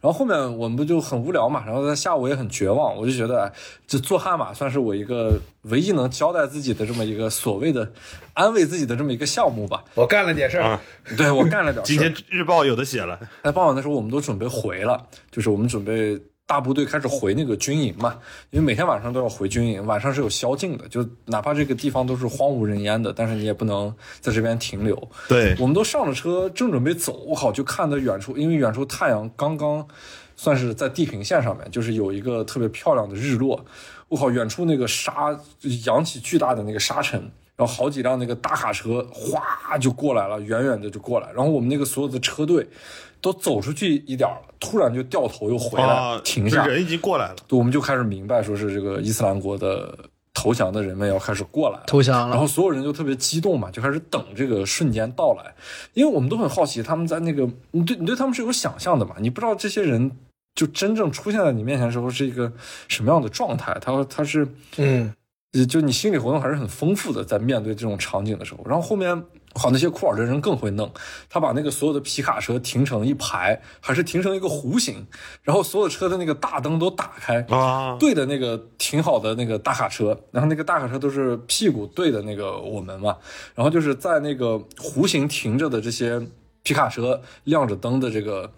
[0.00, 3.52] 然后后面我们不就很无聊嘛，然后在下午也很绝望，我就觉得哎
[3.86, 7.92] 这做悍马算是我一个唯一能交代自己的这么一个所谓的
[8.32, 9.84] 安慰自己的这么一个项目吧。
[9.94, 10.80] 我干了点事儿，啊
[11.16, 11.84] 对我干了点事儿。
[11.84, 16.18] 今天日报有的写了，在傍晚的时候，我们都准备回了，就是我们准备
[16.50, 18.18] 大部队开始回那个军营嘛，
[18.50, 25.00] 因为每天晚上都要回军营，晚上是有宵禁的，就哪怕这个地方都是荒无人烟的，但是你也不能在这边停留。
[25.28, 29.86] 对我们都上了车，正准备走，我靠，就看到远处，因为远处太阳刚刚
[30.34, 33.64] 算是在地平线上面，就是有一个特别漂亮的日落。
[34.08, 35.38] 我靠，远处那个沙
[35.86, 42.66] 扬起巨大的那个沙尘，然后好几辆那个大卡车哗就过来了，远远的就过来，然后我们那个所有的车队
[43.20, 47.36] 都走出去一点了，突然就掉头又回来，啊，停下，人已经过来了。
[47.46, 49.96] 对我们就开始明白，说是这个伊斯兰国的
[50.32, 55.54] 投降的人们要开始过来了，投降了然后所有人就特别激动嘛，就开始等这个瞬间到来，
[55.94, 60.10] 因为我们都很好奇他们在那个，你对你对他们是有想象的嘛，你不知道这些人
[60.54, 62.50] 就真正出现在你面前的时候是一个
[62.88, 65.12] 什么样的状态，他他是嗯，
[65.52, 68.64] 呃就你心理活动还是很丰富的，在面对这种场景的时候。
[68.66, 69.22] 然后后面，
[69.54, 70.92] 好那些库尔德人更会弄，
[71.28, 75.06] 他把那个所有的皮卡车停成一排，还是停成一个弧形，
[75.42, 83.16] 然后所有车的那个大灯都打开，啊，对的那个停好的那个大卡车，然后那个大卡车都是屁股对的那个我们嘛，
[83.54, 86.20] 然后就是在那个弧形停着的这些
[86.62, 88.52] 皮卡车亮着灯的这个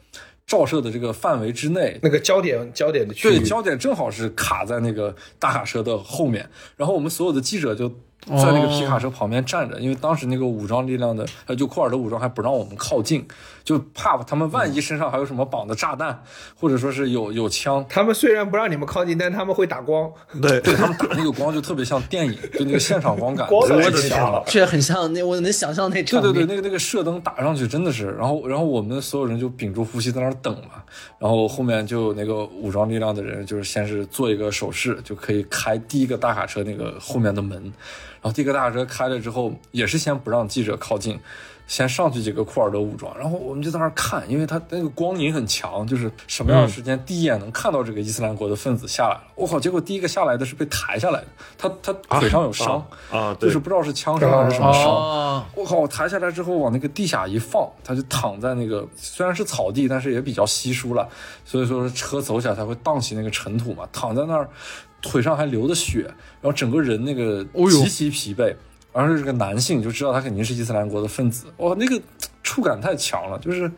[0.46, 7.90] 照射的这个范围之内，那个焦点焦点的区对，焦点正好是卡在那个大卡车的后面，然后我们所有的记者就
[8.26, 13.26] 在那个皮卡车旁边站着，因为当时那个武装力量的，呃，就库尔德武装还不让我们靠近，
[13.64, 16.22] 就怕他们万一身上还有什么绑的炸弹，
[16.58, 17.84] 或者说是有有枪。
[17.88, 20.10] 他们虽然不让你们靠近，但他们会打光。
[20.40, 24.44] 对对他们打那个光就特别像电影， 就那个现场光感光太我的天强了了。
[24.46, 26.32] 这很像那我能想象那对场面。
[26.32, 30.82] 对对，那个那个射灯打上去真的是，然后然后我们所有人就屏住呼吸在那儿等嘛，
[31.18, 41.18] 然后后面就有那个武装力量的人，就是先是做一个手势，就可以开第一个大卡车那个后面的门，然后第一个大卡车开了之后，也是先不让记者靠近。
[41.66, 49.22] 先上去几个库尔德武装，然后我们就在那儿看，因为他那个光影很强，就是什么样的时间，第一眼能看到这个伊斯兰国的分子下来了。
[49.34, 49.58] 我靠！
[49.58, 51.26] 结果第一个下来的是被抬下来的，
[51.56, 54.84] 他他腿上有伤啊就是不知道是枪伤还是什么伤。
[54.84, 55.76] 哦，我靠！
[55.76, 61.08] 我抬下来之后往那个地下一放，他就躺在那个虽然是草地，但是也比较稀疏了，
[61.44, 63.88] 所以说车走起来才会荡起那个尘土嘛。
[63.92, 64.48] 躺在那儿，
[65.00, 66.02] 腿上还流的血，
[66.40, 68.54] 然后整个人那个极其疲惫，
[68.92, 71.46] 而是这个男性，就知道他肯定是伊斯兰国的分子。
[71.58, 72.00] 哇，那个
[72.42, 73.70] 触感太强了，就是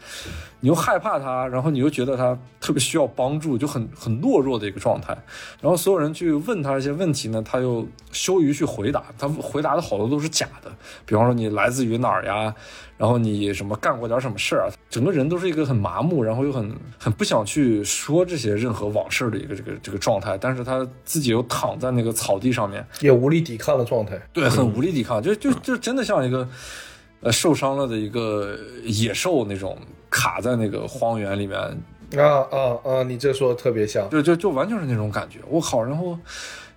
[0.61, 5.17] 你又害怕他，然后你又觉得他特别需要帮助，就很很懦弱的一个状态。
[5.61, 10.73] 然后所有人去问他一些问题呢，他又羞于去回答，他回答的好多都是假的。
[11.05, 12.55] 比方说你来自于哪儿呀，
[12.97, 20.39] 然后你什么干过点什么事儿啊，整个人都是一个很麻木，然后又很很不想去说这些任何往事的一个这个这个状态。
[20.39, 24.19] 但是他自己又躺在那个草地上面，也无力抵抗的状态。
[24.33, 26.49] 对，很无力抵抗，就就就真的像一个
[27.25, 29.77] 呃受伤了的一个野兽那种
[30.09, 31.59] 卡在那个荒原里面，
[32.17, 33.03] 啊啊啊！
[33.03, 35.41] 你这说的特别像，就就就完全是那种感觉。
[35.49, 35.83] 我靠！
[35.83, 36.17] 然后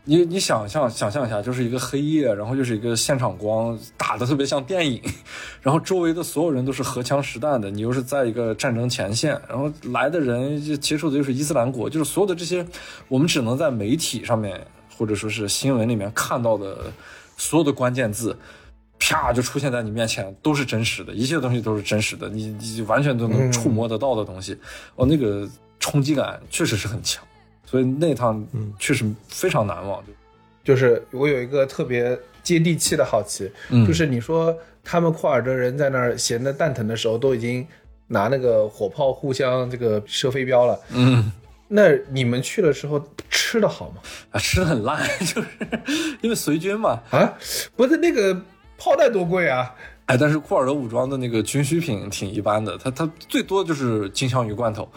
[0.06, 5.02] 你你想象想象一下，就是一个黑夜，然后就是一个现场光打的特别像电影，
[5.62, 12.66] 然后周围的所有人都是荷枪实弹的，你又是在一个战争前线，然后来的人就接触的就是伊斯兰国，就是所有的这些
[13.10, 14.66] 我们只能在媒体上面
[14.98, 16.78] 或者说是新闻里面看到的
[17.36, 18.36] 所有的关键字。
[19.00, 24.58] 啪就出现在你面前，都是真实的，一切东西都是真实的，你你完全都能触摸得到的东西，
[24.96, 25.48] 哦，那个
[25.80, 27.24] 冲击感确实是很强，
[27.66, 28.46] 所以那趟
[28.80, 30.04] 确实非常难忘。
[30.64, 30.76] 就。
[30.76, 33.88] 是我有一个特别接地气的好奇，嗯。
[33.88, 34.54] 就是你说
[34.84, 37.66] 他们库尔德人在那儿闲得蛋疼的时候，都已经
[38.08, 41.32] 拿那个火炮互相这个射飞镖了，嗯，
[41.70, 44.02] 那你们去的时候吃的好吗？
[44.32, 45.48] 啊，吃的很烂， 就是
[46.22, 47.34] 因为随军嘛，啊，
[47.76, 48.42] 不是那个
[48.78, 49.74] 炮弹多贵啊！
[50.06, 54.88] 哎，但是库尔德武装的那个军需品挺一般的，它它最多就是金枪鱼罐头，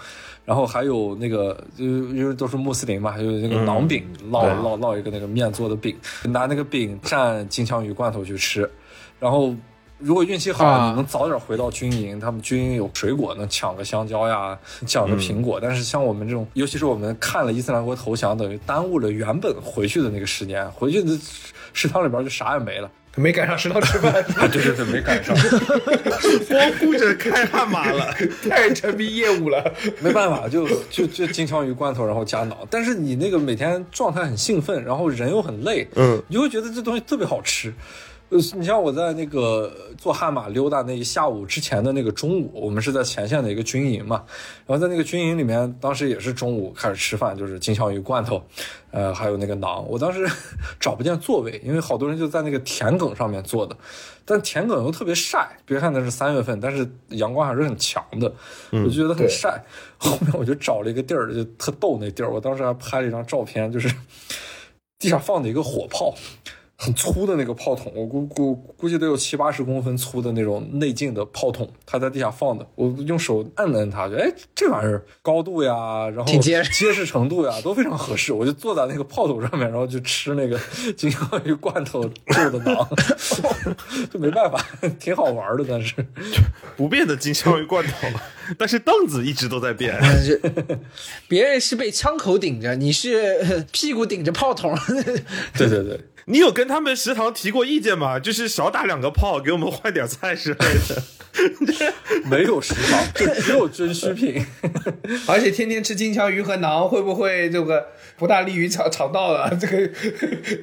[0.44, 8.70] 然后还有那个，就因为都是穆斯林嘛，还有那个馕饼，烙烙烙一个那个面做的饼，拿那个饼蘸金枪鱼罐头去吃，
[9.19, 9.55] 然后。
[10.02, 15.61] 如果运气好，啊你能早点回到军营，他们军营有水果，能抢个香蕉呀，抢个苹果。
[15.61, 21.15] 但是像我们这种，尤其是我们看了伊斯兰国投降，等于耽误了原本回去的那个时间，回去的
[21.74, 22.90] 食堂里边就啥也没了。
[23.16, 25.36] 没赶上食堂吃饭， 啊，对对对，没赶上。
[26.48, 28.14] 光顾着开悍马了。
[28.48, 29.72] 太沉迷业务了。
[30.00, 32.66] 没办法，就就就金枪鱼罐头，然后加脑。
[32.70, 37.72] 但是你那个每天状态很兴奋，然后人又很累，嗯，你就会觉得这东西特别好吃。
[38.31, 44.23] 呃，你像我在那个坐悍马溜达那一下午之前的那个中午，我们是在前线的一个军营嘛，
[44.66, 48.40] 然后在那个军营里面，当时也是中午开始吃饭，就是金枪鱼罐头，
[48.93, 49.81] 呃，还有那个馕。
[49.82, 50.28] 我当时
[50.78, 53.77] 找不见座位，因为好多人就在那个田埂上面坐的，
[54.24, 58.32] 但田埂又特别晒，别看那是三月份，但是阳光还是很强的，
[58.70, 59.61] 我就觉得很晒。
[59.98, 63.93] 后面我就找了一个地儿，就特逗那地儿，我当时还拍了一张照片，就是
[65.01, 66.15] 地上放的一个火炮。
[66.82, 72.66] 很粗的那个炮筒，我估估估计得有七八十公分粗的那种内径的炮筒，它在地下放的。
[72.74, 78.32] 我用手按了按它，就哎，这玩意儿高度呀，然后挺结实结实程度呀都非常合适。
[78.32, 80.59] 我就坐在那个炮筒上面，然后就吃那个
[80.97, 84.65] 金枪鱼罐头做的馕，就没办法，
[84.98, 85.94] 挺好玩的，但是
[86.78, 88.09] 不变的金枪鱼罐头，
[88.57, 89.98] 但是凳子一直都在变。
[90.01, 90.40] 但是
[91.28, 94.74] 别人是被枪口顶着，你是呃屁股顶着炮筒。
[95.59, 96.01] 对对对，
[96.31, 98.19] 你有跟他们食堂提过意见吗？
[98.20, 100.57] 就是少打两个炮，给我们换点菜之类
[100.89, 101.02] 的。
[102.27, 104.44] 没有食堂，就只有军需品。
[105.27, 107.86] 而且天天吃金枪鱼和馕，会不会这个
[108.16, 109.48] 不大利于肠肠道了？
[109.61, 109.90] 这个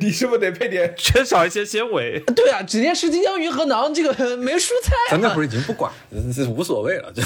[0.01, 0.93] 你是不是得配点？
[0.97, 2.21] 缺少一些纤维。
[2.35, 5.11] 对啊，整天吃金枪鱼和馕，这个没蔬菜、啊。
[5.11, 5.91] 咱那会儿已经不管，
[6.35, 7.23] 这无所谓了，就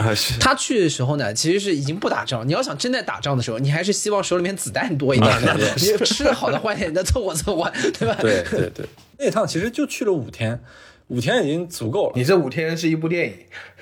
[0.00, 2.46] 啊，是他去的时候呢，其实是已经不打仗。
[2.46, 8.16] 你要想真在打仗的时候，你还是希望手里面子弹多一点的，你吃的好的坏点的凑合凑合，对吧？
[8.20, 8.86] 对对对。
[9.18, 10.60] 那趟其实就去了五天，
[11.08, 12.12] 五天已经足够了。
[12.16, 13.34] 你这五天是一部电影，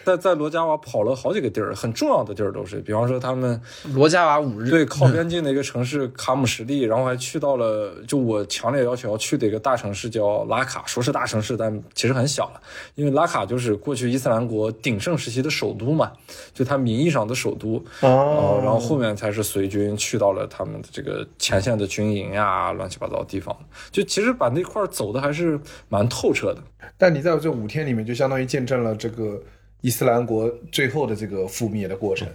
[0.05, 3.61] 在在罗加瓦跑了好几个地儿，很重要的地儿都是，比方说他们
[3.95, 12.61] 罗加瓦五日，对靠边境的一个城市卡姆什利，然后还去到了就我强烈要求要去的一个大城市叫拉卡，说是大城市，但其实很小了，
[12.95, 16.13] 因为拉卡就是过去伊斯兰国鼎盛时期的首都嘛，
[16.53, 17.83] 就它名义上的首都。
[18.01, 23.57] 哦然后后面才是随军去到了他们的这个前线的军营呀，乱七八糟的地方。
[23.91, 25.59] 就其实把那块儿走的还是
[25.89, 26.63] 蛮透彻的。
[26.97, 29.41] 但你在这五天里面，就相当于见证了这个
[29.85, 32.27] 伊斯兰国最后的这个覆灭的过程。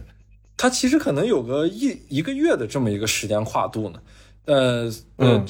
[0.55, 3.99] 它其实可能有个一一个月的这么一个时间跨度呢，
[4.45, 4.83] 呃
[5.15, 5.47] 呃嗯，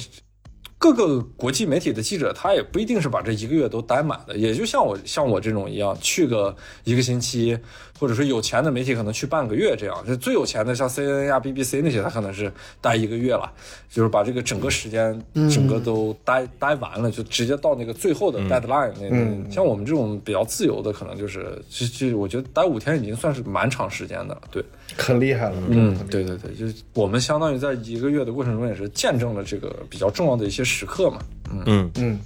[0.78, 7.58] 各个国际媒体的记者他也不一定是把这一个月都待满的，也就像我像我这种一样，去个一个星期，
[8.00, 12.50] 或者说有钱的媒体可能去半个月这样，就最有钱的像 CNN 呀、BBC 那些，他可能是
[12.80, 13.52] 待一个月了，
[13.90, 19.46] 就是把这个整个时间整个都待、待完了，就直接到那个最后的 deadline 那、嗯。
[19.50, 24.64] 像我们这种比较自由的，可能就是就就我觉得待五天已经算是蛮长时间的了，对。
[24.96, 31.18] 很厉害了，嗯，对对对，就是我们相当于在一个月的过程中，也是见证了这个比较重要的一些时刻嘛。
[31.52, 32.20] 嗯，嗯，嗯，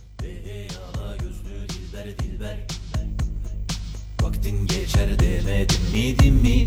[4.44, 6.66] Vaktin geçer demedim mi din mi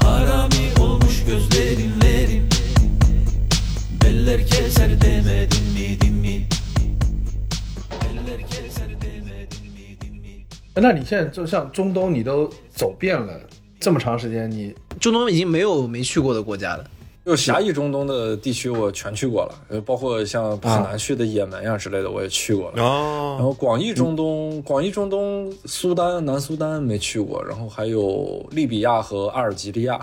[0.00, 2.48] Harami olmuş gözlerinlerin
[4.04, 6.46] Beller keser demedim mi din mi
[8.02, 13.40] Beller keser demedim mi din mi 那你现在就像中东，你都走遍了
[13.78, 16.84] 这么长时间，你中东已经没有没去过的国家了。
[17.26, 22.74] 就狭义中东的地区我全去过了，呃，包括像很难去的也门呀之类的我也去过了。
[22.76, 29.98] 然哦，后广义中东，广义中东，苏丹、南苏丹没去过，然后还有利比亚和阿尔及利亚，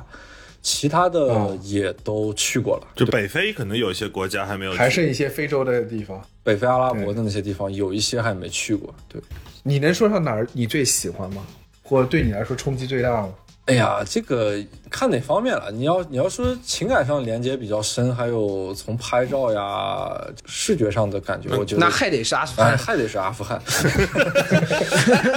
[0.61, 2.87] 其他的哦也都去过了。
[2.93, 6.21] 就北非可能有一些国家还没有去，还剩一些非洲的地方。
[6.43, 8.93] 北非阿拉伯的那些地方，有一些还没去过。
[9.07, 9.21] 对，
[9.63, 11.41] 你能说上哪儿你最喜欢吗？
[11.83, 13.33] 或者对你来说冲击最大吗？
[13.67, 14.57] 哎呀，这个
[14.93, 15.71] 看哪方面了。
[15.71, 20.15] 你要你要说情感上连接比较深，还有从拍照呀、
[20.45, 22.77] 视觉上的感觉，我觉得那还得是阿富哎汗。
[22.77, 23.59] 还得是阿富汗，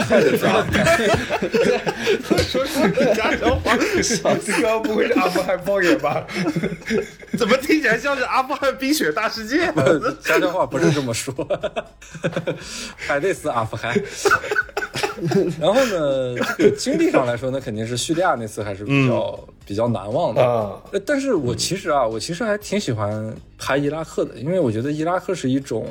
[0.06, 0.84] 还得是阿富汗。
[2.46, 3.74] 说说家乡话，
[4.44, 6.26] 这个不会是阿富汗方言吧？
[7.38, 9.72] 怎么听起来像是阿富汗冰雪大世界？
[10.22, 11.34] 家乡话不是这么说，
[12.94, 13.94] 还得是阿富汗。
[15.58, 20.82] 然后呢，这个经历上来说，那肯定是叙利亚那次还是比较、比较难忘的。
[21.06, 25.86] 但是我其实啊，我其实还挺喜欢拍伊拉克的，因为我觉得伊拉克是一种，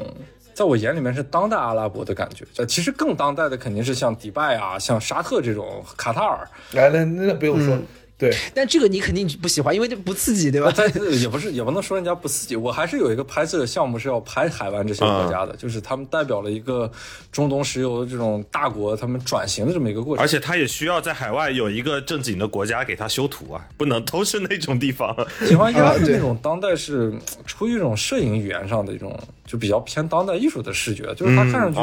[0.53, 2.45] 在我眼里面是当代阿拉伯的感觉。
[2.53, 6.47] 这，其实更当代的肯定是像迪拜啊、像沙特这种卡塔尔。
[6.71, 7.77] 来，来那不用说，
[8.17, 10.71] 对，但这个你肯定不喜欢，因为这不刺激，对吧？
[10.75, 10.89] 但
[11.19, 12.55] 也不是，也不能说人家不刺激。
[12.55, 16.89] 我还是有一个拍摄的项目是要拍海湾这些国家的，就是他们代表了一个
[17.29, 20.23] 中东石油这种大国他们转型的这么一个过程。
[20.23, 25.13] 而且他也需要在海外有一个正经的国家给他修图啊， 不能都是那种地方。
[25.45, 27.13] 喜欢伊拉克啊对那种当代是
[27.45, 31.79] 出于一种摄影语言上的一种就比较偏当代艺术的视觉，就是它看上去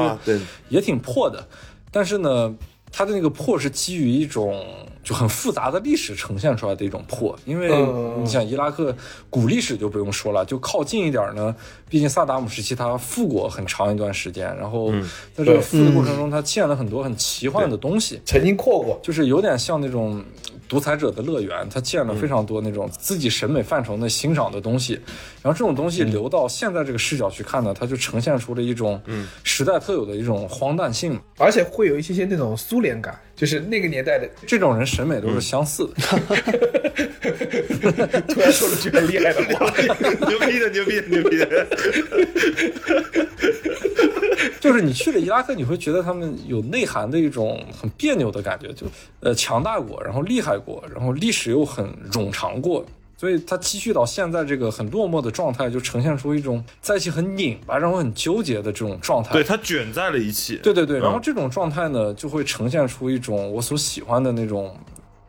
[0.71, 1.47] 也挺破的，
[1.91, 2.55] 但是呢，
[2.91, 4.65] 它的那个破是基于一种
[5.03, 8.23] 就很复杂的历史呈现出来的一种破，因为嗯。
[8.23, 8.95] 你想伊拉克
[9.29, 11.55] 古历史就不用说了，就靠近一点呢，
[11.89, 14.93] 毕竟萨达姆时期他复过很长一段时间，然后
[15.35, 20.23] 在这个复的过程中，他建了很多很奇幻的东西，曾经扩过，就是有点像那种
[20.73, 24.95] 独裁者的乐园，他建了非常多那种自己审美范畴内欣赏的东西，
[25.43, 28.99] 然后这种东西留到现在这个视角去看呢，它就呈现出了一种
[29.45, 31.21] 时代特有的一种荒诞性。
[31.37, 34.27] 而且会有一些些那种苏联感，就是那个年代的。
[34.47, 35.95] 这种人审美都是相似的，
[38.29, 39.71] 突然说了句很厉害的话，
[40.27, 41.67] 牛逼的，牛逼的，牛逼的。
[44.61, 48.87] 就是你去了伊拉克，你会觉得他们有内涵的一种很别扭的感觉，就
[49.19, 52.85] 呃强大过，然后厉害过，然后历史又很冗长过，
[53.17, 59.33] 所以它积蓄到现在这个很落寞的状态，就呈现出一种在一起很拧巴，然后很纠结的这种状态。
[59.33, 60.57] 对他卷在了一起。
[60.57, 64.77] 对对对，然后嗯这种状态呢，就会呈现出一种我所喜欢的那种，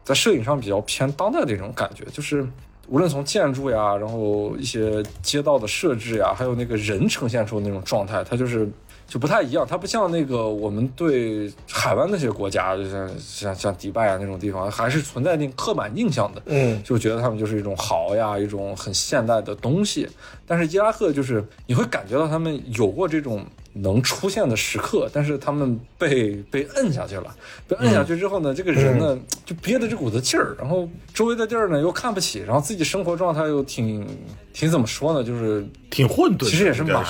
[0.03, 2.47] 在摄影上比较偏当代的一种感觉，就是
[2.87, 8.69] 无论从建筑呀，然后一些街道的设置呀，还有那个人呈现出的那种状态，它就是
[9.13, 16.41] 就不太一样，它不像那个我们对海湾那些国家，就像像像迪拜啊那种地方，还是存在那刻板印象的。
[16.47, 20.09] 嗯，就觉得他们就是一种豪呀，一种很现代的东西。
[20.47, 27.35] 但是伊拉克就是你会感觉到他们有过这种能出现的时刻，但是他们被被摁下去了。
[27.67, 29.15] 被摁下去之后呢，这个人呢
[29.45, 34.07] 就憋着这股子劲儿，然后周围的地儿呢又看不起，然后自己生活状态又挺
[34.53, 37.05] 挺怎么说呢，就是挺混沌，其实也是蛮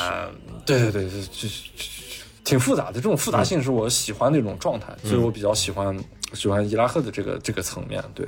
[0.66, 1.50] 对对对，就就就
[2.44, 2.94] 挺复杂的。
[2.94, 5.98] 这种复杂性是我喜欢的一种状态，所以我比较喜欢
[6.34, 8.04] 喜欢伊拉克的这个这个层面。
[8.14, 8.28] 对，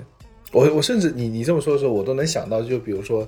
[0.52, 3.28] 我我甚至你你这么说的时候，我都能想到，就比如说，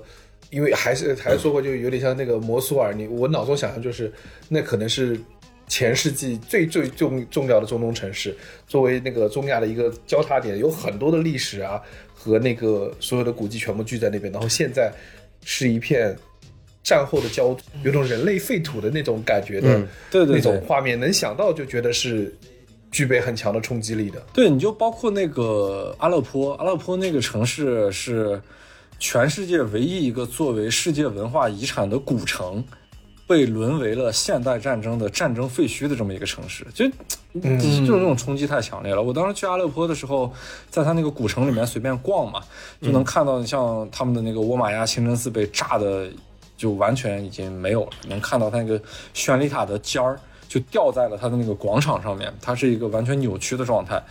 [0.49, 4.11] 因为还是还是说过，就有点像那个摩苏尔，你我脑中想象就是
[4.47, 5.19] 那可能是
[5.67, 8.35] 前世纪最最重重要的中东城市，
[8.67, 11.81] 作为那个中亚的一个交叉点，有很多的历史啊
[12.13, 14.91] 和那个所有的古迹全部聚在那边，然后现在
[15.43, 16.15] 是一片。
[16.87, 22.33] 战后的焦土，有种人类废土的那种感觉的，嗯对对那种画面，能想到就觉得是
[22.91, 24.23] 具备很强的冲击力的。
[24.31, 28.41] 对，你就包括那个阿勒颇，阿勒颇那个城市是
[28.99, 32.63] 全世界唯一一个作为世界文化遗产的古城，
[33.27, 36.87] 被沦为了现代战争的战争废墟的这么一个城市，就
[37.33, 39.03] 就是这种冲击太强烈了。
[39.03, 40.33] 我当时去阿勒颇的时候，
[40.69, 42.41] 在他那个古城里面随便逛嘛，
[42.81, 46.09] 就能看到像他们的那个沃玛亚清真寺被炸的
[46.57, 48.81] 就完全已经没有了，能看到它那个
[49.13, 50.19] 宣礼塔的尖儿
[50.49, 54.01] 就掉在了它的那个广场上面，它是一个完全扭曲的状态。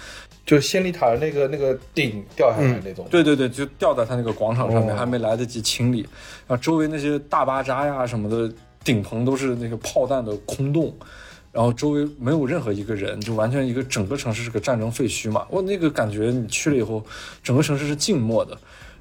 [0.47, 6.02] 就仙里塔的那个那个顶掉下来那种，对对对，就掉在它那个广场上面，哦还没来得及清理，
[6.47, 8.55] 然后周围那些大巴扎呀什么的
[8.85, 10.94] 顶棚都是那个炮弹的空洞，
[11.51, 15.44] 然后周围没有任何一个人，就完全一个整个城市是个战争废墟嘛。
[15.51, 17.05] 我那个感觉，你去了以后，
[17.43, 18.56] 整个城市是静默的，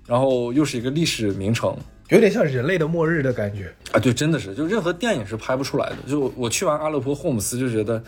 [0.05, 1.75] 然后又是一个历史名城。
[2.09, 3.73] 有点像人类的末日的感觉。
[3.91, 5.95] 啊，对，真的是，就任何电影是拍不出来的。
[6.07, 8.03] 就我去完阿勒颇、霍姆斯，就觉得，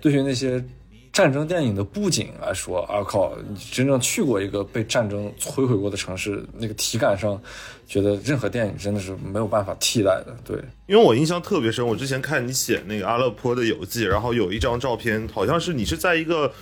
[0.00, 0.64] 对于那些
[1.12, 7.40] 战争电影的布景来说，啊靠，你真正去过一个被战争摧毁过的城市，那个体感上，
[7.84, 10.36] 觉得任何电影真的是没有办法替代的。
[10.44, 10.56] 对，
[10.86, 16.52] 因为我印象特别深，我之前看你写那个阿勒颇的游记，然后有一张照片，好像是你是在一个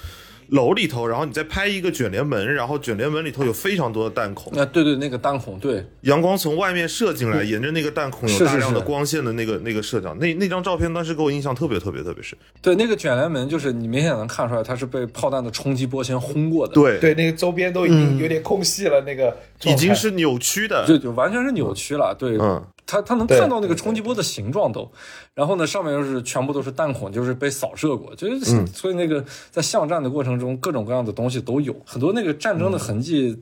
[0.51, 12.39] 楼里头，然后你再拍一个卷帘门，然后卷帘门里头有非常多的弹孔，啊，对对，那个弹孔，对，阳光从外面射进来，沿着那个弹孔有大量的光线的那个那个射角，那那张照片当时给我印象特别特别特别深。
[12.61, 20.85] 对，那个卷帘门就是你明显能看出来，它是被炮弹的冲击波先轰过的，，对，对，那个周边都已经有点空隙了，那个已经是扭曲的。
[20.87, 22.61] 就就完全是扭曲了，对，嗯，
[22.91, 24.91] 它它能看到那个冲击波的形状都，
[25.33, 28.67] 然后呢，上面又是全部都是弹孔，就是被扫射过，就是、嗯。
[28.67, 33.41] 所以那个在巷战的过程中，各种各样的东西都有，很多那个战争的痕迹，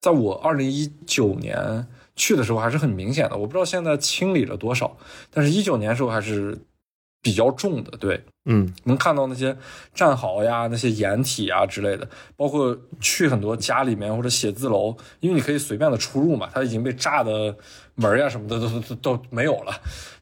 [0.00, 4.96] 在我二零一九年去的时候还是很明显的，我不知道现在清理了多少，
[5.30, 6.58] 但是一九年时候还是
[7.22, 9.56] 比较重的，对，嗯，能看到那些
[9.94, 17.56] 战壕呀、那些掩体啊之类的，包括去很多家里面或者写字楼，因为你可以随便的出入嘛，它已经被炸的
[17.98, 19.72] 门儿呀什么的都都都都没有了。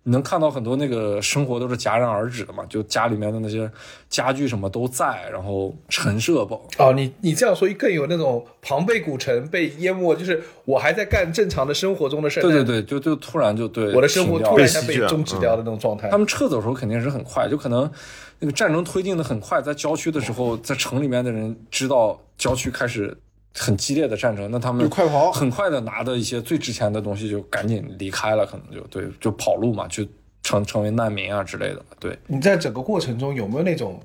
[0.02, 3.68] 你能看到很多那个生活都是戛然而止的嘛，就家里面的那些
[4.08, 16.08] 家具什么都在，然后陈设包哦，你你这样说更有那种庞贝古城被淹没，就是我还在干正常的生活中的事儿，对对对，就就突然就对我的生活突然一下被被终止掉的那种状态。
[16.08, 17.90] 他们撤走的时候肯定是很快，就可能
[18.38, 23.16] 那个战争推进的很快，在郊区的时候，在城里面的人知道郊区开始
[23.58, 25.32] 很激烈的战争，那他们就快跑。
[25.32, 30.06] 很快的拿的一些最值钱的东西就赶紧离开了，可能就对，就跑路嘛，就
[30.42, 32.18] 成成为难民啊之类的，对。
[32.26, 34.00] 你在整个过程中有没有那种，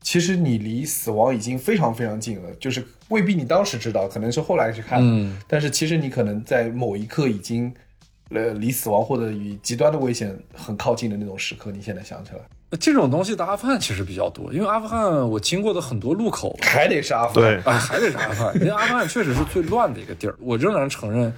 [0.00, 7.72] 其实你离死亡已经非常非常近了，就是未必你当时知道，可能是后来去看，嗯，但是其实你可能在某一刻已经，
[8.30, 12.38] 呃，离死亡或者与极端的危险很靠近的那种时刻，你现在想起来，
[12.80, 20.34] 这种东西的阿富汗其实比较多，因为阿富汗我经过的很多路口，还得是阿富汗对，哎，还得是阿富汗，因为阿富汗确实是最乱的一个地儿。
[20.40, 21.32] 我仍然承认，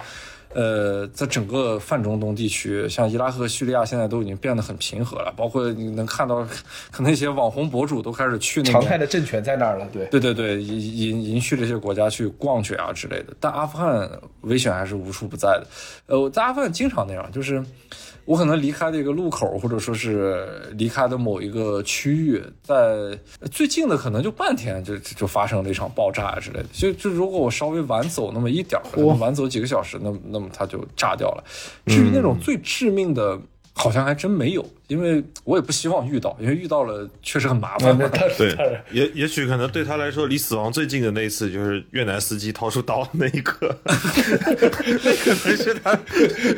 [0.55, 6.45] 呃，在整个泛中东地区，像伊拉克和叙利亚现在都已经变得很平和了，包括你能看到，
[6.91, 8.97] 可能一些网红博主都开始去那常态。
[8.97, 10.07] 的政权在那儿了，对。
[10.07, 14.09] 对对对，引引引去这些国家去逛去啊之类的，但阿富汗
[14.41, 15.67] 危险还是无处不在的。
[16.07, 17.63] 呃，我在阿富汗经常那样，就是
[18.29, 23.17] 我可能离开的一个路口，或者说是离开的某一个区域，在
[23.49, 26.65] 最近的可能就半天就就就发生了一场爆炸啊之类的。
[26.71, 31.43] 就就如果我稍微晚走那么一点儿，晚走几个小时，那那么它就炸掉了。
[31.87, 33.35] 至于那种最致命的，
[33.73, 37.97] 好像还真没有，因为我也不希望遇到，因为遇到了确实很麻烦。
[38.37, 38.57] 对，
[38.91, 45.97] 也也许可能对他来说，离死亡最近的那一次就是越南司机掏出刀的那一刻， 那可能是他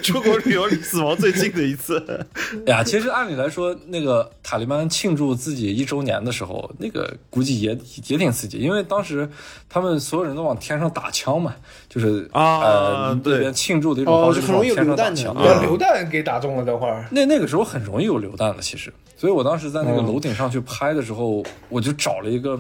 [0.02, 2.02] 出国旅游离死亡最近的一次。
[2.68, 7.78] 呀，其实按理来说，那个塔利班庆祝自己一周年的时候，那个估计也
[8.08, 9.30] 也挺刺激，因为当时
[9.68, 11.54] 他们所有人都往天上打枪嘛，
[11.90, 15.36] 就是啊呃对那边庆祝的一种哦方式，就很容易有榴弹枪。
[15.36, 17.06] 把榴弹给打中了，等会儿。
[17.12, 22.56] 那那个时候很容易有榴弹了，其实，所以我当时在那个楼顶上去拍的时候，我就找了一个，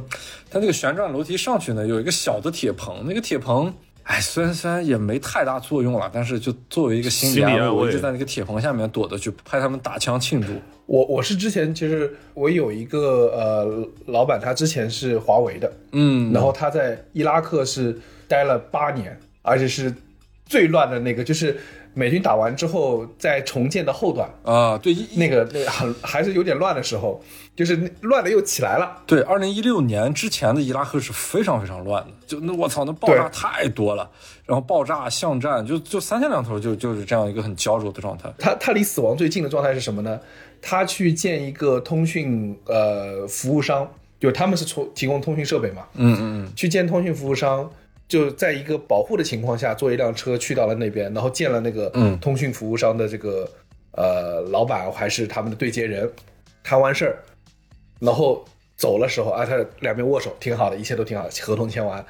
[0.49, 3.73] 它那个旋转楼梯上去呢，有一个小的铁棚，那个铁棚。
[4.03, 10.47] 哎，虽然虽然也没太大作用了，但是就作为一个心理安慰，心理安慰我一直在那个铁棚下面躲着去拍他们打枪庆祝。
[10.87, 17.97] 我我是之前其实我有一个呃老板，他之前是华为的，嗯，然后他在伊拉克是
[18.27, 19.93] 待了八年，而且是
[20.47, 21.57] 最乱的那个，就是
[21.93, 27.21] 美军打完之后在重建的后段，啊，对，那个那个很还是有点乱的时候，
[27.55, 29.03] 就是乱的又起来了。
[29.05, 34.09] 对，二零一六年之前的伊拉克是非常非常乱的，就那我操，那爆炸太多了，
[34.45, 38.31] 然后爆炸、巷战，就就三天两头就就是这样一个很焦灼的状态。
[38.39, 40.19] 他他离死亡最近的状态是什么呢？
[40.61, 43.85] 他去建一个通讯呃服务商，
[44.19, 47.69] 就是他们是从提供通讯设备嘛，嗯嗯嗯，去建通讯服务商，
[48.11, 52.19] 就在一个保护的情况下，坐一辆车去到了那边，然后见了那个嗯。
[52.19, 53.49] 通讯服务商的这个、
[53.91, 56.11] 呃老板还是他们的对接人，
[56.61, 57.23] 谈完事儿，
[58.01, 58.43] 然后
[58.75, 62.05] 走的时候啊，他两边握手，挺好的，一切都挺好，合同签完，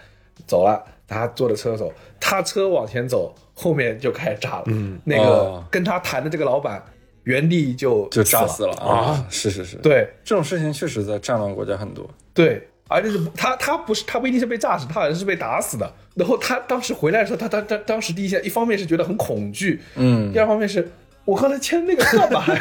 [0.48, 5.64] 走了，他坐着车走，他车往前走，后面就开始炸了，嗯，那个、哦。
[5.70, 6.84] 跟他谈的这个老板
[7.26, 8.74] 原地就就炸死，了。
[8.78, 9.24] 啊！
[9.30, 10.10] 是是是，对。
[10.24, 12.10] 这种事情确实在战乱国家很多。
[12.34, 15.92] 对，而且是他他不是他不一定是被炸死，他好像是被打死的。
[16.16, 20.92] 然后他当时回来的时候，他他他当时第一下，一方面是觉得很恐惧，嗯第二方面是
[21.24, 22.44] 我刚才签那个干嘛？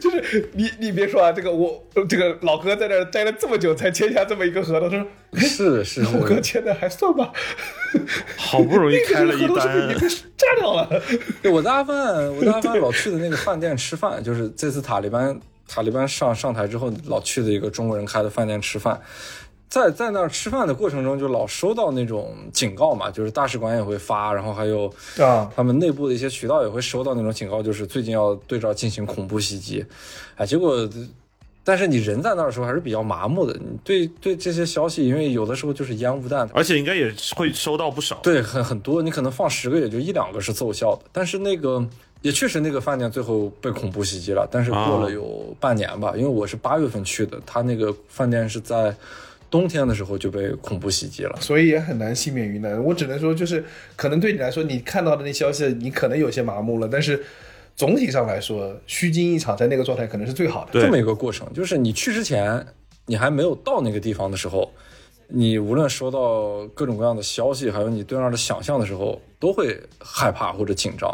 [0.00, 7.32] 就是你你别说啊，这个我这个老哥在那儿待了这么久才签下这么一个合同，他说是是我哥，签的还算吧，
[8.36, 11.02] 好不容易开了一合同是不是已经炸掉了？
[11.42, 19.00] 对我在阿富汗，我在阿富汗老去的那个饭店吃饭，就是这次塔利班塔利班上上台之后，老去的一个中国人开的饭店吃饭。
[19.68, 24.86] 在在那儿吃饭的过程中，就老收到那种警告嘛，就是大使馆也会发，然后还有
[25.18, 29.84] 啊他们内部的一些渠道也会收到那种警告，就是最近要对这儿进行恐怖袭击。
[30.36, 30.88] 哎，结果
[31.64, 38.20] 但是你人在那儿的时候还是比较麻木的，你对对这些消息，因为有的时候就是烟雾弹，而且应该也会收到不少。
[38.22, 41.84] 对，很很多，你可能放十个也就一两个是奏效的，但是那个
[42.22, 48.94] 也确实那个饭店最后被恐怖袭击了，但是过了有半年吧，因为我是八月份去的，他那个饭店是在
[49.48, 51.36] 冬天的时候就被恐怖袭击了。
[51.40, 52.82] 所以也很难幸免于难。
[52.82, 53.64] 我只能说，就是
[53.94, 57.22] 可能对你来说，你看到的那消息，你可能有些麻木了，但是
[57.76, 60.72] 总体上来说，虚惊一场，在那个状态可能是最好的。
[60.72, 62.66] 对这么一个过程，就是你去之前，
[63.06, 64.68] 你还没有到那个地方的时候，
[65.28, 71.10] 你无论收到各种各样的消息，还有你对那儿的想象的时候，都会害怕或者紧张。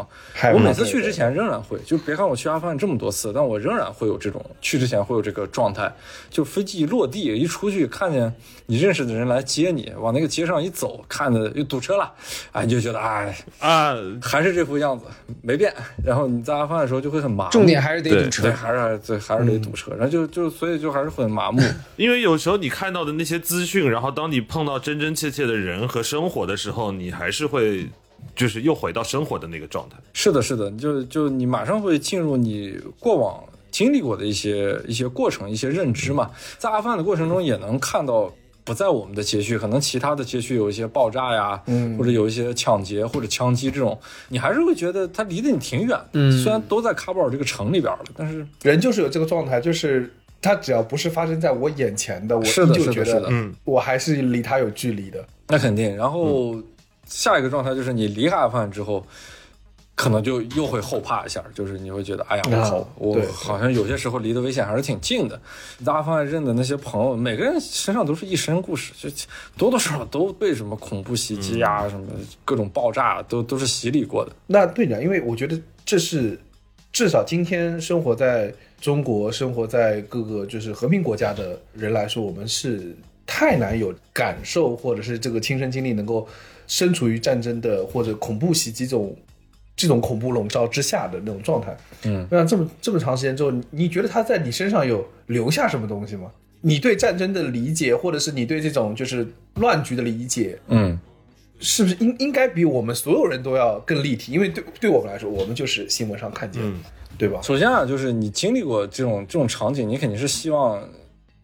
[0.53, 5.93] 我每次去之前仍然会，就别看我去阿富汗这么多次，但我仍然会有这种去之前会有这个状态。
[6.29, 8.33] 就飞机一落地，一出去看见
[8.65, 12.11] 你认识的人来接你，往那个街上一走，看着又堵车了，
[12.51, 15.05] 哎，你就觉得哎，啊，还是这副样子
[15.41, 15.73] 没变。
[16.03, 18.51] 然后你在阿富汗的时候就会很麻木，重点还是得堵车对，。
[18.51, 21.61] 还是还是对，还是得堵车，然后就就所以就还是很麻木。
[21.97, 27.87] 因为有时候你看到的那些资讯，然后当你碰到真真切切的人和生活的时候，你还是会，
[28.35, 29.95] 就是又回到生活的那个状态。
[30.13, 36.31] 是的，是的，就就你马上会进入你过往经历过的一些一些过程、一些认知嘛。
[36.57, 38.31] 在阿富汗的过程中，也能看到
[38.63, 45.99] 不在我们的街区，可能其他的街区有一些爆炸呀，嗯或者有一些抢劫或者枪击这种，你还是会觉得它离得你挺远。
[46.13, 55.25] 嗯虽然都在喀布尔这个城里边了，但是人就是有这个状态，就是他只要不是发生在我眼前的，我依是的旧觉得嗯，我还是离他有距离的。
[55.47, 55.95] 那肯定。
[55.95, 56.55] 然后
[57.13, 59.05] 下一个状态就是你离开阿富汗之后，
[59.93, 65.39] 可能就又会后怕一下，就是你会觉得，哎呀，我靠，啊我对好像有些时候离的危险还是挺近的。
[65.85, 69.07] 在阿富汗认的那些朋友，每个人身上都是一身故事，就
[69.55, 72.07] 多多少少都被什么恐怖袭击啊，什么
[72.43, 74.31] 各种爆炸都都是洗礼过的。
[74.47, 76.39] 那对的，因为我觉得这是
[76.91, 82.95] 至少今天生活在中国、生活在各个就是和平国家的人来说，我们是
[83.27, 86.27] 太难有感受或者是这个亲身经历能够
[86.73, 89.15] 身处于战争的或者恐怖袭击这种
[89.75, 91.77] 这种恐怖笼罩之下的那种状态。
[92.05, 96.31] 嗯，那这么这么长时间之后，你你觉得他在你身上有留下什么东西吗？
[96.61, 99.27] 你对战争的理解，或者是你对这种就是
[99.57, 100.99] 乱局的理解，嗯，
[101.59, 104.31] 是不是应应该比我们所有人都要更立体？
[104.31, 106.59] 因为对对我们来说，我们就是新闻上看见
[107.19, 107.39] 对吧？
[107.43, 110.83] 首先啊，就是你经历过这种这种场景，你肯定是希望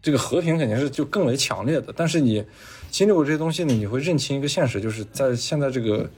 [0.02, 1.94] 这个和平肯定是就更为强烈的。
[1.96, 2.44] 但是你
[2.90, 6.08] 经历过这些东西呢，你会认清一个现实，就是在现在这个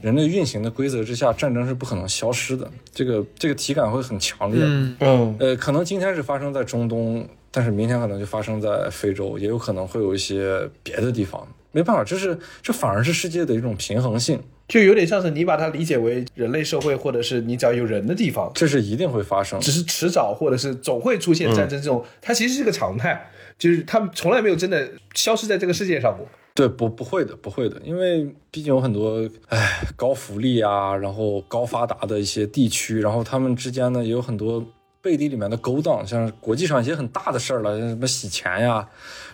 [0.00, 2.70] 人类运行的规则之下，战争是不可能消失的。
[2.92, 4.60] 这个这个体感会很强烈。
[4.62, 11.46] 嗯，嗯，呃，可能今天是发生在中东，但是明天可能就发生在非洲，也有可能会有一些别的地方。
[11.76, 19.70] 没办法，这是这反而是世界的一种平衡性，就有点像是你把它理解为人类社会，或者是你只要有人的地方，这是一定会发生只。
[19.70, 26.26] 是迟早或者是总会出现战争这种，它其实是个常态，就是他们从来没有真的消失在这个世界上过。
[26.54, 34.64] 对，不不会的，不会的，因为毕竟有很多唉高福利啊，然后高发达的一些地区，然后他们之间呢也有很多
[35.02, 38.88] 背地里面的勾当，像国际上一些很大的事儿了，像什么洗钱呀，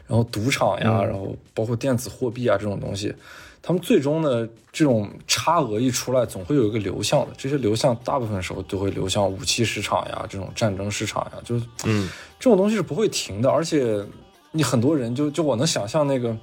[0.06, 3.14] 然后赌场呀，然后包括电子货币啊这种东西，
[3.62, 14.04] 他们最终呢这种差额一出来，总会有一个流向的，这些流向大部分时候都会流向武器市场呀，这种战争市场呀，就是嗯，这种东西是不会停的，而且
[14.50, 16.36] 你很多人就就我能想象那个，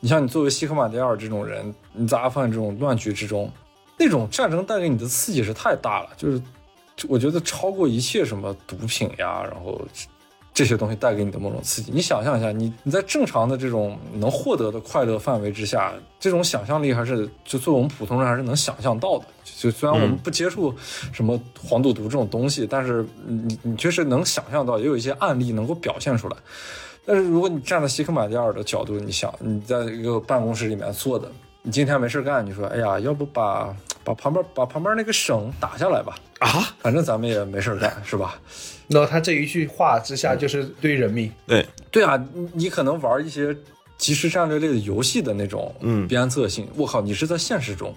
[0.00, 3.50] 你像你作为西克马迪尔这种人，你在阿富汗这种乱局之中，
[3.98, 6.40] 那种战争带给你的刺激是太大了，就是
[7.08, 9.80] 我觉得超过一切什么毒品呀，然后
[10.54, 11.90] 这这些东西带给你的某种刺激。
[11.92, 19.24] 你想象一下，你你在正常的这种能获得的快乐范围之下，这种想象力还是就作为我们普通人还是能想象到的。
[19.44, 20.72] 就虽然我们不接触
[21.12, 26.36] 什么黄赌毒这种东西，但是你你确实能想象到，也有一些案例能够表现出来。
[27.04, 31.26] 但是如果你站在西克马蒂尔的角度，你想你在一个办公室里面坐的，
[31.62, 33.74] 你今天没事干，你说哎呀，要不把
[34.04, 36.14] 把旁边把旁边那个省打下来吧？
[36.38, 36.48] 啊，
[36.78, 38.38] 反正咱们也没事干，是吧？
[38.88, 41.30] 那他这一句话之下，就是对人命。
[41.46, 43.56] 对，对啊，你你可能玩一些
[43.96, 46.06] 即时战略类的游戏的那种嗯。
[46.08, 47.94] 鞭策性，我靠，你是在现实中，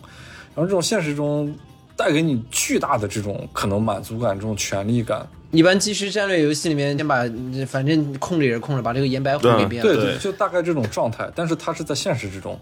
[0.56, 1.54] 然后这种现实中
[1.98, 7.24] 带给你巨大的这种可能满足感、这种权利感，一般即时战略游戏里面，先把
[7.68, 9.94] 反正控制也是控制，把这个颜白红给变了。
[9.94, 12.60] 对对就大概这种状态，但是他是在现实之中，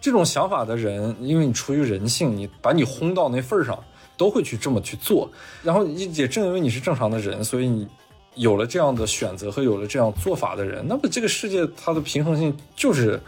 [0.00, 3.78] 这种想法的人，因为你出于人性，你把你轰到那份儿上，
[4.16, 5.30] 都会去这么去做。
[5.62, 7.86] 然后也正因为你是正常的人，所以你
[8.34, 13.20] 有了这样的选择和有了这样做法的人，那么这个世界它的平衡性就是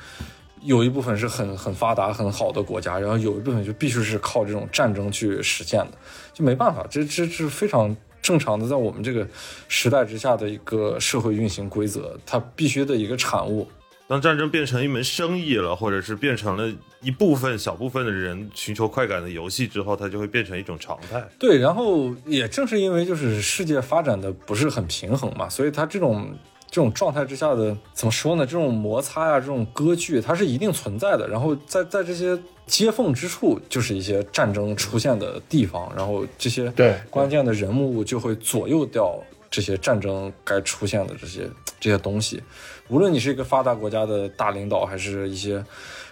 [0.63, 5.93] 有一部分是很很发达很好的国家，然后有一部分就必须是靠这种战争去实现的，
[6.33, 7.97] 就没办法，这这这是非常。
[8.21, 9.27] 正常的在我们这个
[9.69, 13.67] 时代之下的一个社会运行规则，它必须的一个产物。
[14.09, 16.73] 当战争变成一门生意了，或者是变成了
[17.03, 21.23] 一部分小部分的人寻求快感的游戏之后，它就会变成一种常态。
[21.39, 26.35] 对，然后也正是因为就是世界发展的不是很平衡嘛，所以它这种
[26.71, 28.47] 这种状态之下的怎么说呢？
[28.47, 31.29] 这种摩擦呀、这种割据，它是一定存在的。
[31.29, 41.47] 然后在在这些接缝之处，就是一些战争出现的地方，然后这些对关键的人物就会左右掉这些战争该出现的这些
[41.79, 42.43] 这些东西。
[42.89, 45.65] 无论你是一个发达国家的大领导，还是一些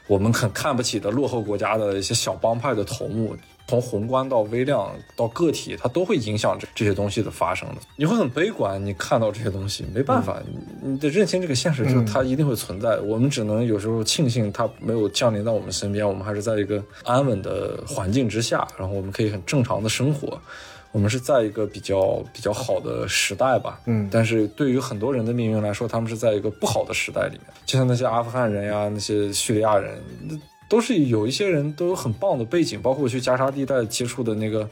[0.07, 3.37] 我们很看不起的落后国家的一些小帮派的头目，
[3.67, 7.77] 从宏观到微量到个体，它都会影响这这些东西的发生的。
[7.97, 12.99] 你会很悲观，你看到这些东西，没办法，你你得认清这个现实，就是它一定会存在。
[13.01, 20.41] 我们只能有时候庆幸它没有降临到我们身边，我们还是在一个安稳的环境之下，然后我们可以很正常的生活。
[20.93, 24.09] 我们是在一个比较比较好的时代吧，嗯。
[24.11, 29.99] 但是对于很多人的命运来说，他们是在一个不好的时代里面，就像那些阿富汗人呀，那些叙利亚人，
[30.29, 30.39] 那
[30.69, 34.69] 都是有一些人都有很棒的背景，包括我去加沙地带接触的那个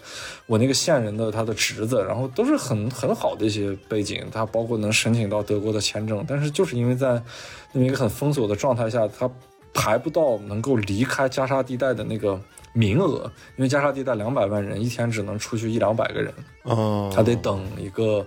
[0.46, 7.22] 我那个线人的他的侄子，然后都是很很好的一些背景，他包括能申请到德国的签证，但是就是因为在
[7.70, 9.30] 那么一个很封锁的状态下，他
[9.72, 12.40] 排不到能够离开加沙地带的那个
[12.74, 16.34] 名额，因为加沙地带两百万人，一天只能出去一两百个人，
[16.64, 18.26] 哦他得等一个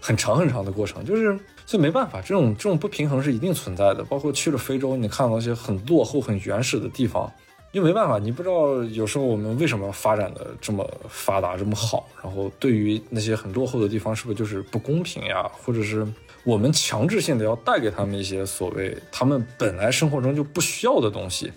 [0.00, 4.02] 很长很长的过程，就是所以没办法，这种这种不平衡是一定存在的。
[4.04, 7.30] 包括去了非洲，你看到一些很落后、很原始的地方，
[7.72, 16.06] 因为没办法，你不知道有时候我们为什么发展的这么发达、这么好，然后对于那些很落后的地方，是不是就是不公平呀，或者是
[16.44, 21.52] 我们强制性的要带给他们一些所谓他们本来生活中就不需要的东西，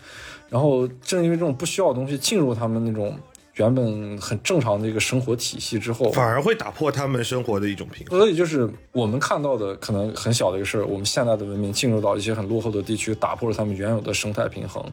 [0.52, 3.18] 然后正因为这种不需要的东西进入他们那种
[3.56, 8.20] 原本很正常的一个生活体系之后，反而会打破他们生活的一种平衡。
[8.20, 14.84] 所以就是我们看到的可能很小的一个事儿，我们现代的文明进入到一些很落后的地区，打破了他们原有的生态平衡。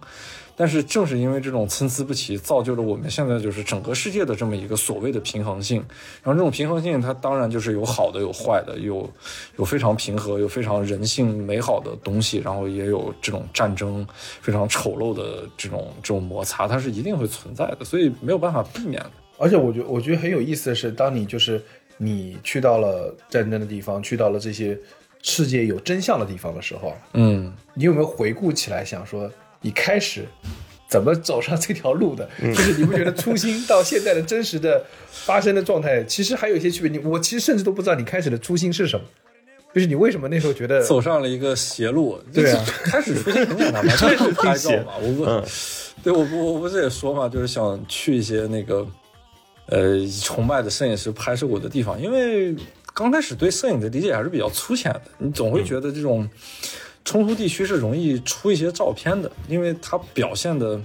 [0.60, 5.76] 但是正是因为这种参差不齐，造就了我们现在就是整个世界的这么一个所谓的平衡性。
[6.20, 9.08] 然后这种平衡性，它当然就是有好的，有坏的，有
[9.56, 14.04] 有非常平和，有非常人性美好的东西，然后也有这种战争
[14.40, 19.10] 非常丑陋的这种这种摩擦，它是一定会存在的，所以没有办法避免的。
[19.38, 21.62] 而且我觉我觉得很有意思的是，当你就是
[21.96, 24.76] 你去到了战争的地方，去到了这些
[25.22, 29.30] 世界有真相的地方的时候，嗯，你有没有回顾起来想说，
[29.60, 30.24] 你开始
[30.88, 32.28] 怎么走上这条路的？
[32.40, 36.90] 就是你不觉得初心到现在的真实的发生的状态，其实还有一些区别。
[36.90, 39.06] 你我其实甚至都不知道你开始的初心是什么，
[39.72, 42.18] 就是你为什么那时候觉得走上了一个邪路。
[42.32, 44.94] 对啊就是开始出现很简单嘛， 就是拍照嘛。
[45.02, 45.44] 我问，嗯
[46.02, 48.86] 对我不我不是也说嘛，就是想去一些那个
[49.66, 52.54] 呃崇拜的摄影师拍摄过的地方，因为
[52.94, 56.28] 刚开始对摄影的理解还是比较粗浅的，你总会觉得这种
[57.04, 60.80] 冲突地区是容易出一些照片的，因为它表现的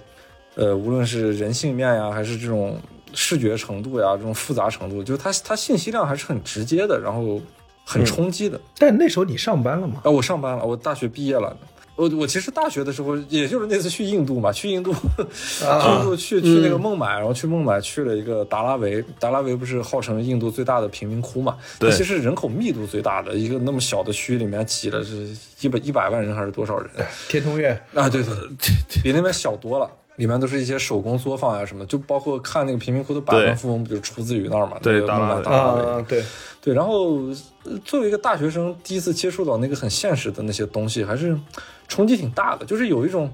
[0.55, 2.77] 呃无论是人性面呀，还是这种
[3.13, 7.41] 视觉程度呀，这种复杂程度，就是它它信息量还是很直接的，然后
[7.85, 8.59] 很冲击的。
[8.77, 10.01] 但那时候你上班了吗？
[10.03, 11.55] 啊，我上班了，我大学毕业了。
[11.95, 21.57] 我我其实大学的时候，也就是那次去印度嘛，去印度，去印度去去那个孟买，然后去孟买去了一个达拉维，达拉维不是号称印度最大的贫民窟嘛？
[21.79, 25.29] 对其实人口密度最大的一个那么小的区里面挤了是
[25.61, 26.89] 一百一百万人还是多少人？
[27.29, 29.89] 天通苑啊，对对对，比那边小多了。
[30.17, 34.77] 里面都是一些手工作坊啊什么，就包括看那个贫民窟的百万富翁，不就出自于那儿嘛？
[34.79, 35.81] 对孟买达拉维达拉维。
[35.81, 36.23] 啊，对，
[36.61, 37.15] 对，然后
[37.63, 41.35] 呃作为一个大学生，第一次接触到那个很现实的那些东西，还是
[41.93, 42.65] 冲击挺大的。
[42.65, 43.31] 就是有一种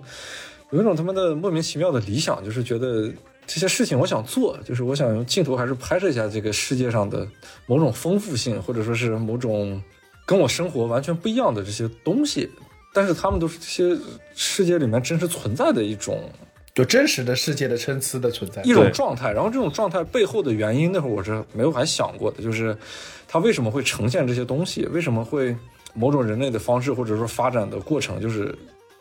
[0.72, 3.10] 有一种他妈的莫名其妙的理想，就是觉得
[3.48, 7.26] 这些事情我想做，就是我想用镜头还是拍摄一下这个世界上的
[7.66, 9.82] 某种丰富性，或者说是某种
[10.26, 12.50] 跟我生活完全不一样的这些东西。
[12.94, 13.98] 但是他们都是这些
[14.36, 16.28] 世界里面真实存在的一种
[16.74, 18.62] 就真实的世界的参差的存在。
[18.64, 22.76] 一种状态，然后这种状态背后的原因，那会儿我是没有还想过的，就是
[23.28, 25.56] 它为什么会呈现这些东西，为什么会
[25.94, 28.54] 某种人类的方式或者说发展的过程，就是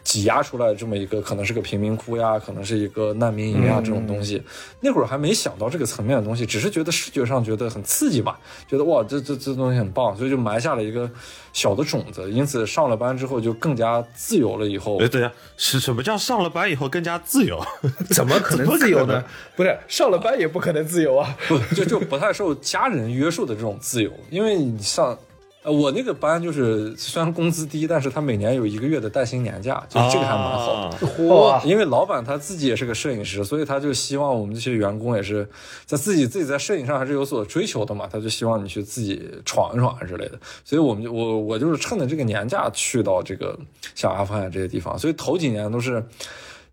[0.05, 4.43] 挤压出来这么一个可能是个贫民窟呀，可能是一个难民营啊、这种东西。
[4.81, 11.11] 那会儿还没想到这个层面的东西，只是觉得视觉上觉得很刺激吧，觉得哇这这这东西很棒，所以就埋下了一个
[11.53, 12.31] 小的种子。
[12.31, 17.63] 因此上了班之后就更加自由了，以后哎，对呀，是什么叫上了班以后更加自由？
[18.09, 19.23] 怎么可能自由呢？
[19.57, 21.37] 不是上了班也不可能自由啊！
[21.47, 25.19] 不就就不太受家人约束的这种自由，因为你上，
[25.69, 31.69] 呃，我那个班就是虽然工资低，但是他每年有一个月的带薪年假，就这个还蛮好的。
[31.69, 35.47] 因为老板他自己也是个摄影师，所以他就希望我们这些员工也是
[35.85, 40.41] 在自己自己在摄影上还是有所追求的嘛，他就希望你去自己闯一闯啊之类的。
[40.65, 43.59] 所以我们就我我就是趁着这个年假去到这个
[43.95, 46.03] 像阿富汗这些地方，所以头几年都是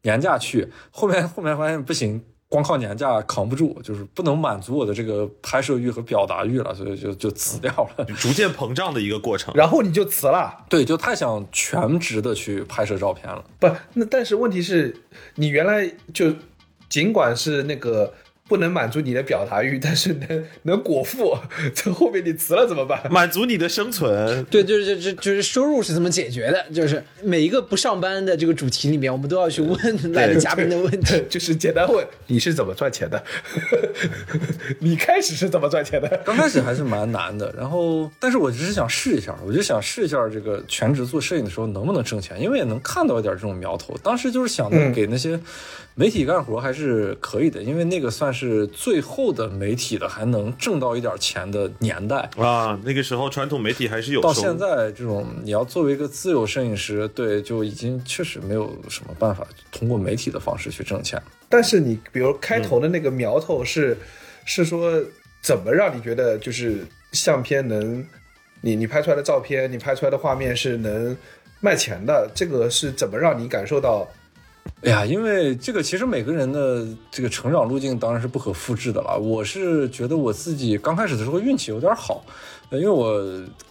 [0.04, 2.24] 年假去，后面后面发现不行。
[2.48, 8.06] 光靠年假扛不住，就是不能满足我的这个拍摄欲和表达欲了，所以就就辞掉了。
[8.16, 9.54] 逐渐膨胀的一个过程。
[9.58, 10.66] 然后你就辞了。
[10.70, 13.44] 对，就太想全职的去拍摄照片了。
[13.60, 14.96] 不，那但是问题是，
[15.36, 16.32] 你原来就
[16.88, 18.14] 尽管是那个
[18.48, 21.36] 不能满足你的表达欲， 但是能能果腹，
[21.74, 23.02] 这后面你辞了怎么办？
[23.12, 26.66] 满足你的生存，对，就是就就就是收入是怎么解决的？
[26.72, 31.24] 就是每一个不上班的这个主题里面，我们都要去问来的嘉宾的问题。
[31.28, 33.24] 就是简单问你是怎么赚钱的，
[34.80, 36.08] 你开始是怎么赚钱的？
[36.24, 43.98] 刚开始还是蛮难的，然后，但是我只是想试一下，我就想试一下这个全职做摄影的时候能不能挣钱，因为也能看到一点这种苗头。
[44.04, 45.40] 当时就是想着给那些
[45.96, 52.30] 媒体干活还是可以的，因为那个算是最后的媒体的还能挣到一点钱的年代。
[52.38, 61.20] 啊，那个时候传统媒体还是有到现在这种，你要作为一个自由摄影师，对，就已经确实没有什么办法通过媒体的方式去挣钱。
[61.48, 63.98] 但是你比如开头的那个苗头是、
[64.44, 65.02] 是说
[65.42, 68.06] 怎么让你觉得就是相片能，
[68.60, 71.16] 你你拍出来的照片，你拍出来的画面是能
[71.62, 74.08] 卖钱的，这个是怎么让你感受到？
[74.84, 79.18] 哎呀，因为这个其实每个人的这个成长路径当然是不可复制的了。
[79.18, 82.24] 我是觉得我自己刚开始的时候运气有点好，
[82.70, 83.24] 呃因为我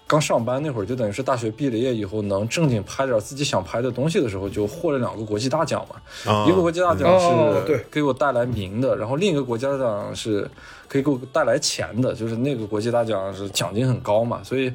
[0.06, 6.32] 刚上班那会儿，就等于是大学毕了业以后能正经拍点自己想拍的东西的时候，就获了两个国际大奖嘛。
[6.32, 10.48] 啊一个国际大奖是给我带来名的，然后另一个国家大奖是
[10.88, 14.72] 可以给我带来钱的，就是那个国际大奖是奖金很高嘛，所以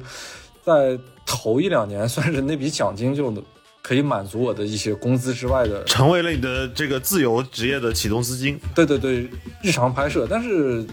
[0.64, 3.32] 在头一两年 算是那笔奖金就
[3.82, 8.58] 可以满足我的一些工资之外的成为了你的这个自由职业的启动资金。
[8.74, 9.28] 对对对，
[9.62, 10.84] 日常拍摄，但是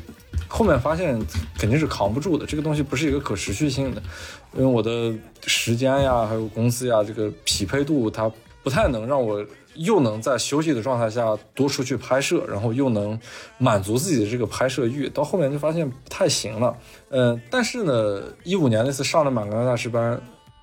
[0.47, 1.19] 后面发现
[1.59, 4.01] 肯定是扛不住的，这个东西不是一个可持续性的，
[4.55, 5.13] 因为我的
[5.45, 8.31] 时间呀，还有工资呀，这个匹配度它
[8.63, 9.45] 不太能让我
[9.75, 13.19] 又能在休息的状态下多出去拍摄，然后又能
[13.57, 16.75] 满足自己的这个拍摄欲，到后面就发现不太行了。
[17.09, 20.19] 嗯、但是呢，一五年那次上了满岗大师班。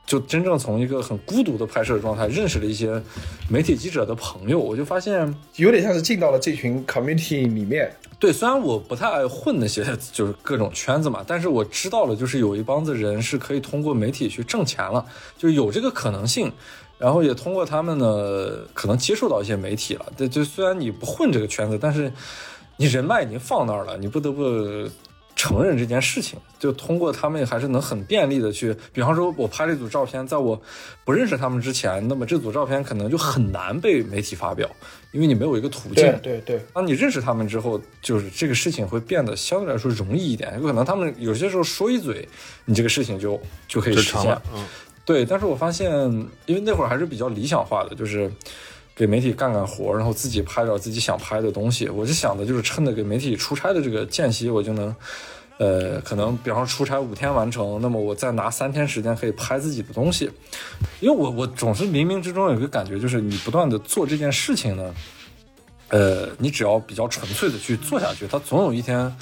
[0.06, 3.02] 就真正从一个很孤独的拍摄状态，认识了一些
[3.48, 15.05] 媒体记者的朋友，我就发现有点像是进到了这群 community 里面，对，虽然我不太爱混那些就是各种圈子嘛，但是我知道了，就是有一帮子人是可以通过媒体去挣钱了，
[15.39, 16.52] 就是有这个可能性。
[16.97, 20.06] 然后也通过他们呢，可能接触到一些媒体了。
[20.16, 22.10] 对，就虽然你不混这个圈子，但是
[22.76, 24.43] 你人脉已经放那儿了，你不得不
[25.36, 26.39] 承认这件事情。
[26.59, 30.59] 就通过他们，还是能很便利的去，比方说，我拍了一组照片，在我
[31.05, 34.66] 不认识他们之前，那么这组照片可能就很难被媒体发表，
[35.12, 35.97] 因为你没有一个途径。
[35.97, 40.59] 对对对，当你认识他们之后，就是这个事情会变得相对来说容易一点。
[40.59, 42.27] 有可能他们有些时候说一嘴，
[42.65, 43.39] 你这个事情就
[43.69, 44.65] 就可以实现了。，嗯，
[45.05, 45.93] 对，但是我发现，
[46.47, 48.32] 因为那会儿还是比较理想化的，就是
[48.94, 51.88] 给媒体干干活，然后自己拍点自己想拍的东西。
[51.88, 54.94] 我就想的就是趁着给媒体出差的这个间隙，我就能。
[55.56, 60.28] 呃，可能比方说出差五天完成，那么我再拿三天时间可以拍自己的东西，
[60.98, 64.92] 因为我我总是冥冥之中有一个感觉，就是你不断的做这件事情呢，
[65.90, 69.16] 呃，你只要比较纯粹的去做下去，它总有一天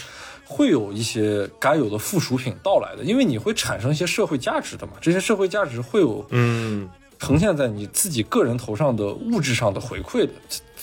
[0.46, 6.88] 会有一些该有的附属品到来的，因为你会产生一些社会价值的嘛，这些社会价值会有嗯，
[7.22, 10.32] 呈现在你自己个人头上的物质上的回馈的，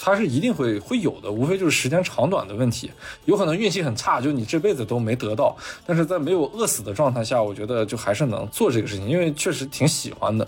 [0.02, 2.90] 它是一定会会有的，无非就是时间长短的问题。
[3.26, 5.56] 有可能运气很差，就你这辈子都没得到，
[5.86, 10.48] 但是在没有饿死的状态下，我觉得就还是能做这个事情，因为确实挺喜欢的。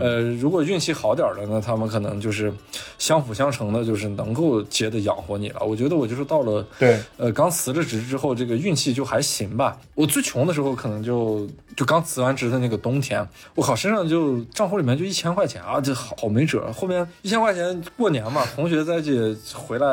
[0.00, 2.52] 呃，如果运气好点儿的，那他们可能就是
[2.98, 5.60] 相辅相成的，就是能够接着养活你了。
[5.64, 9.78] 我觉得我就是到了对，呃，刚辞了职之后，这个运气就还行吧。
[9.94, 16.70] 我最穷的时候，可能就就刚辞完职的那个冬天，我靠，身上就账户里面就一千块钱啊，这好没辙。
[16.72, 19.86] 后面一千块钱过年嘛，同学在一起回来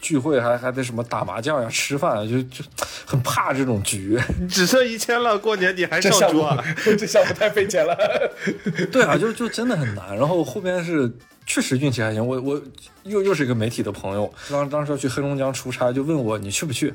[0.00, 2.64] 聚会还还得什么打麻将呀、吃饭啊，就就
[3.04, 4.18] 很怕这种局。
[4.48, 6.64] 只剩一千了，过年你还上桌啊？
[6.96, 7.96] 这项目太费钱了。
[8.92, 10.16] 对啊，就就真的很难。
[10.16, 11.10] 然后后边是
[11.44, 12.62] 确实运气还行，我我
[13.02, 16.94] 又又是一个媒体的朋友，当当时要去黑龙江出差，就问我你去不去？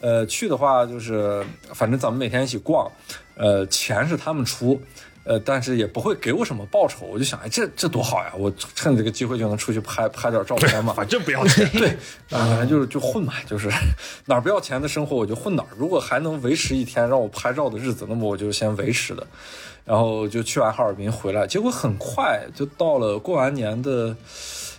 [0.00, 2.90] 呃，去的话就是反正咱们每天一起逛，
[3.36, 4.80] 呃，钱是他们出，
[5.24, 7.06] 呃，但是也不会给我什么报酬。
[7.06, 8.32] 我就想，哎，这这多好呀！
[8.36, 10.94] 我趁这个机会就能出去拍拍点照片嘛。
[10.94, 11.68] 反正不要钱。
[11.72, 11.88] 对，
[12.30, 13.68] 啊，反正就是就混嘛，就是
[14.26, 15.68] 哪儿不要钱的生活我就混哪儿。
[15.76, 19.26] 如果还能维持一天让我拍照的日子，那么我就先维持的。
[19.84, 24.14] 然后就去完哈尔滨回来，结果很快就到了过完年的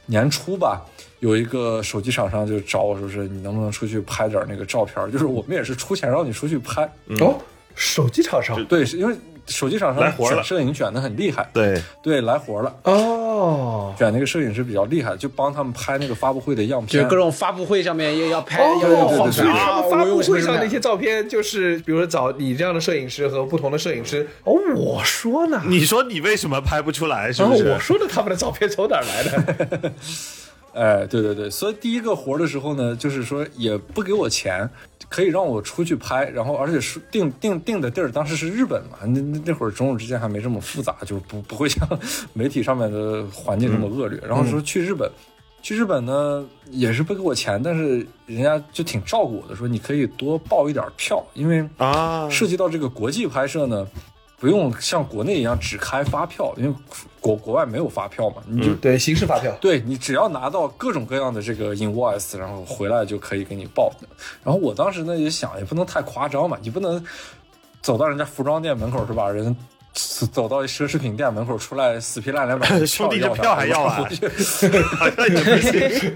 [0.05, 0.81] 年初吧。
[1.19, 5.11] 有一个手机厂商就找我说是你能不能出去拍点那个照片？
[5.11, 6.83] 就是我们也是出钱让你出去拍。
[7.19, 7.39] 哦，
[7.75, 9.15] 手机厂商对，是因为
[9.51, 12.75] 手机厂商来活了摄影卷的很厉害，对，对，来活了。
[12.83, 17.15] 哦，卷那个摄影师比较厉害，就帮他们拍那个发布会的样片就各。
[17.15, 24.27] 种发布会上面也要拍，要哦，要好，所以啊他们发布会上那些照片，就是比如说找你这样的摄影师和不同的摄影师。
[24.43, 27.31] 哦，我说呢，你说你为什么拍不出来？
[27.31, 27.69] 是然后不是？
[27.69, 29.91] 我说的他们的照片从哪儿来的？
[30.73, 34.69] 哎，对对对，所以第一个活的时候呢，就是说也不给我钱，
[35.11, 41.85] 可以让我出去拍，然后而且是定定定的地儿，当时是日本嘛，那那那会儿中日之间还没这么复杂，就不不会像
[42.31, 44.17] 媒体上面的环境这么恶劣。
[44.25, 45.11] 然后说去日本，
[45.61, 53.85] 去日本呢也是不给我钱，但是人家就挺照顾我的，说你可以多报一点票，因为啊，涉及到这个国际拍摄呢，
[54.41, 56.73] 不用像国内一样只开发票，因为
[57.19, 59.55] 国国外没有发票嘛，你就对，形式发票。
[59.61, 63.93] 对你只要拿到各种各样的这个 invoice，然后回来就可以给你报。
[64.43, 67.05] 然后我当时呢也想，也不能太夸张嘛，你不能
[67.83, 69.29] 走到人家服装店门口是吧？
[69.29, 69.55] 人
[69.93, 74.29] 走到奢侈品店门口出来死皮赖脸把 兄弟这票还要啊我就
[74.95, 76.15] 好像也不行。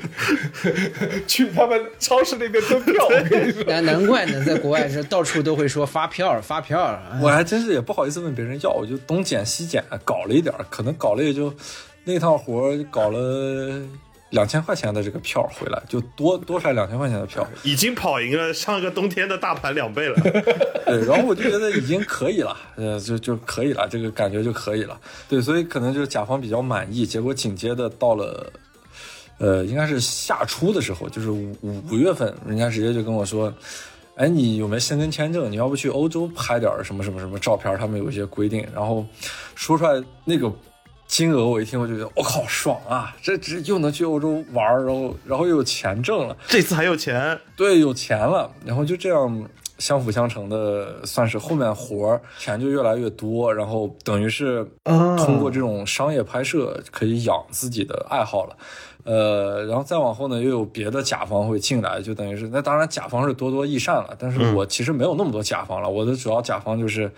[1.27, 3.63] 去他们超市那边蹲票，我跟你说。
[3.65, 6.81] 难难怪呢，在国外是到处都会说发票发票。
[6.81, 11.53] 哎我还真是也不好意思问别人要，我就东捡西捡，搞了一点，可能搞了也就
[12.05, 13.81] 那趟活搞了
[14.35, 17.47] 两千块钱的这个票回来，就多多出来两千块钱的票。
[17.63, 20.15] 已经跑赢了上个冬天的大盘两倍了。
[20.85, 24.99] 对，然后我就觉得已经可以了，呃，就就可以了，这个感觉就可以了。
[25.29, 28.51] 对，所以可能就是甲方比较满意，结果紧接着到了，
[29.37, 33.53] 呃，应该是夏初的时候，就是五五五月份，人家直接就跟我说，
[34.17, 35.49] 哎，你有没有申根签证？
[35.49, 37.73] 你要不去欧洲拍点什么什么什么照片？
[37.77, 39.05] 他们有一些规定，然后
[39.55, 40.51] 说出来那个。
[41.07, 43.15] 金额我一听我就觉得我靠爽啊！
[43.21, 58.55] 这这又能去欧洲玩儿，然后然后又有钱挣了，这次还有钱，对，有钱了，然后就这样相辅相成的，算是后面活儿钱就越来越多，然后等于是啊通过这种商业拍摄可以养自己的爱好了。
[59.03, 67.11] 呃，然后再往后呢，又有别的甲方会进来，就等于是那当然甲方是多多益善了，但是我其实没有那么多甲方了，我的主要甲方就是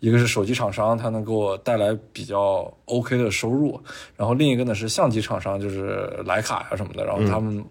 [0.00, 3.80] 一个是手机厂商，它能给我带来比较 OK 的收入，
[4.16, 7.64] 然后另一个呢是相机厂商，就是徕卡呀什么的，然后他们。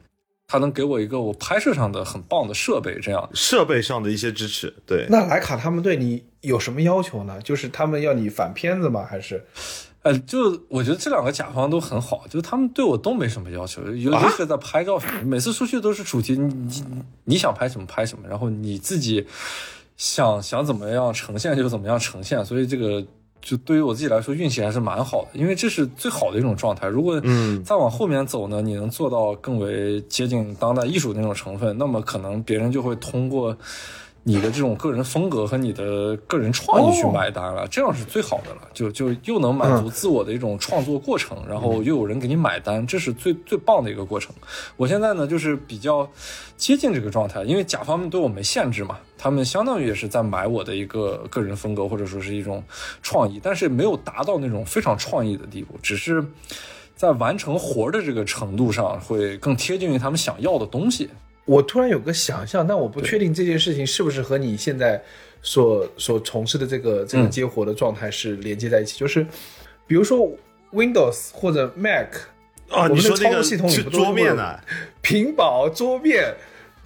[0.50, 7.38] 他能给我一个我拍摄上的很棒的设备，这样设备上的一些支持，对，那徕卡他们对你有什么要求呢？
[7.42, 9.06] 就是他们要你反片子吗？
[9.06, 9.46] 还是
[10.04, 19.28] 呃，就我觉得这两个甲方都很好，就他们对我都没什么要求，尤其是在拍照上，每次出去都是主题，你你你想拍什么拍什么，然后你自己
[19.98, 23.04] 想想怎么样呈现就怎么样呈现，所以这个
[23.42, 26.88] 就对于我自己来说运气还是蛮好的，因为这是最好的一种状态。
[26.88, 33.58] 如果嗯再往后面走呢，你能做到更为接近当代艺术那种成分，那么可能别人就会通过。
[34.28, 38.62] 你的这种个人风格和你的个人创意去买单了，这样是最好的了。
[38.74, 44.36] 就就又能满足自我的一种创作过程，然后又有人给你买单，这是最最棒的一个过程。
[44.76, 46.06] 我现在呢，就是比较
[46.58, 52.62] 接近这个状态，因为甲方们对我没限制嘛，他们相当于也是在买我的一个个人风格或者说是一种
[53.02, 56.22] 创意，但是没有达到那种非常创意的地步，只是
[56.98, 61.10] 在完成活的这个程度上会更贴近于他们想要的东西。
[61.48, 65.02] 我突然有个想象，但我不确定这件事情是不是和你现在
[65.42, 69.00] 所所从事的这个这个嗯接活的状态是连接在一起。
[69.00, 69.26] 就是
[69.88, 70.30] 比如说
[70.74, 72.10] Windows 或者 Mac
[72.70, 74.60] 哦，我们的操作系统里是不都是桌面会有呢？
[75.02, 76.36] 屏保、桌面，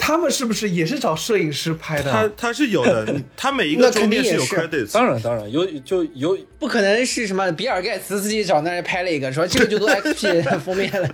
[0.03, 2.11] 他们是不是也是找摄影师拍的？
[2.11, 11.07] 他他是有的， 他每一那个桌面有肯定也是 credits，当然，当然有就有不可能是什么比尔盖茨自己找那人拍了一个，说这个就做 XP 封面了，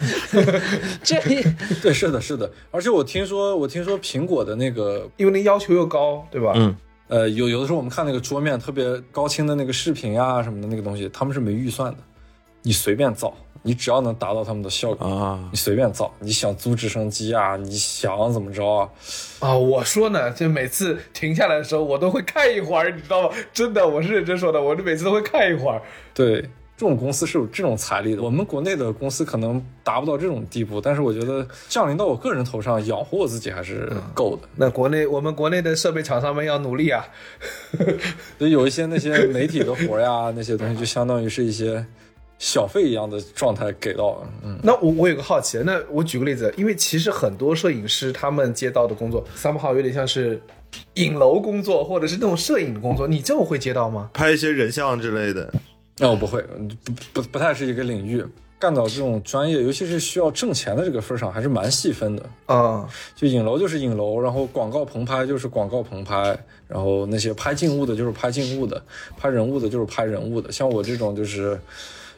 [1.04, 1.20] 这
[1.82, 6.54] 对，是的，是的，而且我听说，我听说苹果的那个，因为那要求又高，对吧？
[6.56, 6.76] 嗯。
[7.10, 8.84] 呃，有有的时候我们看那个桌面特别
[9.14, 11.98] 高清的那个视频啊什么的那个东西，他们是没预算的，
[12.64, 13.34] 你随便造，
[13.68, 18.90] 你只要能达到他们的效果，啊你随便造，你想租直升机啊，你想怎么着啊，
[19.40, 23.36] 啊，我说呢，就每次停下来的时候，我都会看一会儿，你知道吗？
[23.52, 25.82] 真的，我是认真说的，我每次都会看一会儿。
[26.14, 26.42] 对，
[26.78, 28.22] 这种公司是有这种财力的。
[28.22, 34.48] 我们国内的公司可能达不到这种地步，但是我觉得降临到我个人头上，养活我自己还是够的。
[34.56, 37.06] 那国内我们国内的设备厂商们要努力啊。
[38.40, 41.86] 所以有一些那些媒体的活呀，那些东西就相当于是一些
[42.40, 44.30] 小费一样的状态给到了。
[44.44, 50.42] 嗯，那我我有个好奇，那我举个例子，因为其实很多摄影师他们接到的工作，somehow 有点像是
[50.96, 54.10] 影楼工作，或者是那种摄影的工作，你这种会接到吗？
[54.14, 55.54] 拍一些人像之类的。
[55.98, 56.42] 那我不会，
[56.84, 58.24] 不不不太是一个领域。
[58.60, 62.24] 干到这种专业，尤其是需要挣钱的这个份儿上，还是蛮细分的。
[62.48, 66.36] 啊、就影楼就是影楼，然后广告棚拍就是广告棚拍，
[66.68, 68.82] 然后那些拍静物的就是拍静物的，
[69.16, 70.52] 拍人物的就是拍人物的。
[70.52, 71.60] 像我这种就是，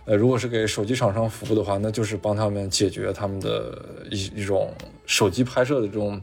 [0.10, 3.78] 呃，如果是给手机厂商服务的话，那就是帮他们解决他们的
[4.10, 4.74] 一一种
[5.06, 6.20] 手机拍摄的这种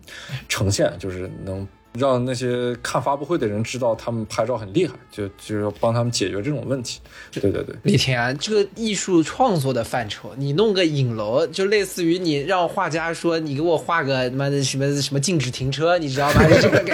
[0.48, 1.66] 呈现，就是能。
[1.96, 7.00] 让那些看发布会的人知道他们拍照很厉害，就就是要帮他们解决这种问题。
[7.32, 16.42] 对对对，李天啊，这个艺术创作的范畴，你弄个影楼，就类似于你让画家说你给我画个他妈的什么什么禁止停车，你知道吗？
[16.60, 16.92] 这个给，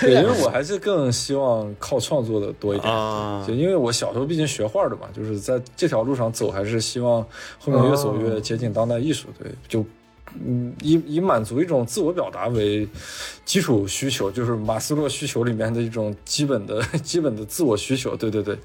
[0.00, 2.92] 对，因为我还是更希望靠创作的多一点。
[2.92, 7.24] 啊就因为我小时候毕竟学画的嘛，就是在这条路上走，还是希望
[7.58, 9.28] 后面越走越接近当代艺术。
[9.38, 9.84] 对，就
[10.44, 12.86] 嗯，以以满足一种自我表达为
[13.44, 18.16] 基础需求，就是马斯洛需求里面的一种基本的 基本的自我需求。
[18.16, 18.58] 对对对，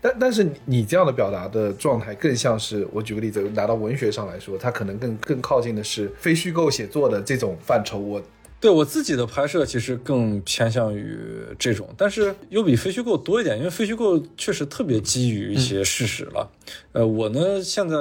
[0.00, 7.98] 但但是你你这样的表达的状态，更像是我举个例子，拿到文学上来说，它可能更更靠近的是非虚构写作的这种范畴。
[7.98, 8.22] 我
[8.60, 11.16] 对我自己的拍摄其实更偏向于
[11.58, 16.50] 这种，但是又比非虚构多一点，因为非虚构确实特别基于一些事实了。
[16.90, 17.96] 呃，我呢现在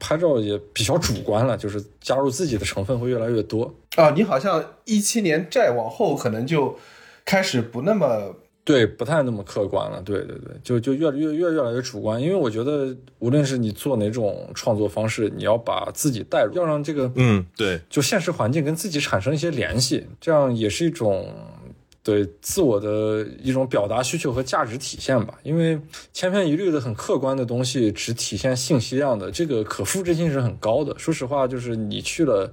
[0.00, 3.72] 拍照也比较主观了， 就是加入自己的成分会越来越多。
[3.94, 6.76] 啊，你好像一七年再往后，可能就
[7.24, 10.00] 开始不那么对，不太那么客观了。
[10.02, 21.28] 对对对，就就越来越越越来越主观，因为我觉得无论是你做哪种创作方式，你要把自己带入，要让这个嗯，对，就现实环境跟自己产生一些联系，这样也是一种
[22.02, 25.38] 对自我的一种表达需求和价值体现吧。
[25.42, 25.80] 因为
[26.12, 30.98] 千篇一律的很客观的东西，只体现信息量的，这个可复制性是很高的。
[30.98, 32.52] 说实话，就是你去了。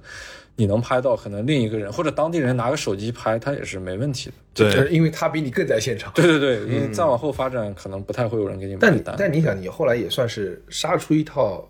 [0.60, 4.68] 你能拍到，可能另一个人或者当地人拿个手机拍，他也是没问题的。
[4.72, 6.12] 对，因为他比你更在现场。
[6.16, 9.02] 对对对，因为再往后发展，可能不太会有人给你买但你。
[9.16, 11.64] 但你想，你后来也算是杀出一套，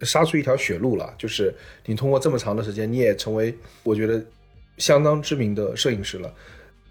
[0.00, 1.12] 杀出一条血路了。
[1.18, 1.54] 就是
[1.84, 4.24] 你通过这么长的时间，你也成为我觉得
[4.78, 6.32] 相当知名的摄影师了。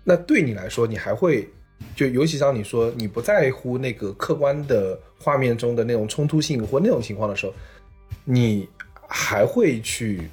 [0.03, 1.49] 那对你来说，你还会
[1.95, 7.53] 就尤其像你说你不在乎那个客观的画面中的那种冲突性或那种情况的时候，
[8.25, 8.67] 你
[9.07, 10.29] 还会去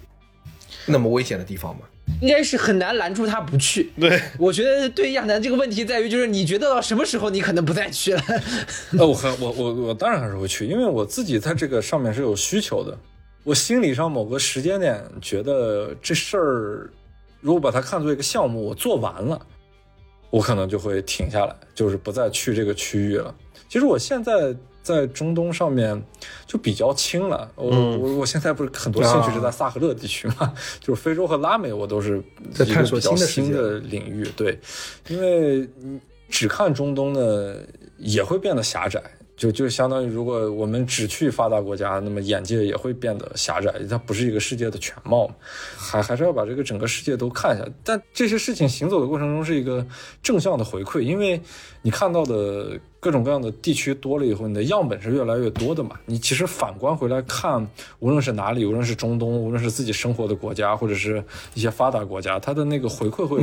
[0.86, 1.82] 那么危险的地方吗？
[2.20, 3.90] 应该是很难拦住他不去。
[3.98, 8.22] 对， 我觉得对亚楠这个问题在于，就是你觉得到什么时候你可能不再去了。
[8.96, 12.96] 呃，我很我我我当然还是会去，因为我自己在这个上面是有需求的。
[13.42, 16.90] 我心理上某个时间点觉得这事儿，
[17.40, 19.46] 如果把它看作一个项目，我做完了，
[20.30, 23.34] 我可能就会停下来，就是不再去这个区域了。
[23.68, 26.00] 其实我现在在中东上面
[26.46, 32.22] 就比较轻了，我、我我现在不是很多兴趣是在萨赫勒地区嘛，就是非洲和拉美，我都是
[32.54, 34.24] 在探索新的新的领域。
[34.36, 34.58] 对，
[35.08, 35.98] 因为你
[36.28, 37.56] 只看中东呢，
[37.98, 39.02] 也会变得狭窄。
[39.36, 45.34] 就就相当于，如果我们只去发达国家，那么眼界也会变得狭窄，它不是一个世界的全貌嘛，
[45.76, 47.68] 还还是要把这个整个世界都看一下。
[47.84, 49.86] 但这些事情行走的过程中是一个
[50.22, 51.38] 正向的回馈，因为
[51.82, 56.00] 你看到的各种各样的地区多了以后，你的样本是越来越多的嘛。
[56.06, 57.68] 你其实反观回来看，
[57.98, 61.22] 无论是哪里，无论是中东，无论是自己生活的国家，或者是
[61.52, 63.38] 一些发达国家，它的那个回馈会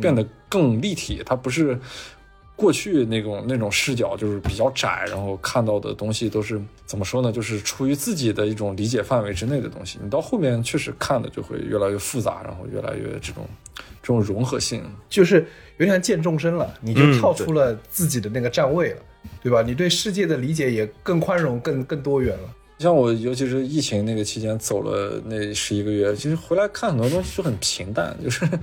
[0.00, 1.78] 变得更立体，它不是。
[2.56, 7.30] 过去那种那种视角就是比较窄，然后看到的东西都是怎么说呢？
[7.30, 9.98] 就是出于自己的一种理解范围之内的东西。
[10.02, 13.46] 你到后面确实看的就会越来越复杂，然后越来越这种
[14.02, 14.82] 这种融合性。
[15.08, 15.46] 就是
[15.76, 19.02] 有点像见众生了，你就嗯跳出了自己的那个站位了，
[19.42, 19.60] 对吧？
[19.60, 22.54] 你对世界的理解也更宽容、更更多元了。
[22.78, 28.56] 像我，尤其是疫情那个期间走了那十一个月，其实回来看很多东西就很平淡，就是就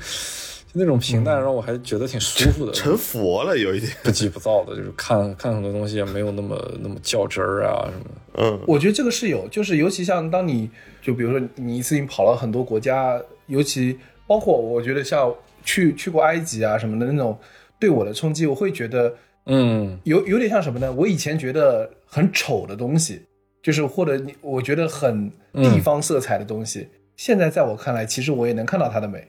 [0.74, 3.92] 那种平淡让我还觉得挺舒服的，成佛了有一点。
[4.04, 8.44] 不急不躁的，就是看看很多东西也没有那么那么较真儿啊什么的。
[8.44, 10.70] 嗯，我觉得这个是有，就是尤其像当你
[11.02, 15.34] 就比如说你一次性跑了很多国家，尤其包括我觉得像
[15.64, 17.38] 去去过埃及啊什么的那种，
[17.80, 19.14] 对我的冲击，我会觉得
[19.46, 20.92] 嗯，有有点像什么呢？
[20.92, 23.22] 我以前觉得很丑的东西，
[23.62, 29.28] 就是或者你我觉得很地方色彩的东西，现在在我看来，其实我也能看到它的美，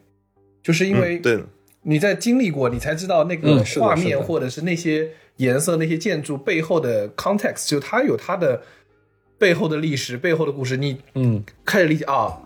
[0.65, 1.45] 就是因为嗯对
[1.83, 8.63] 你在经历过，你才知道那个画面或者是那些颜色、那些建筑背后的 context，就它有它的
[9.39, 12.41] 背后的历史、背后的故事，你嗯开始理解啊，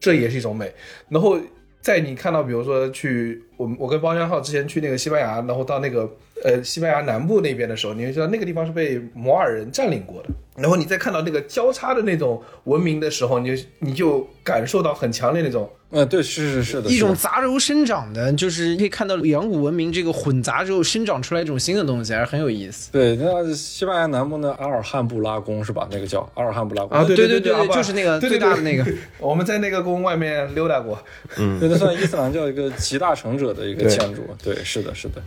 [0.00, 0.74] 这也是一种美。
[1.08, 1.38] 然后
[1.80, 6.10] 在你看到，比如说去我们我跟包江浩之前去那个西班牙，然后到那个
[6.42, 10.28] 呃西班牙南部那边的时候，你会知道那个地方是被摩尔人占领过的。
[10.56, 22.92] 然后你再看到那个交叉的那种文明的时候，你就你就感受到很强烈那种呃，对，是是是的，一种杂糅生长的，就是可以看到远古文明这个混杂之后生长出来一种新的东西，还是很有意思。
[22.92, 25.88] 对，那西班牙南部的阿尔汉布拉宫是吧？
[25.90, 28.86] 那个叫阿尔汉布拉宫啊，对对对对对就是那个最大的那个
[29.18, 30.96] 我们在那个宫外面溜达过，
[31.38, 34.22] 嗯，那算伊斯兰教一个集大成者的一个建筑。
[34.40, 35.20] 对，是的，是的，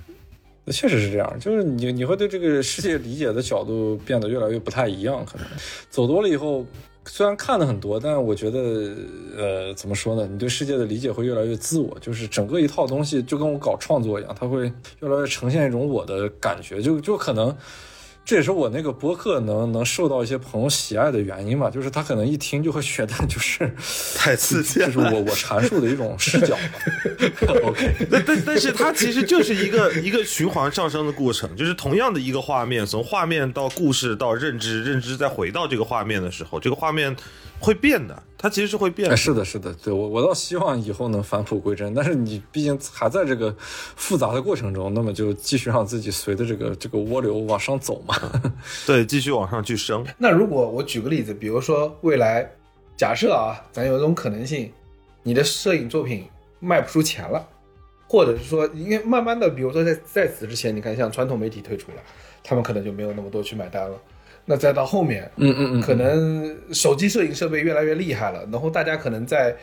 [0.63, 1.37] 那确实是这样。
[1.41, 5.45] 就是你你会对这个世界理解的角度变得越来越不太一样，可能
[5.89, 6.65] 走多了以后。
[7.05, 8.59] 虽然看的很多，但是我觉得，
[9.37, 10.27] 呃，怎么说呢？
[10.31, 14.71] 你对世界的理解会越来越自我，就是整个一套东西就跟我搞创作一样，它会
[15.01, 17.55] 越来越呈现一种我的感觉，就就可能
[18.25, 23.69] 这也是我那个播客能能受到一些朋友喜爱的原因嘛，就是他可能一听就会觉得就是
[24.15, 27.59] 太刺激了就是我我阐述的一种视角嘛。
[27.67, 37.13] OK， 但但但是它其实就是一个一个循环上升的过程，就是同样的一个画面，从画面到故事到认知，认知再回到这个画面的时候，这个画面
[37.63, 39.15] 会变的，它其实是会变。
[39.15, 48.13] 是的，是的，对我我倒希望以后能返璞归真，但是你毕竟还在这个复杂的过程中，那么就继续让自己随着这个这个涡流往上走嘛。
[48.85, 50.05] 对，继续往上去升。
[50.19, 52.45] 那如果我举个例子，比如说未来，
[52.97, 54.69] 假设啊，咱有一种可能性，
[55.23, 56.25] 你的摄影作品
[56.59, 57.47] 卖不出钱了，
[58.09, 61.97] 或者是说，因为慢慢的，比如说在在此之前，你看像传统媒体退出了，
[62.43, 63.97] 他们可能就没有那么多去买单了。
[64.45, 69.55] 那再到后面，嗯嗯嗯，可能手机摄影设备越来越厉害了，然后大家可能在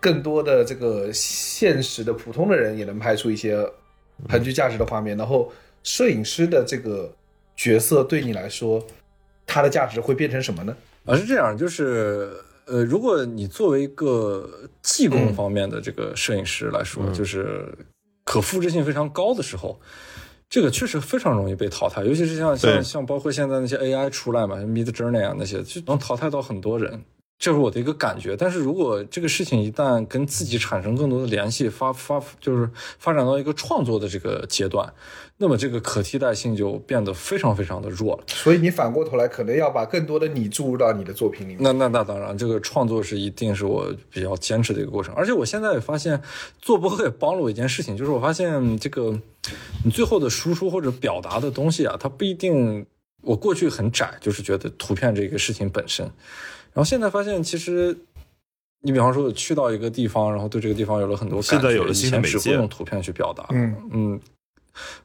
[0.00, 3.58] 更多的这个现实的普通的人也能拍出一些
[4.28, 5.50] 很具价值的画面，然后
[5.82, 7.10] 摄影师的这个
[7.56, 8.84] 角色对你来说，
[9.46, 10.76] 它的价值会变成什么呢？
[11.04, 12.32] 啊，是这样，就是
[12.66, 17.66] 呃，如果你作为一个技工方面的这个摄影师来说，就是
[18.24, 19.80] 可复制性非常高的时候，
[20.52, 27.02] 这个确实非常容易被淘汰，尤其是像像像包括现在那些 AI 出来嘛，Mid Journey 啊那些，就能淘汰到很多人。
[27.38, 32.68] 这是我的一个感觉，但是如果这个事情一旦跟自己产生更多的联系，发发就是
[32.98, 34.92] 发展到一个创作的这个阶段，
[35.42, 38.22] 那么这个可替代性就变得非常非常的弱了。
[38.28, 41.58] 所以你反过头来，可能要把更多的你注入到你的作品里面。
[41.60, 45.12] 那那那当然，这个创作是一定是我比较坚持的一个过程。
[45.16, 46.22] 而且我现在也发现，
[46.60, 49.18] 做播客也帮了我一件事情，就是我发现这个
[49.84, 52.86] 你最后的输出或者表达的东西啊，它不一定。
[53.22, 56.06] 我过去很窄，就是觉得图片这个事情本身，
[56.72, 57.96] 然后现在发现其实。
[58.84, 63.46] 你比方说，我去到一个地方，然后对这个地方有了很多感觉，现在有了新的媒介以前只会用图片去表达。
[63.50, 64.20] 嗯嗯，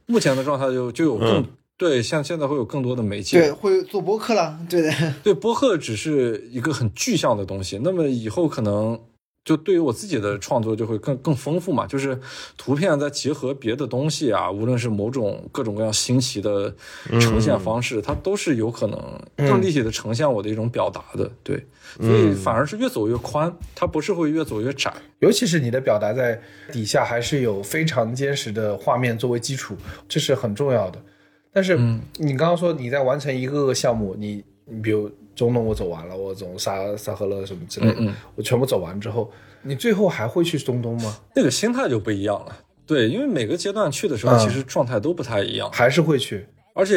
[0.06, 1.46] 目前的状态就就有更、嗯
[1.76, 3.38] 对，像现在会有更多的媒介。
[3.38, 4.92] 对，会做播客了，对的。
[5.22, 8.98] 对，播客只是一个很具象的东西，那么以后可能
[9.48, 12.20] 就对于我自己的创作就会更更丰富嘛，就是
[12.58, 16.70] 图片再结合别的东西啊，无论是某种各种各样新奇的
[17.18, 21.30] 呈现方式，它都是有可能更立体的呈现我的一种表达的。
[21.42, 21.64] 对，
[21.98, 24.92] 所以反而是越走越宽，它不是会越走越窄。
[25.20, 26.38] 尤其是你的表达在
[26.70, 29.74] 底下还是有非常坚实的画面作为基础，
[30.06, 31.02] 这是很重要的。
[31.50, 31.74] 但是
[32.18, 39.30] 你刚刚说你在完成一个个项目，你你比如中东我走完了，我走撒撒赫勒什么之类的，嗯嗯我全部走完之后，
[39.62, 41.16] 你最后还会去中东吗？
[41.36, 42.56] 那个心态就不一样了。
[42.84, 45.70] 对，因为每个阶段去的时候，嗯其实状态都不太一样。
[45.72, 46.44] 还是会去？
[46.74, 46.96] 而且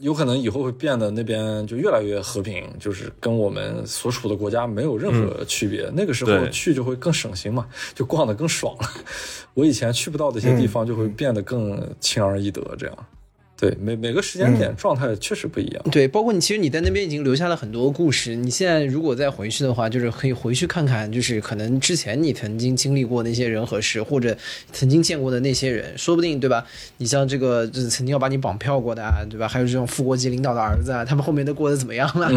[0.00, 5.90] 有可能以后会变得那边就越来越和平，就是跟我们所处的国家没有任何区别。
[5.94, 8.88] 那个时候去就会更省心嘛，就逛得更爽了。
[9.54, 13.06] 我以前去不到的一些地方就会变得更轻而易得，这样。
[13.64, 15.82] 对，每每个时间点状态确实不一样。
[15.90, 18.34] 对，包括你，其实你在那边已经留下了很多故事。
[18.34, 24.36] 你现在如果再回去的话，就是可以回去看看，就是可能之前你曾经经历过那些人和事，或者
[24.70, 26.62] 曾经见过的那些人，说不定对吧？
[26.98, 29.48] 你像这个就是曾经要把你绑票过的啊，对吧？
[29.48, 32.28] 还有这种副国级领导的儿子啊，他们后面都过得怎么样了？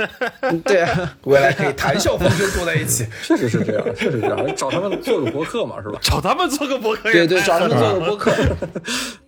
[0.64, 3.04] 对啊， 未来可以谈笑风生坐在一起。
[3.22, 4.56] 确实是这样，确实是这样。
[4.56, 5.98] 找他们做个博客嘛，是吧？
[6.00, 8.32] 找他们做个博客，对对，找他们做个博客。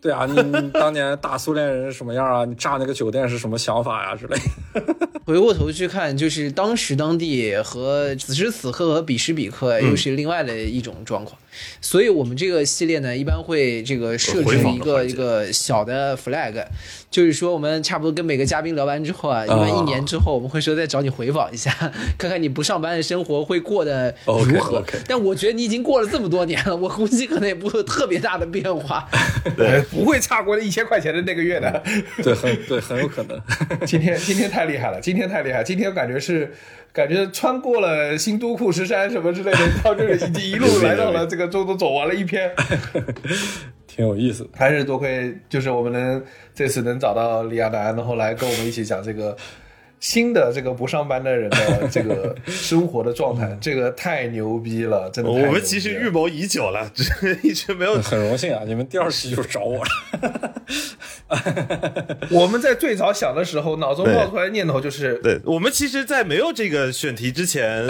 [0.04, 2.44] 对啊，你你当年大苏联人是什么样啊？
[2.44, 4.36] 你炸那个酒店是什么想法呀之类
[4.74, 5.08] 的。
[5.24, 11.40] 回过头去看，就是当时当地和此时此刻和彼时彼刻又是另外的一种状况。
[11.80, 16.64] 所以我们这个系列呢，一般会这个设置一个一个小的 flag，
[17.10, 21.70] 就是说我们差不多跟每个嘉宾聊完之后啊，一般一年之后我们会说再找你回访一下，
[22.18, 24.82] 看看你不上班的生活会过得如何。
[25.06, 29.08] 但我觉得你已经过了这么多年了，我估计可能也不会有特别大的变化。
[29.56, 31.82] 对，不会差过一千块钱的那个月的。
[32.22, 33.40] 对，很对，很有可能。
[33.86, 36.52] 今天今天太厉害了，今天太厉害，今天感觉是
[36.94, 42.54] 感觉穿过了新都库什山什么之类的，到这里已经一路来到了这个中都，走完了一篇。
[43.88, 44.50] 挺有意思的。
[44.54, 49.36] 还是多亏就是我们能这次能找到李亚男，然后来跟我们一起讲这个
[50.04, 55.30] 新的这个不上班的人的 这个生活的状态，这个太牛逼了，真的。
[55.30, 57.94] 我们其实预谋已久了，只是一直没有。
[58.02, 60.54] 很荣幸啊，你们第二期就找我了。
[62.30, 67.86] 我们在最早想的时候，脑中冒出来的念头就是，对我们其实，在没有这个选题之前，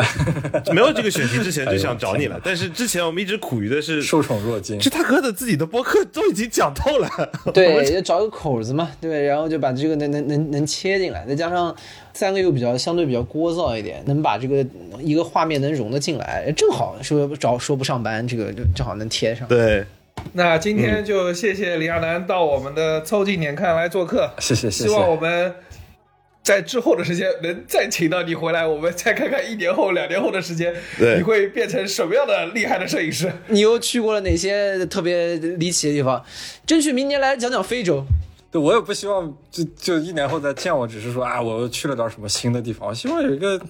[0.72, 7.08] 没有这个选题之前就想找你了，但是之前我们一直苦于的是，受宠若惊这大哥的自己的播客都已经讲透了，
[7.52, 11.74] 对， 要找个口子嘛，对，然后就把这个能能能能切进来，再加上
[12.14, 14.64] 三个又比较相对比较聒噪一点，能把这个
[15.00, 19.46] 一个画面能融得进来，正好说找说不上班，这个就正好能贴上。
[19.48, 19.84] 对，
[20.32, 25.16] 那今天就谢谢李亚男到我们的凑近点看来做客，谢谢谢希望我。
[25.16, 25.52] 们
[26.44, 33.32] 在之后的时间能再请到你回来，我们再看看一年后、两年后的时间，对你会变成什么样的厉害的摄影师？
[33.48, 36.22] 你又去过了哪些特别离奇的地方？
[36.66, 38.04] 争取明年来讲讲非洲。
[38.54, 42.88] 对我也不希望就就一年后再见我，只是说啊，我又去了点什么新的地方。
[42.88, 43.60] 我希望有一个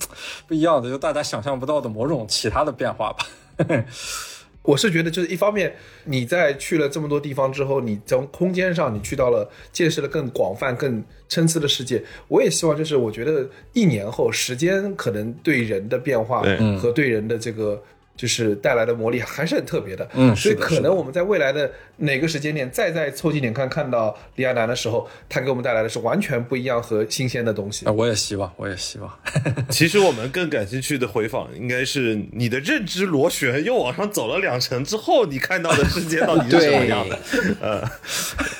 [0.46, 3.26] 不一样的，就大家想象不到的某种其他的变化吧。
[4.60, 5.74] 我是觉得，就是一方面，
[6.04, 12.04] 你在去了这么多地方之后，你从空间上你去到了见识了更广泛、更参差的世界。
[12.28, 16.42] 我也希望，就是我觉得一年后，时间可能对人的变化
[16.78, 17.82] 和对人的这个
[18.16, 20.08] 就是带来的魔力还是很特别的。
[20.14, 27.92] 嗯所以可能我们在未来的哪个时间点再再凑近点看看到李亚男的时候，他给我们带来的是完全不一样和新鲜的东西啊，。
[27.92, 29.10] 我也希望，我也希望。
[29.68, 37.18] 其实我们更感兴趣的回访应该是你的认知螺旋又往上走了两层之后，你看到的世界到底是什么样的？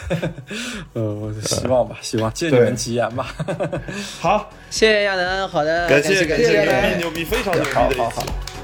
[0.93, 3.35] 呃，我希望吧，希望借你们吉言吧。
[4.21, 8.64] 好，谢谢亚楠，好的，感谢感感谢，感谢牛逼牛逼，非常牛逼的一期。